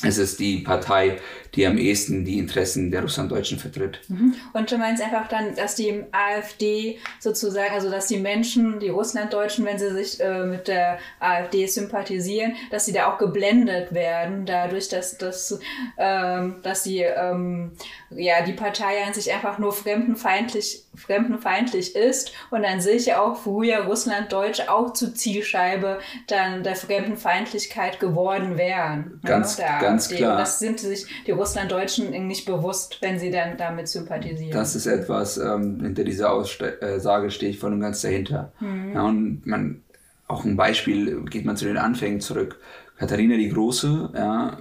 es 0.02 0.18
ist 0.18 0.40
die 0.40 0.58
Partei, 0.58 1.18
die 1.54 1.66
am 1.66 1.76
ehesten 1.76 2.24
die 2.24 2.38
Interessen 2.38 2.90
der 2.90 3.02
Russlanddeutschen 3.02 3.58
vertritt. 3.58 4.00
Mhm. 4.08 4.34
Und 4.52 4.70
du 4.70 4.78
meinst 4.78 5.02
einfach 5.02 5.28
dann, 5.28 5.54
dass 5.56 5.74
die 5.74 6.04
AfD 6.12 6.98
sozusagen, 7.18 7.74
also 7.74 7.90
dass 7.90 8.06
die 8.06 8.18
Menschen, 8.18 8.78
die 8.80 8.88
Russlanddeutschen, 8.88 9.64
wenn 9.64 9.78
sie 9.78 9.90
sich 9.90 10.20
äh, 10.20 10.44
mit 10.44 10.68
der 10.68 10.98
AfD 11.18 11.66
sympathisieren, 11.66 12.54
dass 12.70 12.86
sie 12.86 12.92
da 12.92 13.12
auch 13.12 13.18
geblendet 13.18 13.92
werden, 13.92 14.46
dadurch, 14.46 14.88
dass, 14.88 15.18
dass, 15.18 15.58
ähm, 15.98 16.56
dass 16.62 16.84
sie, 16.84 17.00
ähm, 17.00 17.72
ja, 18.10 18.42
die 18.42 18.52
Partei 18.52 19.04
an 19.04 19.12
sich 19.12 19.32
einfach 19.32 19.58
nur 19.58 19.72
fremdenfeindlich, 19.72 20.84
fremdenfeindlich 21.00 21.96
ist 21.96 22.32
und 22.50 22.64
an 22.64 22.80
sich 22.80 23.14
auch 23.14 23.36
früher 23.36 23.84
Russlanddeutsche 23.84 24.70
auch 24.70 24.92
zur 24.92 25.14
Zielscheibe 25.14 25.98
dann 26.26 26.62
der 26.62 26.76
Fremdenfeindlichkeit 26.76 28.00
geworden 28.00 28.58
wären. 28.58 29.20
Ganz, 29.24 29.58
ne, 29.58 29.64
ganz 29.80 30.08
klar. 30.08 30.32
Und 30.32 30.38
das 30.38 30.58
sind 30.58 30.80
sich 30.80 31.06
die 31.26 31.32
Russlanddeutschen 31.32 32.26
nicht 32.26 32.46
bewusst, 32.46 32.98
wenn 33.00 33.18
sie 33.18 33.30
dann 33.30 33.56
damit 33.56 33.88
sympathisieren. 33.88 34.52
Das 34.52 34.74
ist 34.74 34.86
etwas, 34.86 35.38
ähm, 35.38 35.80
hinter 35.82 36.04
dieser 36.04 36.32
Aussage 36.32 37.30
stehe 37.30 37.50
ich 37.50 37.58
voll 37.58 37.72
und 37.72 37.80
ganz 37.80 38.02
dahinter. 38.02 38.52
Mhm. 38.60 38.92
Ja, 38.94 39.02
und 39.02 39.46
man, 39.46 39.82
auch 40.28 40.44
ein 40.44 40.56
Beispiel, 40.56 41.24
geht 41.24 41.44
man 41.44 41.56
zu 41.56 41.64
den 41.64 41.78
Anfängen 41.78 42.20
zurück. 42.20 42.60
Katharina 42.98 43.36
die 43.36 43.48
Große, 43.48 44.10
ja, 44.14 44.58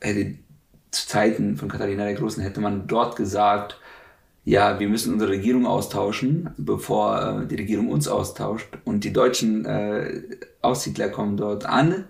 hätte 0.00 0.36
zu 0.90 1.06
Zeiten 1.06 1.56
von 1.56 1.68
Katharina 1.68 2.04
der 2.04 2.14
Großen 2.14 2.42
hätte 2.42 2.60
man 2.60 2.86
dort 2.86 3.16
gesagt, 3.16 3.78
ja, 4.44 4.80
wir 4.80 4.88
müssen 4.88 5.12
unsere 5.12 5.32
Regierung 5.32 5.66
austauschen, 5.66 6.50
bevor 6.56 7.42
äh, 7.42 7.46
die 7.46 7.56
Regierung 7.56 7.88
uns 7.88 8.08
austauscht. 8.08 8.68
Und 8.84 9.04
die 9.04 9.12
deutschen 9.12 9.64
äh, 9.66 10.22
Aussiedler 10.62 11.08
kommen 11.08 11.36
dort 11.36 11.66
an 11.66 12.04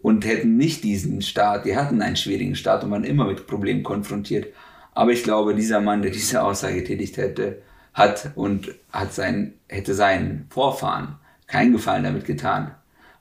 und 0.00 0.24
hätten 0.24 0.56
nicht 0.56 0.84
diesen 0.84 1.22
Staat, 1.22 1.66
die 1.66 1.76
hatten 1.76 2.00
einen 2.00 2.16
schwierigen 2.16 2.56
Staat 2.56 2.84
und 2.84 2.90
waren 2.90 3.04
immer 3.04 3.26
mit 3.26 3.46
Problemen 3.46 3.82
konfrontiert. 3.82 4.46
Aber 4.94 5.12
ich 5.12 5.22
glaube, 5.22 5.54
dieser 5.54 5.80
Mann, 5.80 6.02
der 6.02 6.10
diese 6.10 6.42
Aussage 6.42 6.76
getätigt 6.76 7.18
hätte, 7.18 7.62
hat 7.92 8.30
und 8.34 8.74
hat 8.92 9.12
sein, 9.12 9.54
hätte 9.68 9.94
seinen 9.94 10.46
Vorfahren 10.50 11.16
keinen 11.46 11.72
Gefallen 11.72 12.04
damit 12.04 12.24
getan 12.24 12.72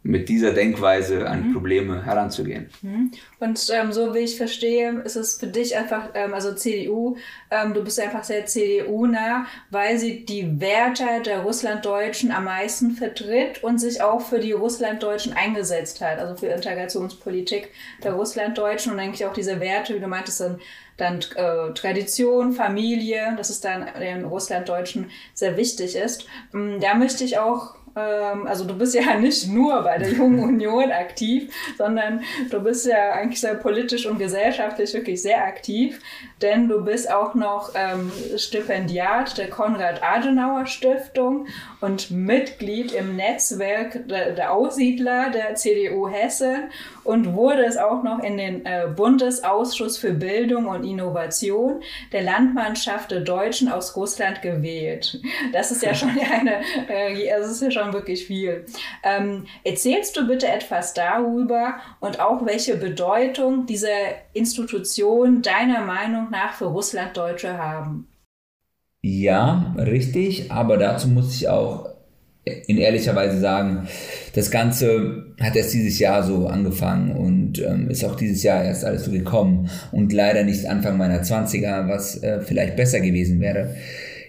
mit 0.06 0.30
dieser 0.30 0.52
Denkweise 0.52 1.28
an 1.28 1.48
mhm. 1.48 1.54
Probleme 1.54 2.06
heranzugehen. 2.06 2.70
Mhm. 2.84 3.10
Und 3.40 3.68
ähm, 3.74 3.92
so 3.92 4.14
wie 4.14 4.20
ich 4.20 4.38
verstehe, 4.38 5.02
ist 5.04 5.16
es 5.16 5.40
für 5.40 5.48
dich 5.48 5.76
einfach, 5.76 6.10
ähm, 6.14 6.36
also 6.36 6.54
CDU, 6.54 7.18
ähm, 7.50 7.74
du 7.74 7.84
bist 7.84 8.00
einfach 8.00 8.24
sehr 8.24 8.46
CDU-nah, 8.46 9.48
weil 9.72 9.98
sie 9.98 10.24
die 10.24 10.62
Werte 10.62 11.06
der 11.26 11.40
Russlanddeutschen 11.40 12.32
am 12.32 12.44
meisten 12.44 12.92
vertritt 12.92 13.64
und 13.64 13.80
sich 13.80 14.04
auch 14.04 14.22
für 14.22 14.40
die 14.40 14.52
Russlanddeutschen 14.52 15.34
eingesetzt 15.34 16.02
hat, 16.02 16.20
also 16.20 16.36
für 16.36 16.54
Integrationspolitik 16.54 17.72
der 18.04 18.14
Russlanddeutschen 18.14 18.94
und 18.94 19.00
eigentlich 19.00 19.26
auch 19.26 19.34
diese 19.34 19.60
Werte, 19.60 19.96
wie 19.96 20.00
du 20.00 20.08
meintest, 20.08 20.40
dann 20.40 20.60
dann 20.98 21.20
äh, 21.36 21.74
Tradition, 21.74 22.54
Familie, 22.54 23.34
das 23.36 23.50
ist 23.50 23.66
dann 23.66 23.86
den 24.00 24.24
Russlanddeutschen 24.24 25.12
sehr 25.34 25.58
wichtig 25.58 25.98
ist. 25.98 26.26
Mm, 26.54 26.80
da 26.80 26.94
möchte 26.94 27.26
ich 27.26 27.38
auch 27.38 27.76
ähm, 27.96 28.48
also 28.48 28.66
du 28.66 28.76
bist 28.76 28.94
ja 28.94 29.16
nicht 29.20 29.48
nur 29.48 29.82
bei 29.82 29.98
der 29.98 30.12
Jungen 30.12 30.40
Union 30.40 30.92
aktiv, 30.92 31.54
sondern 31.78 32.22
du 32.50 32.60
bist 32.62 32.86
ja 32.86 33.12
eigentlich 33.12 33.40
sehr 33.40 33.56
politisch 33.56 34.06
und 34.06 34.20
gesellschaftlich 34.20 34.94
wirklich 34.94 35.22
sehr 35.22 35.44
aktiv, 35.44 36.02
denn 36.42 36.68
du 36.68 36.84
bist 36.84 37.12
auch 37.12 37.36
noch 37.36 37.72
ähm, 37.76 38.12
Stipendiat 38.38 39.38
der 39.38 39.50
Konrad-Adenauer-Stiftung 39.50 41.48
und 41.82 42.12
Mitglied 42.12 42.92
im 42.92 43.16
Netzwerk 43.16 44.08
der, 44.08 44.32
der, 44.32 44.52
Aussiedler 44.52 45.30
der 45.30 45.56
CDU 45.56 46.08
Hessen 46.08 46.70
und 47.06 47.34
wurde 47.34 47.64
es 47.66 47.78
auch 47.78 48.04
noch 48.04 48.20
in 48.20 48.38
den 48.38 48.66
äh, 48.66 48.88
Bundesausschuss 48.94 49.98
für 49.98 50.12
Bildung 50.12 50.66
und 50.66 50.84
Innovation 50.84 51.82
der 52.12 52.24
Landmannschaft 52.24 53.12
der 53.12 53.22
Deutschen 53.22 53.70
aus 53.70 53.96
Russland 53.96 54.42
gewählt. 54.42 55.22
Das 55.54 55.72
ist 55.72 55.84
ja 55.84 55.94
schon 55.94 56.10
eine, 56.34 56.58
äh, 56.90 57.30
das 57.30 57.50
ist 57.50 57.62
ja 57.62 57.72
schon 57.72 57.94
wirklich 57.94 58.26
viel. 58.26 58.66
Ähm, 59.04 59.46
erzählst 59.64 60.18
du 60.18 60.28
bitte 60.28 60.48
etwas 60.48 60.94
darüber 60.94 61.76
und 62.00 62.20
auch 62.20 62.46
welche 62.46 62.76
Bedeutung 62.76 63.66
diese 63.66 63.90
Institution 64.34 65.42
deiner 65.42 65.82
Meinung 65.82 66.30
nach 66.32 66.54
für 66.54 66.66
Russlanddeutsche 66.66 67.58
haben? 67.58 68.08
Ja, 69.02 69.76
richtig, 69.78 70.52
aber 70.52 70.78
dazu 70.78 71.08
muss 71.08 71.36
ich 71.36 71.48
auch 71.48 71.95
in 72.46 72.78
ehrlicher 72.78 73.16
Weise 73.16 73.40
sagen, 73.40 73.88
das 74.34 74.52
Ganze 74.52 75.26
hat 75.42 75.56
erst 75.56 75.74
dieses 75.74 75.98
Jahr 75.98 76.24
so 76.24 76.48
angefangen 76.48 77.12
und 77.12 77.60
ähm, 77.60 77.90
ist 77.90 78.06
auch 78.06 78.16
dieses 78.16 78.44
Jahr 78.44 78.64
erst 78.64 78.86
alles 78.86 79.06
so 79.06 79.12
gekommen 79.12 79.70
und 79.92 80.14
leider 80.14 80.44
nicht 80.44 80.68
Anfang 80.68 80.98
meiner 80.98 81.24
20er, 81.24 81.88
was 81.88 82.22
äh, 82.22 82.42
vielleicht 82.42 82.76
besser 82.76 83.00
gewesen 83.00 83.40
wäre. 83.40 83.76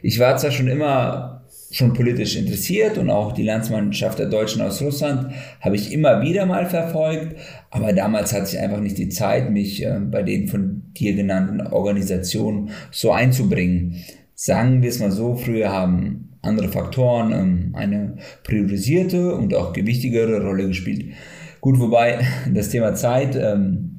Ich 0.03 0.19
war 0.19 0.37
zwar 0.39 0.51
schon 0.51 0.69
immer 0.69 1.37
schon 1.71 1.93
politisch 1.93 2.37
interessiert 2.37 2.97
und 2.97 3.11
auch 3.11 3.33
die 3.33 3.43
Landsmannschaft 3.43 4.19
der 4.19 4.27
Deutschen 4.27 4.63
aus 4.63 4.81
Russland 4.81 5.33
habe 5.61 5.77
ich 5.77 5.93
immer 5.93 6.23
wieder 6.23 6.47
mal 6.47 6.65
verfolgt, 6.67 7.37
aber 7.71 7.93
damals 7.93 8.33
hatte 8.33 8.49
ich 8.51 8.59
einfach 8.59 8.81
nicht 8.81 8.97
die 8.97 9.09
Zeit, 9.09 9.51
mich 9.51 9.85
äh, 9.85 9.99
bei 10.01 10.23
den 10.23 10.49
von 10.49 10.83
dir 10.97 11.15
genannten 11.15 11.61
Organisationen 11.61 12.71
so 12.91 13.13
einzubringen. 13.13 13.97
Sagen 14.35 14.83
wir 14.83 14.89
es 14.89 15.01
mal 15.01 15.11
so, 15.11 15.35
früher 15.35 15.71
haben 15.71 16.36
andere 16.47 16.69
Faktoren 16.69 17.33
ähm, 17.33 17.71
eine 17.75 18.17
priorisierte 18.43 19.35
und 19.35 19.55
auch 19.55 19.73
gewichtigere 19.73 20.43
Rolle 20.43 20.69
gespielt. 20.69 21.13
Gut, 21.61 21.79
wobei 21.79 22.21
das 22.55 22.71
Thema 22.71 22.95
Zeit 22.95 23.37
ähm, 23.37 23.99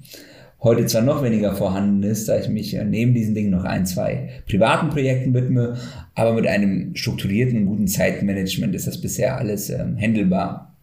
heute 0.61 0.85
zwar 0.85 1.01
noch 1.01 1.23
weniger 1.23 1.55
vorhanden 1.55 2.03
ist, 2.03 2.27
da 2.29 2.39
ich 2.39 2.49
mich 2.49 2.73
äh, 2.75 2.83
neben 2.83 3.13
diesen 3.13 3.35
Dingen 3.35 3.51
noch 3.51 3.63
ein, 3.63 3.85
zwei 3.85 4.29
privaten 4.47 4.89
Projekten 4.89 5.33
widme, 5.33 5.77
aber 6.15 6.33
mit 6.33 6.47
einem 6.47 6.95
strukturierten, 6.95 7.65
guten 7.65 7.87
Zeitmanagement 7.87 8.73
ist 8.75 8.87
das 8.87 8.99
bisher 8.99 9.37
alles 9.37 9.69
ähm, 9.69 9.97
handelbar. 9.99 10.75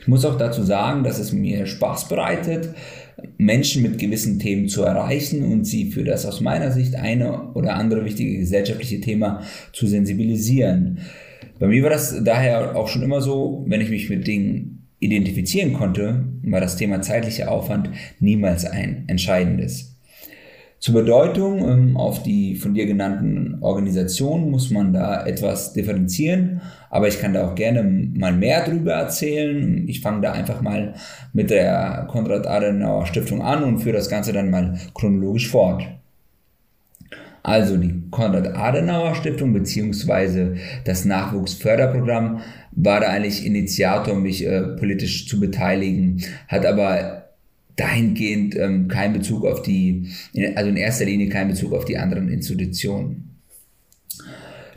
Ich 0.00 0.08
muss 0.08 0.24
auch 0.24 0.36
dazu 0.36 0.62
sagen, 0.62 1.04
dass 1.04 1.18
es 1.18 1.32
mir 1.32 1.66
Spaß 1.66 2.08
bereitet, 2.08 2.70
Menschen 3.36 3.82
mit 3.82 3.98
gewissen 3.98 4.38
Themen 4.38 4.68
zu 4.68 4.82
erreichen 4.82 5.44
und 5.44 5.64
sie 5.64 5.90
für 5.90 6.04
das 6.04 6.26
aus 6.26 6.40
meiner 6.40 6.72
Sicht 6.72 6.94
eine 6.96 7.52
oder 7.52 7.74
andere 7.74 8.04
wichtige 8.04 8.38
gesellschaftliche 8.38 9.00
Thema 9.00 9.42
zu 9.72 9.86
sensibilisieren. 9.86 10.98
Bei 11.58 11.66
mir 11.66 11.82
war 11.82 11.90
das 11.90 12.22
daher 12.24 12.76
auch 12.76 12.88
schon 12.88 13.02
immer 13.02 13.20
so, 13.20 13.64
wenn 13.68 13.80
ich 13.80 13.90
mich 13.90 14.10
mit 14.10 14.26
Dingen 14.26 14.88
identifizieren 14.98 15.74
konnte, 15.74 16.24
war 16.42 16.60
das 16.60 16.76
Thema 16.76 17.02
zeitlicher 17.02 17.50
Aufwand 17.50 17.90
niemals 18.20 18.64
ein 18.64 19.04
entscheidendes. 19.06 19.93
Zur 20.84 20.96
Bedeutung 20.96 21.66
ähm, 21.66 21.96
auf 21.96 22.22
die 22.22 22.56
von 22.56 22.74
dir 22.74 22.84
genannten 22.84 23.56
Organisationen 23.62 24.50
muss 24.50 24.70
man 24.70 24.92
da 24.92 25.24
etwas 25.24 25.72
differenzieren, 25.72 26.60
aber 26.90 27.08
ich 27.08 27.18
kann 27.18 27.32
da 27.32 27.48
auch 27.48 27.54
gerne 27.54 27.82
mal 27.82 28.34
mehr 28.34 28.68
drüber 28.68 28.92
erzählen. 28.92 29.88
Ich 29.88 30.02
fange 30.02 30.20
da 30.20 30.32
einfach 30.32 30.60
mal 30.60 30.92
mit 31.32 31.48
der 31.48 32.06
Konrad-Adenauer 32.10 33.06
Stiftung 33.06 33.40
an 33.40 33.64
und 33.64 33.78
führe 33.78 33.96
das 33.96 34.10
Ganze 34.10 34.34
dann 34.34 34.50
mal 34.50 34.78
chronologisch 34.92 35.48
fort. 35.48 35.86
Also 37.42 37.78
die 37.78 38.02
Konrad-Adenauer 38.10 39.14
Stiftung 39.14 39.54
beziehungsweise 39.54 40.56
das 40.84 41.06
Nachwuchsförderprogramm 41.06 42.42
war 42.72 43.00
da 43.00 43.06
eigentlich 43.06 43.46
Initiator, 43.46 44.14
mich 44.16 44.46
äh, 44.46 44.60
politisch 44.76 45.26
zu 45.28 45.40
beteiligen, 45.40 46.20
hat 46.46 46.66
aber 46.66 47.23
dahingehend 47.76 48.54
ähm, 48.56 48.88
keinen 48.88 49.14
Bezug 49.14 49.44
auf 49.44 49.62
die, 49.62 50.10
also 50.54 50.68
in 50.70 50.76
erster 50.76 51.04
Linie 51.04 51.28
keinen 51.28 51.48
Bezug 51.48 51.72
auf 51.72 51.84
die 51.84 51.98
anderen 51.98 52.28
Institutionen. 52.28 53.40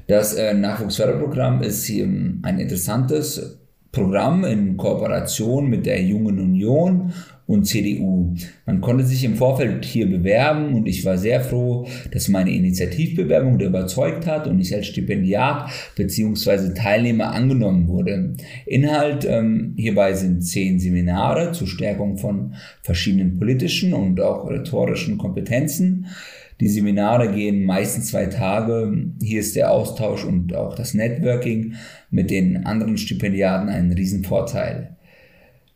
Das 0.08 0.34
äh, 0.34 0.54
Nachwuchsförderprogramm 0.54 1.62
ist 1.62 1.86
hier 1.86 2.06
ein 2.06 2.60
interessantes 2.60 3.60
Programm 3.98 4.46
in 4.46 4.78
Kooperation 4.78 5.68
mit 5.68 5.88
der 5.88 6.00
Jungen 6.04 6.40
Union 6.40 7.12
und 7.48 7.66
CDU. 7.66 8.36
Man 8.68 8.80
konnte 8.80 9.04
sich 9.04 9.24
im 9.24 9.36
Vorfeld 9.36 9.86
hier 9.86 10.08
bewerben 10.08 10.76
und 10.76 10.86
ich 10.88 11.04
war 11.04 11.18
sehr 11.18 11.42
froh, 11.42 11.88
dass 12.12 12.28
meine 12.28 12.52
Initiativbewerbung 12.52 13.60
überzeugt 13.60 14.28
hat 14.28 14.46
und 14.46 14.60
ich 14.60 14.76
als 14.76 14.86
Stipendiat 14.86 15.72
bzw. 15.96 16.76
Teilnehmer 16.76 17.32
angenommen 17.32 17.88
wurde. 17.88 18.36
Inhalt 18.68 19.26
ähm, 19.26 19.74
hierbei 19.78 20.14
sind 20.14 20.42
zehn 20.44 20.80
Seminare 20.80 21.54
zur 21.54 21.66
Stärkung 21.66 22.18
von 22.18 22.54
verschiedenen 22.84 23.40
politischen 23.40 23.94
und 23.94 24.22
auch 24.22 24.48
rhetorischen 24.48 25.18
Kompetenzen. 25.18 26.06
Die 26.60 26.70
Seminare 26.70 27.32
gehen 27.32 27.66
meistens 27.66 28.08
zwei 28.08 28.26
Tage. 28.26 29.12
Hier 29.22 29.40
ist 29.40 29.56
der 29.56 29.72
Austausch 29.72 30.26
und 30.26 30.56
auch 30.56 30.76
das 30.76 30.94
Networking 30.94 31.76
mit 32.10 32.32
den 32.32 32.66
anderen 32.66 32.98
Stipendiaten 32.98 33.70
ein 33.70 33.92
Riesenvorteil. 33.92 34.96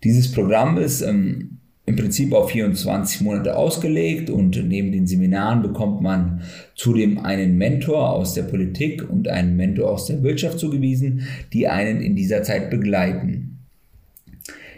Dieses 0.04 0.32
Programm 0.32 0.78
ist 0.78 1.02
ähm, 1.02 1.60
im 1.86 1.96
Prinzip 1.96 2.34
auf 2.34 2.52
24 2.52 3.22
Monate 3.22 3.56
ausgelegt 3.56 4.30
und 4.30 4.68
neben 4.68 4.92
den 4.92 5.06
Seminaren 5.06 5.62
bekommt 5.62 6.02
man 6.02 6.42
zudem 6.76 7.20
einen 7.20 7.58
Mentor 7.58 8.12
aus 8.12 8.34
der 8.34 8.44
Politik 8.44 9.08
und 9.08 9.28
einen 9.28 9.56
Mentor 9.58 9.92
aus 9.92 10.08
der 10.08 10.24
Wirtschaft 10.24 10.58
zugewiesen, 10.58 11.28
die 11.54 11.68
einen 11.68 12.02
in 12.02 12.16
dieser 12.16 12.42
Zeit 12.44 12.72
begleiten. 12.72 13.60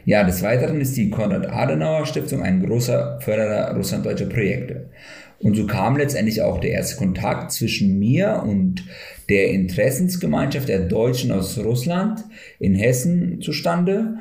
Ja, 0.05 0.25
des 0.25 0.43
Weiteren 0.43 0.81
ist 0.81 0.97
die 0.97 1.09
Konrad-Adenauer-Stiftung 1.09 2.41
ein 2.41 2.61
großer 2.65 3.19
Förderer 3.21 3.73
russlanddeutscher 3.75 4.25
Projekte. 4.25 4.89
Und 5.43 5.55
so 5.55 5.67
kam 5.67 5.97
letztendlich 5.97 6.41
auch 6.41 6.59
der 6.59 6.71
erste 6.71 6.97
Kontakt 6.97 7.51
zwischen 7.51 7.99
mir 7.99 8.43
und 8.45 8.83
der 9.29 9.49
Interessensgemeinschaft 9.51 10.69
der 10.69 10.87
Deutschen 10.87 11.31
aus 11.31 11.57
Russland 11.57 12.23
in 12.59 12.75
Hessen 12.75 13.41
zustande. 13.41 14.15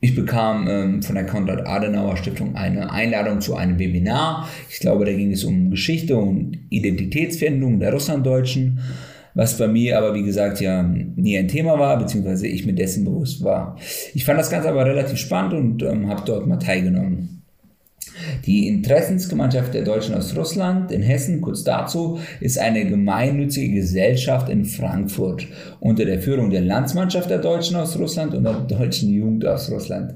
Ich 0.00 0.14
bekam 0.14 0.66
ähm, 0.68 1.02
von 1.02 1.14
der 1.14 1.26
Konrad-Adenauer-Stiftung 1.26 2.56
eine 2.56 2.90
Einladung 2.90 3.40
zu 3.40 3.54
einem 3.54 3.78
Webinar. 3.78 4.48
Ich 4.68 4.80
glaube, 4.80 5.04
da 5.04 5.12
ging 5.12 5.32
es 5.32 5.44
um 5.44 5.70
Geschichte 5.70 6.16
und 6.16 6.58
Identitätsfindung 6.70 7.78
der 7.78 7.92
Russlanddeutschen, 7.92 8.80
was 9.34 9.56
bei 9.56 9.68
mir 9.68 9.96
aber, 9.96 10.14
wie 10.14 10.24
gesagt, 10.24 10.60
ja 10.60 10.82
nie 10.82 11.38
ein 11.38 11.48
Thema 11.48 11.78
war, 11.78 11.98
beziehungsweise 11.98 12.48
ich 12.48 12.66
mir 12.66 12.74
dessen 12.74 13.04
bewusst 13.04 13.42
war. 13.44 13.78
Ich 14.12 14.24
fand 14.24 14.38
das 14.38 14.50
Ganze 14.50 14.68
aber 14.68 14.84
relativ 14.84 15.18
spannend 15.18 15.54
und 15.54 15.82
ähm, 15.84 16.08
habe 16.08 16.22
dort 16.26 16.46
mal 16.46 16.58
teilgenommen. 16.58 17.41
Die 18.46 18.68
Interessensgemeinschaft 18.68 19.74
der 19.74 19.84
Deutschen 19.84 20.14
aus 20.14 20.36
Russland 20.36 20.90
in 20.90 21.02
Hessen, 21.02 21.40
kurz 21.40 21.62
dazu, 21.62 22.18
ist 22.40 22.58
eine 22.58 22.84
gemeinnützige 22.84 23.74
Gesellschaft 23.74 24.48
in 24.48 24.64
Frankfurt 24.64 25.46
unter 25.80 26.04
der 26.04 26.20
Führung 26.20 26.50
der 26.50 26.62
Landsmannschaft 26.62 27.30
der 27.30 27.38
Deutschen 27.38 27.76
aus 27.76 27.98
Russland 27.98 28.34
und 28.34 28.44
der 28.44 28.54
Deutschen 28.54 29.10
Jugend 29.10 29.46
aus 29.46 29.70
Russland. 29.70 30.14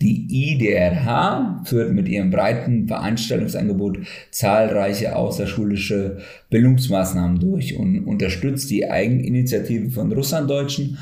Die 0.00 0.26
IDRH 0.30 1.62
führt 1.64 1.92
mit 1.92 2.08
ihrem 2.08 2.30
breiten 2.30 2.86
Veranstaltungsangebot 2.86 3.98
zahlreiche 4.30 5.16
außerschulische 5.16 6.18
Bildungsmaßnahmen 6.50 7.40
durch 7.40 7.76
und 7.76 8.04
unterstützt 8.04 8.70
die 8.70 8.88
Eigeninitiative 8.88 9.90
von 9.90 10.12
Russlanddeutschen 10.12 10.98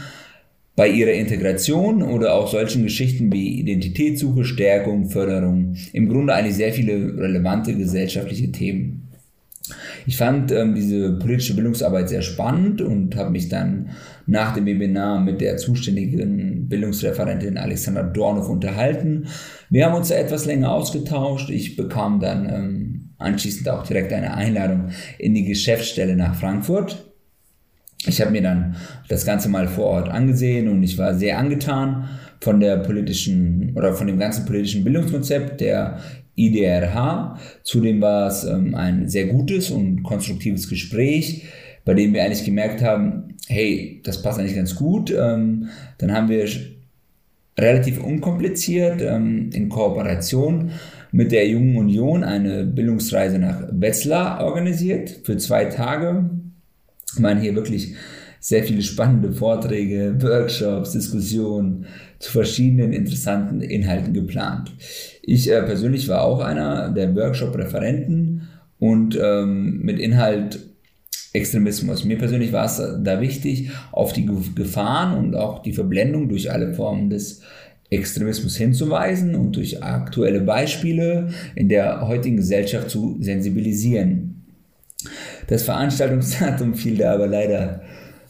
bei 0.76 0.88
ihrer 0.88 1.12
Integration 1.12 2.02
oder 2.02 2.34
auch 2.34 2.48
solchen 2.48 2.82
Geschichten 2.82 3.32
wie 3.32 3.58
Identitätssuche, 3.60 4.44
Stärkung, 4.44 5.08
Förderung, 5.08 5.74
im 5.94 6.08
Grunde 6.08 6.34
eigentlich 6.34 6.56
sehr 6.56 6.72
viele 6.72 7.16
relevante 7.16 7.74
gesellschaftliche 7.74 8.52
Themen. 8.52 9.02
Ich 10.06 10.16
fand 10.16 10.52
ähm, 10.52 10.74
diese 10.74 11.18
politische 11.18 11.54
Bildungsarbeit 11.54 12.08
sehr 12.08 12.22
spannend 12.22 12.80
und 12.80 13.16
habe 13.16 13.30
mich 13.30 13.48
dann 13.48 13.90
nach 14.26 14.54
dem 14.54 14.66
Webinar 14.66 15.20
mit 15.20 15.40
der 15.40 15.56
zuständigen 15.56 16.68
Bildungsreferentin 16.68 17.58
Alexandra 17.58 18.04
Dornow 18.04 18.48
unterhalten. 18.48 19.26
Wir 19.68 19.86
haben 19.86 19.96
uns 19.96 20.08
da 20.08 20.16
etwas 20.16 20.44
länger 20.44 20.70
ausgetauscht. 20.70 21.50
Ich 21.50 21.74
bekam 21.74 22.20
dann 22.20 22.48
ähm, 22.48 23.10
anschließend 23.18 23.68
auch 23.68 23.84
direkt 23.84 24.12
eine 24.12 24.34
Einladung 24.34 24.90
in 25.18 25.34
die 25.34 25.44
Geschäftsstelle 25.44 26.14
nach 26.14 26.36
Frankfurt 26.36 27.05
ich 28.04 28.20
habe 28.20 28.30
mir 28.30 28.42
dann 28.42 28.76
das 29.08 29.24
Ganze 29.24 29.48
mal 29.48 29.68
vor 29.68 29.86
Ort 29.86 30.08
angesehen 30.08 30.68
und 30.68 30.82
ich 30.82 30.98
war 30.98 31.14
sehr 31.14 31.38
angetan 31.38 32.08
von 32.40 32.60
der 32.60 32.78
politischen 32.78 33.72
oder 33.74 33.94
von 33.94 34.06
dem 34.06 34.18
ganzen 34.18 34.44
politischen 34.44 34.84
Bildungskonzept 34.84 35.60
der 35.60 35.98
IDRH. 36.36 37.38
Zudem 37.62 38.00
war 38.00 38.28
es 38.28 38.44
ähm, 38.44 38.74
ein 38.74 39.08
sehr 39.08 39.26
gutes 39.26 39.70
und 39.70 40.02
konstruktives 40.02 40.68
Gespräch, 40.68 41.46
bei 41.84 41.94
dem 41.94 42.12
wir 42.12 42.22
eigentlich 42.22 42.44
gemerkt 42.44 42.82
haben, 42.82 43.34
hey, 43.48 44.00
das 44.04 44.22
passt 44.22 44.38
eigentlich 44.38 44.56
ganz 44.56 44.74
gut. 44.74 45.10
Ähm, 45.10 45.68
dann 45.98 46.12
haben 46.12 46.28
wir 46.28 46.46
relativ 47.58 48.02
unkompliziert 48.02 49.00
ähm, 49.00 49.50
in 49.54 49.68
Kooperation 49.70 50.72
mit 51.10 51.32
der 51.32 51.48
Jungen 51.48 51.76
Union 51.76 52.22
eine 52.22 52.64
Bildungsreise 52.64 53.38
nach 53.38 53.62
Wetzlar 53.72 54.44
organisiert 54.44 55.20
für 55.24 55.38
zwei 55.38 55.64
Tage 55.64 56.28
waren 57.22 57.40
hier 57.40 57.54
wirklich 57.54 57.94
sehr 58.40 58.62
viele 58.62 58.82
spannende 58.82 59.32
Vorträge, 59.32 60.14
Workshops, 60.20 60.92
Diskussionen 60.92 61.86
zu 62.18 62.30
verschiedenen 62.30 62.92
interessanten 62.92 63.60
Inhalten 63.60 64.14
geplant. 64.14 64.72
Ich 65.22 65.50
äh, 65.50 65.62
persönlich 65.62 66.08
war 66.08 66.22
auch 66.22 66.40
einer 66.40 66.90
der 66.90 67.14
Workshop-Referenten 67.14 68.48
und 68.78 69.18
ähm, 69.20 69.80
mit 69.82 69.98
Inhalt 69.98 70.60
Extremismus. 71.32 72.04
Mir 72.04 72.18
persönlich 72.18 72.52
war 72.52 72.64
es 72.64 72.80
da 73.02 73.20
wichtig, 73.20 73.70
auf 73.92 74.12
die 74.12 74.26
Gefahren 74.54 75.18
und 75.18 75.34
auch 75.34 75.62
die 75.62 75.72
Verblendung 75.72 76.28
durch 76.28 76.50
alle 76.50 76.72
Formen 76.72 77.10
des 77.10 77.42
Extremismus 77.90 78.56
hinzuweisen 78.56 79.34
und 79.34 79.54
durch 79.56 79.82
aktuelle 79.82 80.40
Beispiele 80.40 81.28
in 81.54 81.68
der 81.68 82.06
heutigen 82.08 82.36
Gesellschaft 82.36 82.90
zu 82.90 83.16
sensibilisieren. 83.20 84.44
Das 85.48 85.62
Veranstaltungsdatum 85.62 86.74
fiel 86.74 86.96
da 86.96 87.14
aber 87.14 87.26
leider 87.26 87.82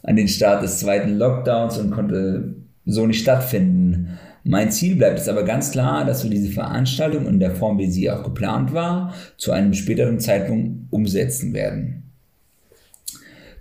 an 0.02 0.16
den 0.16 0.28
Start 0.28 0.62
des 0.62 0.78
zweiten 0.78 1.16
Lockdowns 1.16 1.78
und 1.78 1.90
konnte 1.90 2.54
so 2.84 3.06
nicht 3.06 3.20
stattfinden. 3.20 4.18
Mein 4.44 4.70
Ziel 4.70 4.94
bleibt 4.94 5.18
es 5.18 5.28
aber 5.28 5.42
ganz 5.42 5.72
klar, 5.72 6.04
dass 6.04 6.22
wir 6.22 6.30
diese 6.30 6.52
Veranstaltung 6.52 7.26
in 7.26 7.40
der 7.40 7.50
Form, 7.50 7.78
wie 7.78 7.90
sie 7.90 8.10
auch 8.10 8.22
geplant 8.22 8.72
war, 8.72 9.12
zu 9.36 9.50
einem 9.50 9.74
späteren 9.74 10.20
Zeitpunkt 10.20 10.92
umsetzen 10.92 11.52
werden. 11.52 12.04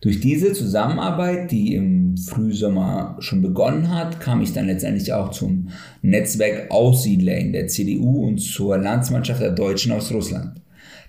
Durch 0.02 0.20
diese 0.20 0.54
Zusammenarbeit, 0.54 1.50
die 1.50 1.74
im 1.74 2.16
Frühsommer 2.18 3.16
schon 3.18 3.42
begonnen 3.42 3.90
hat, 3.90 4.20
kam 4.20 4.42
ich 4.42 4.54
dann 4.54 4.68
letztendlich 4.68 5.12
auch 5.12 5.32
zum 5.32 5.70
Netzwerk 6.04 6.70
Aussiedler 6.70 7.36
in 7.36 7.54
der 7.54 7.66
CDU 7.66 8.28
und 8.28 8.38
zur 8.38 8.78
Landsmannschaft 8.78 9.42
der 9.42 9.54
Deutschen 9.54 9.92
aus 9.94 10.14
Russland. 10.14 10.62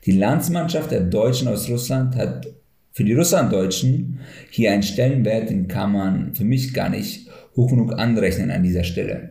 Die 0.06 0.12
Landsmannschaft 0.12 0.92
der 0.92 1.00
Deutschen 1.00 1.48
aus 1.48 1.68
Russland 1.68 2.14
hat 2.14 2.46
für 2.92 3.02
die 3.02 3.12
Russlanddeutschen 3.12 4.20
hier 4.50 4.72
einen 4.72 4.84
Stellenwert, 4.84 5.50
den 5.50 5.66
kann 5.66 5.92
man 5.92 6.34
für 6.34 6.44
mich 6.44 6.72
gar 6.72 6.88
nicht 6.88 7.28
hoch 7.56 7.70
genug 7.70 7.92
anrechnen 7.98 8.52
an 8.52 8.62
dieser 8.62 8.84
Stelle. 8.84 9.30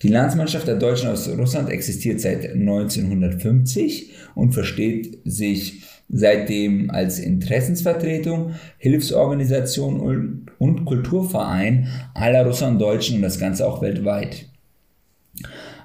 Die 0.00 0.08
Landsmannschaft 0.08 0.66
der 0.66 0.76
Deutschen 0.76 1.10
aus 1.10 1.28
Russland 1.28 1.68
existiert 1.68 2.20
seit 2.20 2.52
1950 2.54 4.12
und 4.34 4.52
versteht 4.52 5.18
sich 5.24 5.82
seitdem 6.08 6.90
als 6.90 7.18
Interessensvertretung, 7.18 8.54
Hilfsorganisation 8.78 10.48
und, 10.58 10.84
Kulturverein 10.86 11.86
aller 12.14 12.46
Russlanddeutschen 12.46 13.16
und 13.16 13.22
das 13.22 13.38
Ganze 13.38 13.66
auch 13.66 13.82
weltweit. 13.82 14.46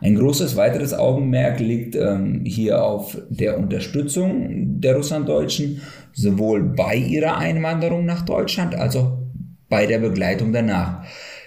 Ein 0.02 0.16
großes 0.16 0.56
weiteres 0.56 0.94
Augenmerk 0.94 1.60
liegt 1.60 1.96
ähm, 1.96 2.44
hier 2.46 2.84
auf 2.84 3.18
der 3.30 3.58
Unterstützung 3.58 4.80
der 4.80 4.96
Russlanddeutschen, 4.96 5.82
sowohl 6.14 6.64
bei 6.64 6.96
ihrer 6.96 7.38
Einwanderung 7.38 8.06
nach 8.06 8.24
Deutschland 8.24 8.76
als 8.76 8.96
auch 8.96 9.18
bei 9.70 9.86
der 9.86 10.00
Begleitung 10.00 10.54
danach. 10.54 11.04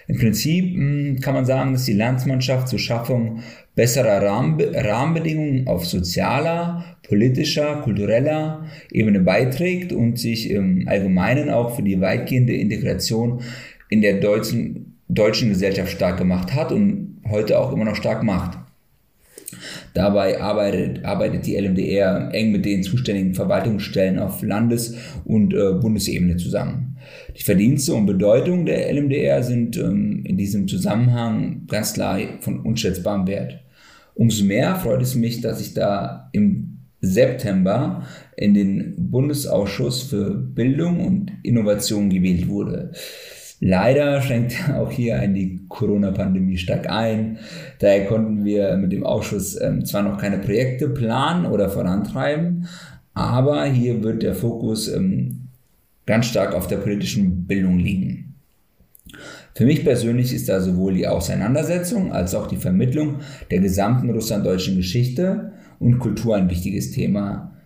Im 0.09 0.18
Prinzip 0.18 0.76
mh, 0.76 0.80
hm, 0.80 1.20
kann 1.20 1.34
man 1.34 1.46
sagen, 1.46 1.72
dass 1.72 1.84
die 1.84 1.92
Landsmannschaft 1.92 2.68
zur 2.68 2.80
Schaffung 2.80 3.40
besserer 3.76 4.20
Rahmenbe 4.20 4.72
Rahmenbedingungen 4.74 5.68
auf 5.68 5.86
sozialer, 5.86 6.84
politischer, 7.07 7.76
kultureller 7.82 8.66
Ebene 8.90 9.20
beiträgt 9.20 9.92
und 9.92 10.18
sich 10.18 10.51
im 10.51 10.88
Allgemeinen 10.88 11.51
auch 11.51 11.76
für 11.76 11.82
die 11.82 12.01
weitgehende 12.01 12.55
Integration 12.55 13.42
in 13.88 14.01
der 14.03 14.14
deutschen, 14.20 14.98
deutschen 15.09 15.51
Gesellschaft 15.51 15.92
stark 15.92 16.18
gemacht 16.18 16.55
hat 16.55 16.72
und 16.72 17.09
heute 17.31 17.59
auch 17.59 17.72
immer 17.72 17.85
noch 17.85 17.97
stark 17.97 18.22
macht. 18.22 18.59
Dabei 19.95 20.41
arbeitet, 20.41 21.05
arbeitet 21.05 21.47
die 21.47 21.57
LMDR 21.57 22.31
eng 22.33 22.53
mit 22.53 22.64
den 22.64 22.83
zuständigen 22.83 23.35
Verwaltungsstellen 23.35 24.18
auf 24.18 24.43
Landes- 24.43 24.95
und 25.24 25.53
äh, 25.53 25.72
Bundesebene 25.72 26.37
zusammen. 26.37 26.97
Die 27.37 27.43
Verdienste 27.43 27.95
und 27.95 28.07
Bedeutung 28.07 28.66
der 28.66 28.93
LMDR 28.93 29.43
sind 29.43 29.76
ähm, 29.76 30.22
in 30.24 30.37
diesem 30.37 30.68
Zusammenhang 30.68 31.66
ganz 31.66 31.95
klar 31.95 32.20
von 32.41 32.61
unschätzbarem 32.61 33.26
Wert. 33.26 33.61
Umso 34.14 34.45
mehr 34.45 34.76
freut 34.76 35.03
es 35.03 35.14
mich, 35.14 35.41
dass 35.41 35.61
ich 35.61 35.74
da 35.74 36.28
im 36.33 36.78
September 37.01 38.07
in 38.37 38.55
den 38.55 38.95
Bundesausschuss 39.11 40.03
für 40.03 40.35
Bildung 40.35 41.05
und 41.05 41.33
Innovation 41.43 42.11
gewählt 42.11 42.49
wurde. 42.49 42.93
Leider 43.61 44.22
schränkt 44.22 44.56
auch 44.74 44.90
hier 44.90 45.16
ein 45.20 45.34
die 45.34 45.61
Corona-Pandemie 45.68 46.56
stark 46.56 46.88
ein. 46.90 47.38
Daher 47.78 48.06
konnten 48.06 48.44
wir 48.44 48.76
mit 48.76 48.92
dem 48.92 49.04
Ausschuss 49.04 49.61
ähm, 49.61 49.84
zwar 49.84 50.02
noch 50.02 50.18
keine 50.18 50.38
Projekte 50.38 50.88
planen 50.88 51.46
oder 51.46 51.68
vorantreiben, 51.68 52.66
aber 53.14 53.64
hier 53.66 54.02
wird 54.02 54.22
der 54.22 54.34
Fokus 54.34 54.88
ähm, 54.88 55.48
ganz 56.06 56.26
stark 56.26 56.54
auf 56.54 56.66
der 56.66 56.78
politischen 56.78 57.46
Bildung 57.46 57.78
liegen. 57.78 58.34
Für 59.54 59.66
mich 59.66 59.84
persönlich 59.84 60.32
ist 60.32 60.48
da 60.48 60.61
sowohl 60.61 60.94
die 60.94 61.06
Auseinandersetzung 61.06 62.12
als 62.12 62.34
auch 62.34 62.46
die 62.46 62.56
Vermittlung 62.56 63.16
der 63.50 63.58
gesamten 63.58 64.08
russlanddeutschen 64.11 64.76
Geschichte 64.76 65.52
und 65.78 65.98
Kultur 65.98 66.36
ein 66.36 66.48
wichtiges 66.48 66.92
Thema. 66.92 67.59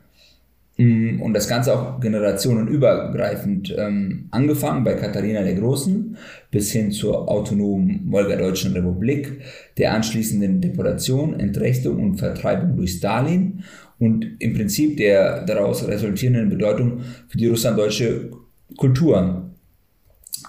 Mm, 0.77 1.21
und 1.23 1.35
das 1.35 1.49
Ganze 1.49 1.73
auch 1.73 2.01
generationenübergreifend, 2.01 3.75
ähm, 3.79 4.27
angefangen 4.33 4.83
bei 4.83 4.95
Katharina 4.95 5.43
der 5.43 5.55
Großen 5.55 6.17
bis 6.51 6.73
hin 6.73 6.91
zur 6.91 7.29
autonomen 7.29 8.11
Wolga-Deutschen 8.11 8.73
Republik, 8.73 9.41
der 9.79 9.95
anschließenden 9.95 10.61
Deportation, 10.61 11.39
Entrechtung 11.39 12.03
und 12.03 12.17
Vertreibung 12.17 12.77
durch 12.77 12.95
Stalin 12.95 13.63
und 14.01 14.27
im 14.41 14.55
Prinzip 14.55 14.97
der 14.97 15.45
daraus 15.45 15.87
resultierenden 15.87 16.49
Bedeutung 16.49 17.03
für 17.29 17.39
die 17.39 17.47
russlanddeutsche 17.47 18.31
Kultur. 18.77 19.51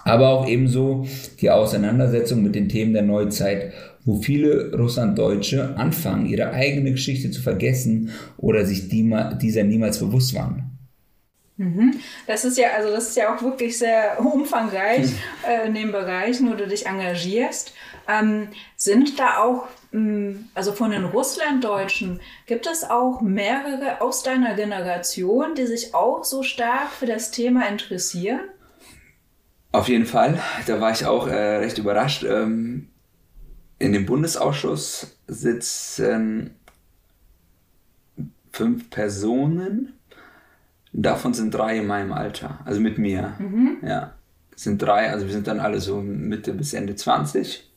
Aber 0.04 0.28
auch 0.28 0.48
ebenso 0.48 1.06
die 1.40 1.50
Auseinandersetzung 1.50 2.42
mit 2.42 2.54
den 2.56 2.68
Themen 2.68 2.92
der 2.92 3.02
Neuzeit, 3.02 3.72
wo 4.06 4.22
viele 4.22 4.74
Russlanddeutsche 4.74 5.76
anfangen, 5.76 6.26
ihre 6.26 6.52
eigene 6.52 6.92
Geschichte 6.92 7.30
zu 7.30 7.42
vergessen 7.42 8.10
oder 8.38 8.64
sich 8.64 8.88
dieser 8.88 9.64
niemals 9.64 9.98
bewusst 9.98 10.34
waren. 10.34 10.70
Mhm. 11.58 11.94
Das 12.26 12.44
ist 12.44 12.56
ja, 12.56 12.68
also 12.76 12.90
das 12.90 13.08
ist 13.08 13.16
ja 13.16 13.34
auch 13.34 13.42
wirklich 13.42 13.76
sehr 13.78 14.18
umfangreich 14.20 15.10
äh, 15.46 15.66
in 15.66 15.74
dem 15.74 15.92
Bereich, 15.92 16.40
wo 16.42 16.54
du 16.54 16.66
dich 16.66 16.86
engagierst. 16.86 17.72
Ähm, 18.08 18.48
sind 18.76 19.18
da 19.18 19.38
auch 19.42 19.66
hm, 19.90 20.50
also 20.54 20.72
von 20.72 20.90
den 20.90 21.06
Russlanddeutschen, 21.06 22.20
gibt 22.46 22.66
es 22.66 22.84
auch 22.84 23.22
mehrere 23.22 24.02
aus 24.02 24.22
deiner 24.22 24.54
Generation, 24.54 25.54
die 25.54 25.66
sich 25.66 25.94
auch 25.94 26.22
so 26.22 26.42
stark 26.42 26.90
für 26.90 27.06
das 27.06 27.30
Thema 27.30 27.66
interessieren? 27.66 28.40
Auf 29.72 29.88
jeden 29.88 30.06
Fall, 30.06 30.38
da 30.66 30.80
war 30.80 30.92
ich 30.92 31.06
auch 31.06 31.26
äh, 31.26 31.56
recht 31.56 31.78
überrascht. 31.78 32.24
Ähm, 32.24 32.88
in 33.78 33.92
dem 33.92 34.06
Bundesausschuss 34.06 35.18
sitzen 35.26 36.56
fünf 38.50 38.88
Personen, 38.88 39.92
davon 40.92 41.34
sind 41.34 41.52
drei 41.52 41.78
in 41.78 41.86
meinem 41.86 42.12
Alter, 42.12 42.60
also 42.64 42.80
mit 42.80 42.96
mir. 42.96 43.34
Mhm. 43.38 43.78
Ja, 43.82 44.14
sind 44.54 44.80
drei, 44.80 45.10
also 45.10 45.26
wir 45.26 45.32
sind 45.32 45.46
dann 45.46 45.60
alle 45.60 45.80
so 45.80 46.00
Mitte 46.00 46.54
bis 46.54 46.72
Ende 46.72 46.96
20. 46.96 47.70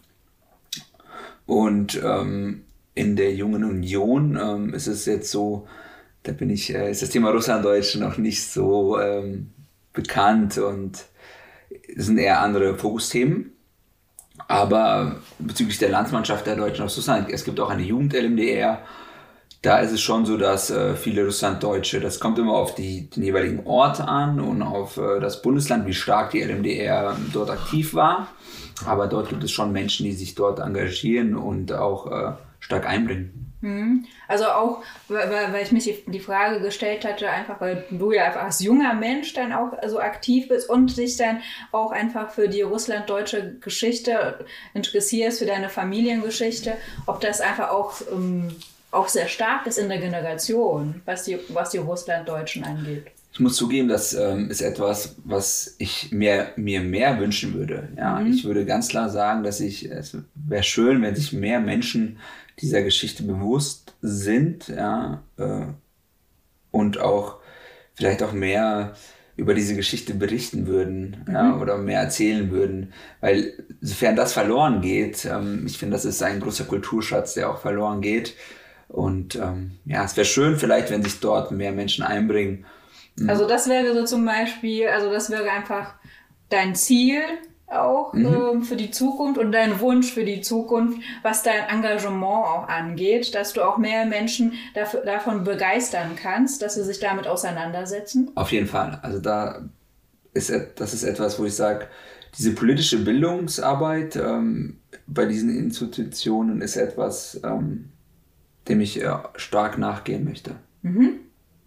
Und 1.45 2.01
ähm, 2.01 2.63
in 2.95 3.15
der 3.15 3.33
Jungen 3.33 3.63
Union 3.63 4.39
ähm, 4.41 4.73
ist 4.73 4.87
es 4.87 5.05
jetzt 5.05 5.31
so, 5.31 5.67
da 6.23 6.31
bin 6.31 6.49
ich, 6.49 6.73
äh, 6.73 6.89
ist 6.89 7.01
das 7.01 7.09
Thema 7.09 7.31
Russlanddeutsch 7.31 7.95
noch 7.97 8.17
nicht 8.17 8.45
so 8.45 8.99
ähm, 8.99 9.49
bekannt 9.93 10.57
und 10.57 11.05
es 11.95 12.05
sind 12.05 12.17
eher 12.17 12.41
andere 12.41 12.75
Fokusthemen. 12.75 13.51
Aber 14.49 15.17
bezüglich 15.37 15.77
der 15.77 15.89
Landsmannschaft 15.89 16.47
der 16.47 16.55
Deutschen 16.55 16.83
aus 16.83 16.97
Russland, 16.97 17.29
es 17.29 17.43
gibt 17.43 17.59
auch 17.59 17.69
eine 17.69 17.83
Jugend-LMDR. 17.83 18.79
Da 19.61 19.77
ist 19.77 19.91
es 19.91 20.01
schon 20.01 20.25
so, 20.25 20.37
dass 20.37 20.71
äh, 20.71 20.95
viele 20.95 21.23
Russlanddeutsche, 21.23 21.99
das 21.99 22.19
kommt 22.19 22.39
immer 22.39 22.53
auf 22.53 22.73
die, 22.73 23.11
den 23.11 23.21
jeweiligen 23.21 23.67
Ort 23.67 24.01
an 24.01 24.39
und 24.39 24.63
auf 24.63 24.97
äh, 24.97 25.19
das 25.19 25.43
Bundesland, 25.43 25.85
wie 25.85 25.93
stark 25.93 26.31
die 26.31 26.41
LMDR 26.41 27.15
dort 27.31 27.51
aktiv 27.51 27.93
war. 27.93 28.27
Aber 28.87 29.05
dort 29.05 29.29
gibt 29.29 29.43
es 29.43 29.51
schon 29.51 29.71
Menschen, 29.71 30.05
die 30.05 30.13
sich 30.13 30.33
dort 30.33 30.59
engagieren 30.59 31.35
und 31.35 31.71
auch 31.71 32.11
äh, 32.11 32.31
stark 32.59 32.87
einbringen. 32.87 33.48
Mhm. 33.61 34.05
Also 34.27 34.45
auch, 34.45 34.83
weil, 35.07 35.29
weil 35.51 35.63
ich 35.63 35.71
mich 35.71 36.03
die 36.05 36.19
Frage 36.19 36.61
gestellt 36.61 37.05
hatte, 37.05 37.29
einfach 37.29 37.59
weil 37.59 37.85
du 37.89 38.11
ja 38.11 38.25
einfach 38.25 38.43
als 38.43 38.61
junger 38.61 38.93
Mensch 38.93 39.33
dann 39.33 39.51
auch 39.51 39.73
so 39.87 39.99
aktiv 39.99 40.47
bist 40.47 40.69
und 40.69 40.95
dich 40.97 41.17
dann 41.17 41.41
auch 41.71 41.91
einfach 41.91 42.31
für 42.31 42.47
die 42.47 42.61
russlanddeutsche 42.61 43.55
Geschichte 43.59 44.45
interessierst, 44.73 45.39
für 45.39 45.45
deine 45.45 45.69
Familiengeschichte, 45.69 46.77
ob 47.05 47.19
das 47.19 47.41
einfach 47.41 47.69
auch, 47.69 47.93
ähm, 48.11 48.55
auch 48.91 49.09
sehr 49.09 49.27
stark 49.27 49.67
ist 49.67 49.77
in 49.77 49.89
der 49.89 49.99
Generation, 49.99 51.01
was 51.05 51.25
die, 51.25 51.37
was 51.49 51.71
die 51.71 51.77
Russlanddeutschen 51.77 52.63
angeht. 52.63 53.07
Ich 53.31 53.39
muss 53.39 53.55
zugeben, 53.55 53.87
das 53.87 54.13
ähm, 54.13 54.49
ist 54.49 54.61
etwas, 54.61 55.15
was 55.23 55.75
ich 55.77 56.11
mir, 56.11 56.47
mir 56.55 56.81
mehr 56.81 57.19
wünschen 57.19 57.53
würde. 57.53 57.89
Ja, 57.95 58.19
mhm. 58.19 58.31
ich 58.33 58.43
würde 58.43 58.65
ganz 58.65 58.87
klar 58.87 59.09
sagen, 59.09 59.43
dass 59.43 59.59
ich, 59.59 59.89
es 59.89 60.17
wäre 60.33 60.63
schön, 60.63 61.01
wenn 61.01 61.15
sich 61.15 61.31
mehr 61.31 61.59
Menschen 61.59 62.17
dieser 62.61 62.81
Geschichte 62.81 63.23
bewusst 63.23 63.95
sind, 64.01 64.67
ja, 64.67 65.23
äh, 65.37 65.65
und 66.71 66.99
auch 66.99 67.37
vielleicht 67.93 68.21
auch 68.23 68.31
mehr 68.31 68.95
über 69.35 69.53
diese 69.53 69.75
Geschichte 69.75 70.13
berichten 70.13 70.67
würden 70.67 71.23
mhm. 71.25 71.33
ja, 71.33 71.57
oder 71.57 71.77
mehr 71.77 72.01
erzählen 72.01 72.51
würden. 72.51 72.93
Weil 73.21 73.53
sofern 73.81 74.15
das 74.15 74.33
verloren 74.33 74.81
geht, 74.81 75.25
ähm, 75.25 75.63
ich 75.65 75.77
finde, 75.77 75.95
das 75.95 76.05
ist 76.05 76.21
ein 76.21 76.39
großer 76.39 76.65
Kulturschatz, 76.65 77.33
der 77.33 77.49
auch 77.49 77.59
verloren 77.59 78.01
geht. 78.01 78.35
Und 78.87 79.35
ähm, 79.35 79.71
ja, 79.85 80.03
es 80.03 80.17
wäre 80.17 80.25
schön 80.25 80.57
vielleicht, 80.57 80.91
wenn 80.91 81.03
sich 81.03 81.19
dort 81.19 81.51
mehr 81.51 81.71
Menschen 81.71 82.03
einbringen 82.03 82.65
Mhm. 83.19 83.29
Also 83.29 83.47
das 83.47 83.67
wäre 83.67 83.93
so 83.93 84.05
zum 84.05 84.25
Beispiel, 84.25 84.87
also 84.87 85.11
das 85.11 85.29
wäre 85.29 85.49
einfach 85.49 85.93
dein 86.49 86.75
Ziel 86.75 87.21
auch 87.71 88.13
mhm. 88.13 88.25
ähm, 88.25 88.63
für 88.63 88.75
die 88.75 88.91
Zukunft 88.91 89.39
und 89.39 89.51
dein 89.51 89.79
Wunsch 89.79 90.11
für 90.13 90.25
die 90.25 90.41
Zukunft, 90.41 90.99
was 91.21 91.43
dein 91.43 91.67
Engagement 91.69 92.45
auch 92.45 92.67
angeht, 92.67 93.35
dass 93.35 93.53
du 93.53 93.61
auch 93.61 93.77
mehr 93.77 94.05
Menschen 94.05 94.53
dafür, 94.73 95.01
davon 95.01 95.43
begeistern 95.43 96.15
kannst, 96.15 96.61
dass 96.61 96.75
sie 96.75 96.83
sich 96.83 96.99
damit 96.99 97.27
auseinandersetzen? 97.27 98.31
Auf 98.35 98.51
jeden 98.51 98.67
Fall. 98.67 98.99
Also 99.01 99.19
da 99.19 99.69
ist 100.33 100.51
das 100.75 100.93
ist 100.93 101.03
etwas, 101.03 101.39
wo 101.39 101.45
ich 101.45 101.55
sage, 101.55 101.87
diese 102.37 102.53
politische 102.53 103.03
Bildungsarbeit 103.03 104.15
ähm, 104.15 104.79
bei 105.07 105.25
diesen 105.25 105.55
Institutionen 105.55 106.61
ist 106.61 106.75
etwas, 106.75 107.39
ähm, 107.43 107.89
dem 108.67 108.81
ich 108.81 109.01
äh, 109.01 109.17
stark 109.35 109.77
nachgehen 109.77 110.25
möchte. 110.25 110.55
Mhm. 110.81 111.19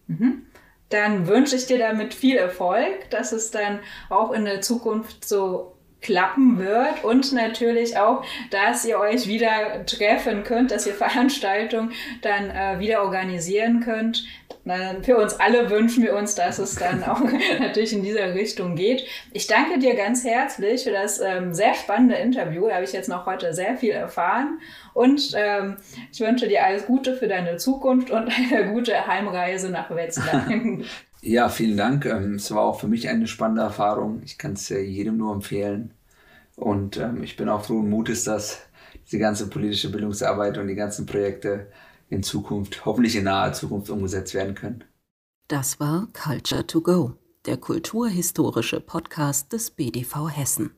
Mhm. 0.07 0.43
dann 0.89 1.27
wünsche 1.27 1.55
ich 1.55 1.67
dir 1.67 1.79
damit 1.79 2.13
viel 2.13 2.37
Erfolg, 2.37 3.09
dass 3.11 3.33
es 3.33 3.51
dann 3.51 3.79
auch 4.11 4.33
in 4.33 4.45
der 4.45 4.61
Zukunft 4.61 5.25
so 5.25 5.72
klappen 6.03 6.59
wird 6.59 7.05
und 7.05 7.33
natürlich 7.33 7.97
auch, 7.97 8.25
dass 8.51 8.85
ihr 8.85 8.99
euch 8.99 9.27
wieder 9.27 9.87
treffen 9.87 10.43
könnt, 10.43 10.71
dass 10.71 10.87
ihr 10.87 10.95
Veranstaltungen 10.95 11.93
dann 12.21 12.51
äh, 12.51 12.81
wieder 12.81 13.03
organisieren 13.03 13.81
könnt. 13.81 14.25
Für 15.03 15.17
uns 15.17 15.35
alle 15.35 15.71
wünschen 15.71 16.05
wir 16.05 16.15
uns, 16.15 16.37
dass 16.37 16.61
es 16.61 16.77
dann 16.77 17.03
auch 17.03 17.21
natürlich 17.59 17.93
in 17.93 18.05
dieser 18.05 18.35
Richtung 18.35 18.77
geht. 18.77 19.05
Ich 19.33 19.49
danke 19.49 19.81
dir 19.81 19.97
ganz 19.97 20.25
herzlich 20.25 20.85
für 20.85 20.93
das 20.93 21.21
ähm, 21.21 21.53
sehr 21.53 21.75
spannende 21.75 22.15
Interview. 22.15 22.69
Da 22.69 22.75
habe 22.75 22.85
ich 22.85 22.93
jetzt 22.93 23.09
noch 23.09 23.27
heute 23.27 23.55
sehr 23.55 23.77
viel 23.77 23.91
erfahren. 23.91 24.61
Und 24.95 25.33
ähm, 25.37 25.79
ich 26.13 26.21
wünsche 26.21 26.47
dir 26.47 26.65
alles 26.65 26.87
Gute 26.87 27.17
für 27.17 27.27
deine 27.27 27.57
Zukunft 27.57 28.11
und 28.11 28.31
eine 28.53 28.71
gute 28.73 29.07
Heimreise 29.07 29.71
nach 29.71 29.91
Wetzlar. 29.91 30.47
Ja, 31.25 31.49
vielen 31.49 31.77
Dank. 31.77 32.05
Ähm, 32.05 32.35
es 32.35 32.51
war 32.51 32.63
auch 32.63 32.81
für 32.81 32.89
mich 32.89 33.09
eine 33.09 33.29
spannende 33.29 33.63
Erfahrung. 33.63 34.23
Ich 34.25 34.39
kann 34.39 34.55
es 34.55 34.69
jedem 34.69 35.19
nur 35.19 35.33
empfehlen. 35.33 35.95
Und 36.57 36.97
ähm, 36.97 37.23
ich 37.23 37.37
bin 37.37 37.49
auch 37.49 37.65
frohen 37.65 37.89
Mutes, 37.89 38.25
dass 38.25 38.59
diese 39.07 39.19
ganze 39.19 39.49
politische 39.49 39.91
Bildungsarbeit 39.91 40.59
und 40.59 40.67
die 40.67 40.75
ganzen 40.75 41.07
Projekte 41.07 41.69
in 42.09 42.23
Zukunft, 42.25 42.85
hoffentlich 42.85 43.17
in 43.17 43.25
naher 43.25 43.53
Zukunft 43.53 43.89
umgesetzt 43.91 44.35
werden 44.35 44.55
können. 44.55 44.85
Das 45.49 45.79
war 45.79 46.09
Culture 46.13 46.67
to 46.67 46.81
Go, 46.81 47.15
der 47.47 47.57
kulturhistorische 47.57 48.81
Podcast 48.81 49.53
des 49.53 49.71
BDV 49.71 50.29
Hessen. 50.29 50.73